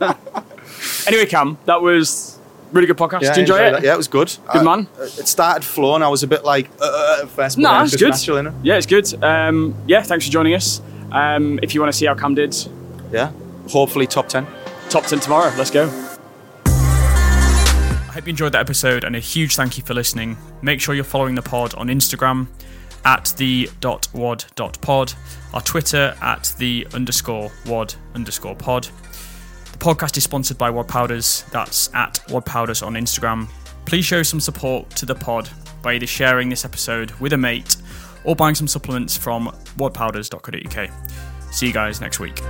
anyway, 1.06 1.26
Cam, 1.26 1.58
that 1.66 1.82
was 1.82 2.38
really 2.72 2.86
good 2.86 2.96
podcast. 2.96 3.22
Yeah, 3.22 3.34
Did 3.34 3.48
you 3.48 3.54
enjoy 3.54 3.64
I 3.64 3.76
it? 3.78 3.84
Yeah, 3.84 3.94
it 3.94 3.96
was 3.96 4.08
good. 4.08 4.28
Good 4.52 4.62
I- 4.62 4.64
man. 4.64 4.88
It 4.98 5.28
started 5.28 5.64
flowing. 5.64 6.02
I 6.02 6.08
was 6.08 6.22
a 6.22 6.26
bit 6.26 6.44
like 6.44 6.68
uh, 6.80 7.26
first, 7.26 7.58
No, 7.58 7.82
it's 7.82 7.96
good. 7.96 8.10
natural, 8.10 8.38
innit? 8.38 8.54
Yeah, 8.62 8.76
it's 8.76 8.86
good. 8.86 9.22
Um, 9.22 9.74
yeah, 9.86 10.02
thanks 10.02 10.24
for 10.26 10.32
joining 10.32 10.54
us. 10.54 10.80
Um, 11.12 11.60
if 11.62 11.74
you 11.74 11.80
want 11.80 11.92
to 11.92 11.96
see 11.98 12.06
how 12.06 12.14
Cam 12.14 12.34
did, 12.34 12.54
Yeah. 13.12 13.30
Hopefully 13.68 14.06
top 14.06 14.28
10. 14.28 14.46
top 14.88 15.04
10 15.04 15.20
tomorrow. 15.20 15.52
Let's 15.56 15.70
go. 15.70 15.88
Hope 18.16 18.26
you 18.26 18.30
enjoyed 18.30 18.52
that 18.52 18.60
episode 18.60 19.04
and 19.04 19.14
a 19.14 19.18
huge 19.18 19.56
thank 19.56 19.76
you 19.76 19.84
for 19.84 19.92
listening. 19.92 20.38
Make 20.62 20.80
sure 20.80 20.94
you're 20.94 21.04
following 21.04 21.34
the 21.34 21.42
pod 21.42 21.74
on 21.74 21.88
Instagram 21.88 22.46
at 23.04 23.34
the 23.36 23.68
dot 23.80 24.08
WOD 24.14 24.42
dot 24.54 24.80
pod, 24.80 25.12
our 25.52 25.60
Twitter 25.60 26.16
at 26.22 26.54
the 26.56 26.86
underscore 26.94 27.52
WOD 27.66 27.94
underscore 28.14 28.56
pod. 28.56 28.84
The 28.84 29.76
podcast 29.76 30.16
is 30.16 30.24
sponsored 30.24 30.56
by 30.56 30.70
Wad 30.70 30.88
Powders. 30.88 31.44
That's 31.52 31.92
at 31.92 32.18
Wad 32.30 32.46
Powders 32.46 32.80
on 32.80 32.94
Instagram. 32.94 33.48
Please 33.84 34.06
show 34.06 34.22
some 34.22 34.40
support 34.40 34.88
to 34.92 35.04
the 35.04 35.14
pod 35.14 35.50
by 35.82 35.96
either 35.96 36.06
sharing 36.06 36.48
this 36.48 36.64
episode 36.64 37.10
with 37.20 37.34
a 37.34 37.36
mate 37.36 37.76
or 38.24 38.34
buying 38.34 38.54
some 38.54 38.66
supplements 38.66 39.14
from 39.14 39.48
wadpowders.co.uk. 39.76 40.90
See 41.52 41.66
you 41.66 41.72
guys 41.74 42.00
next 42.00 42.18
week. 42.18 42.40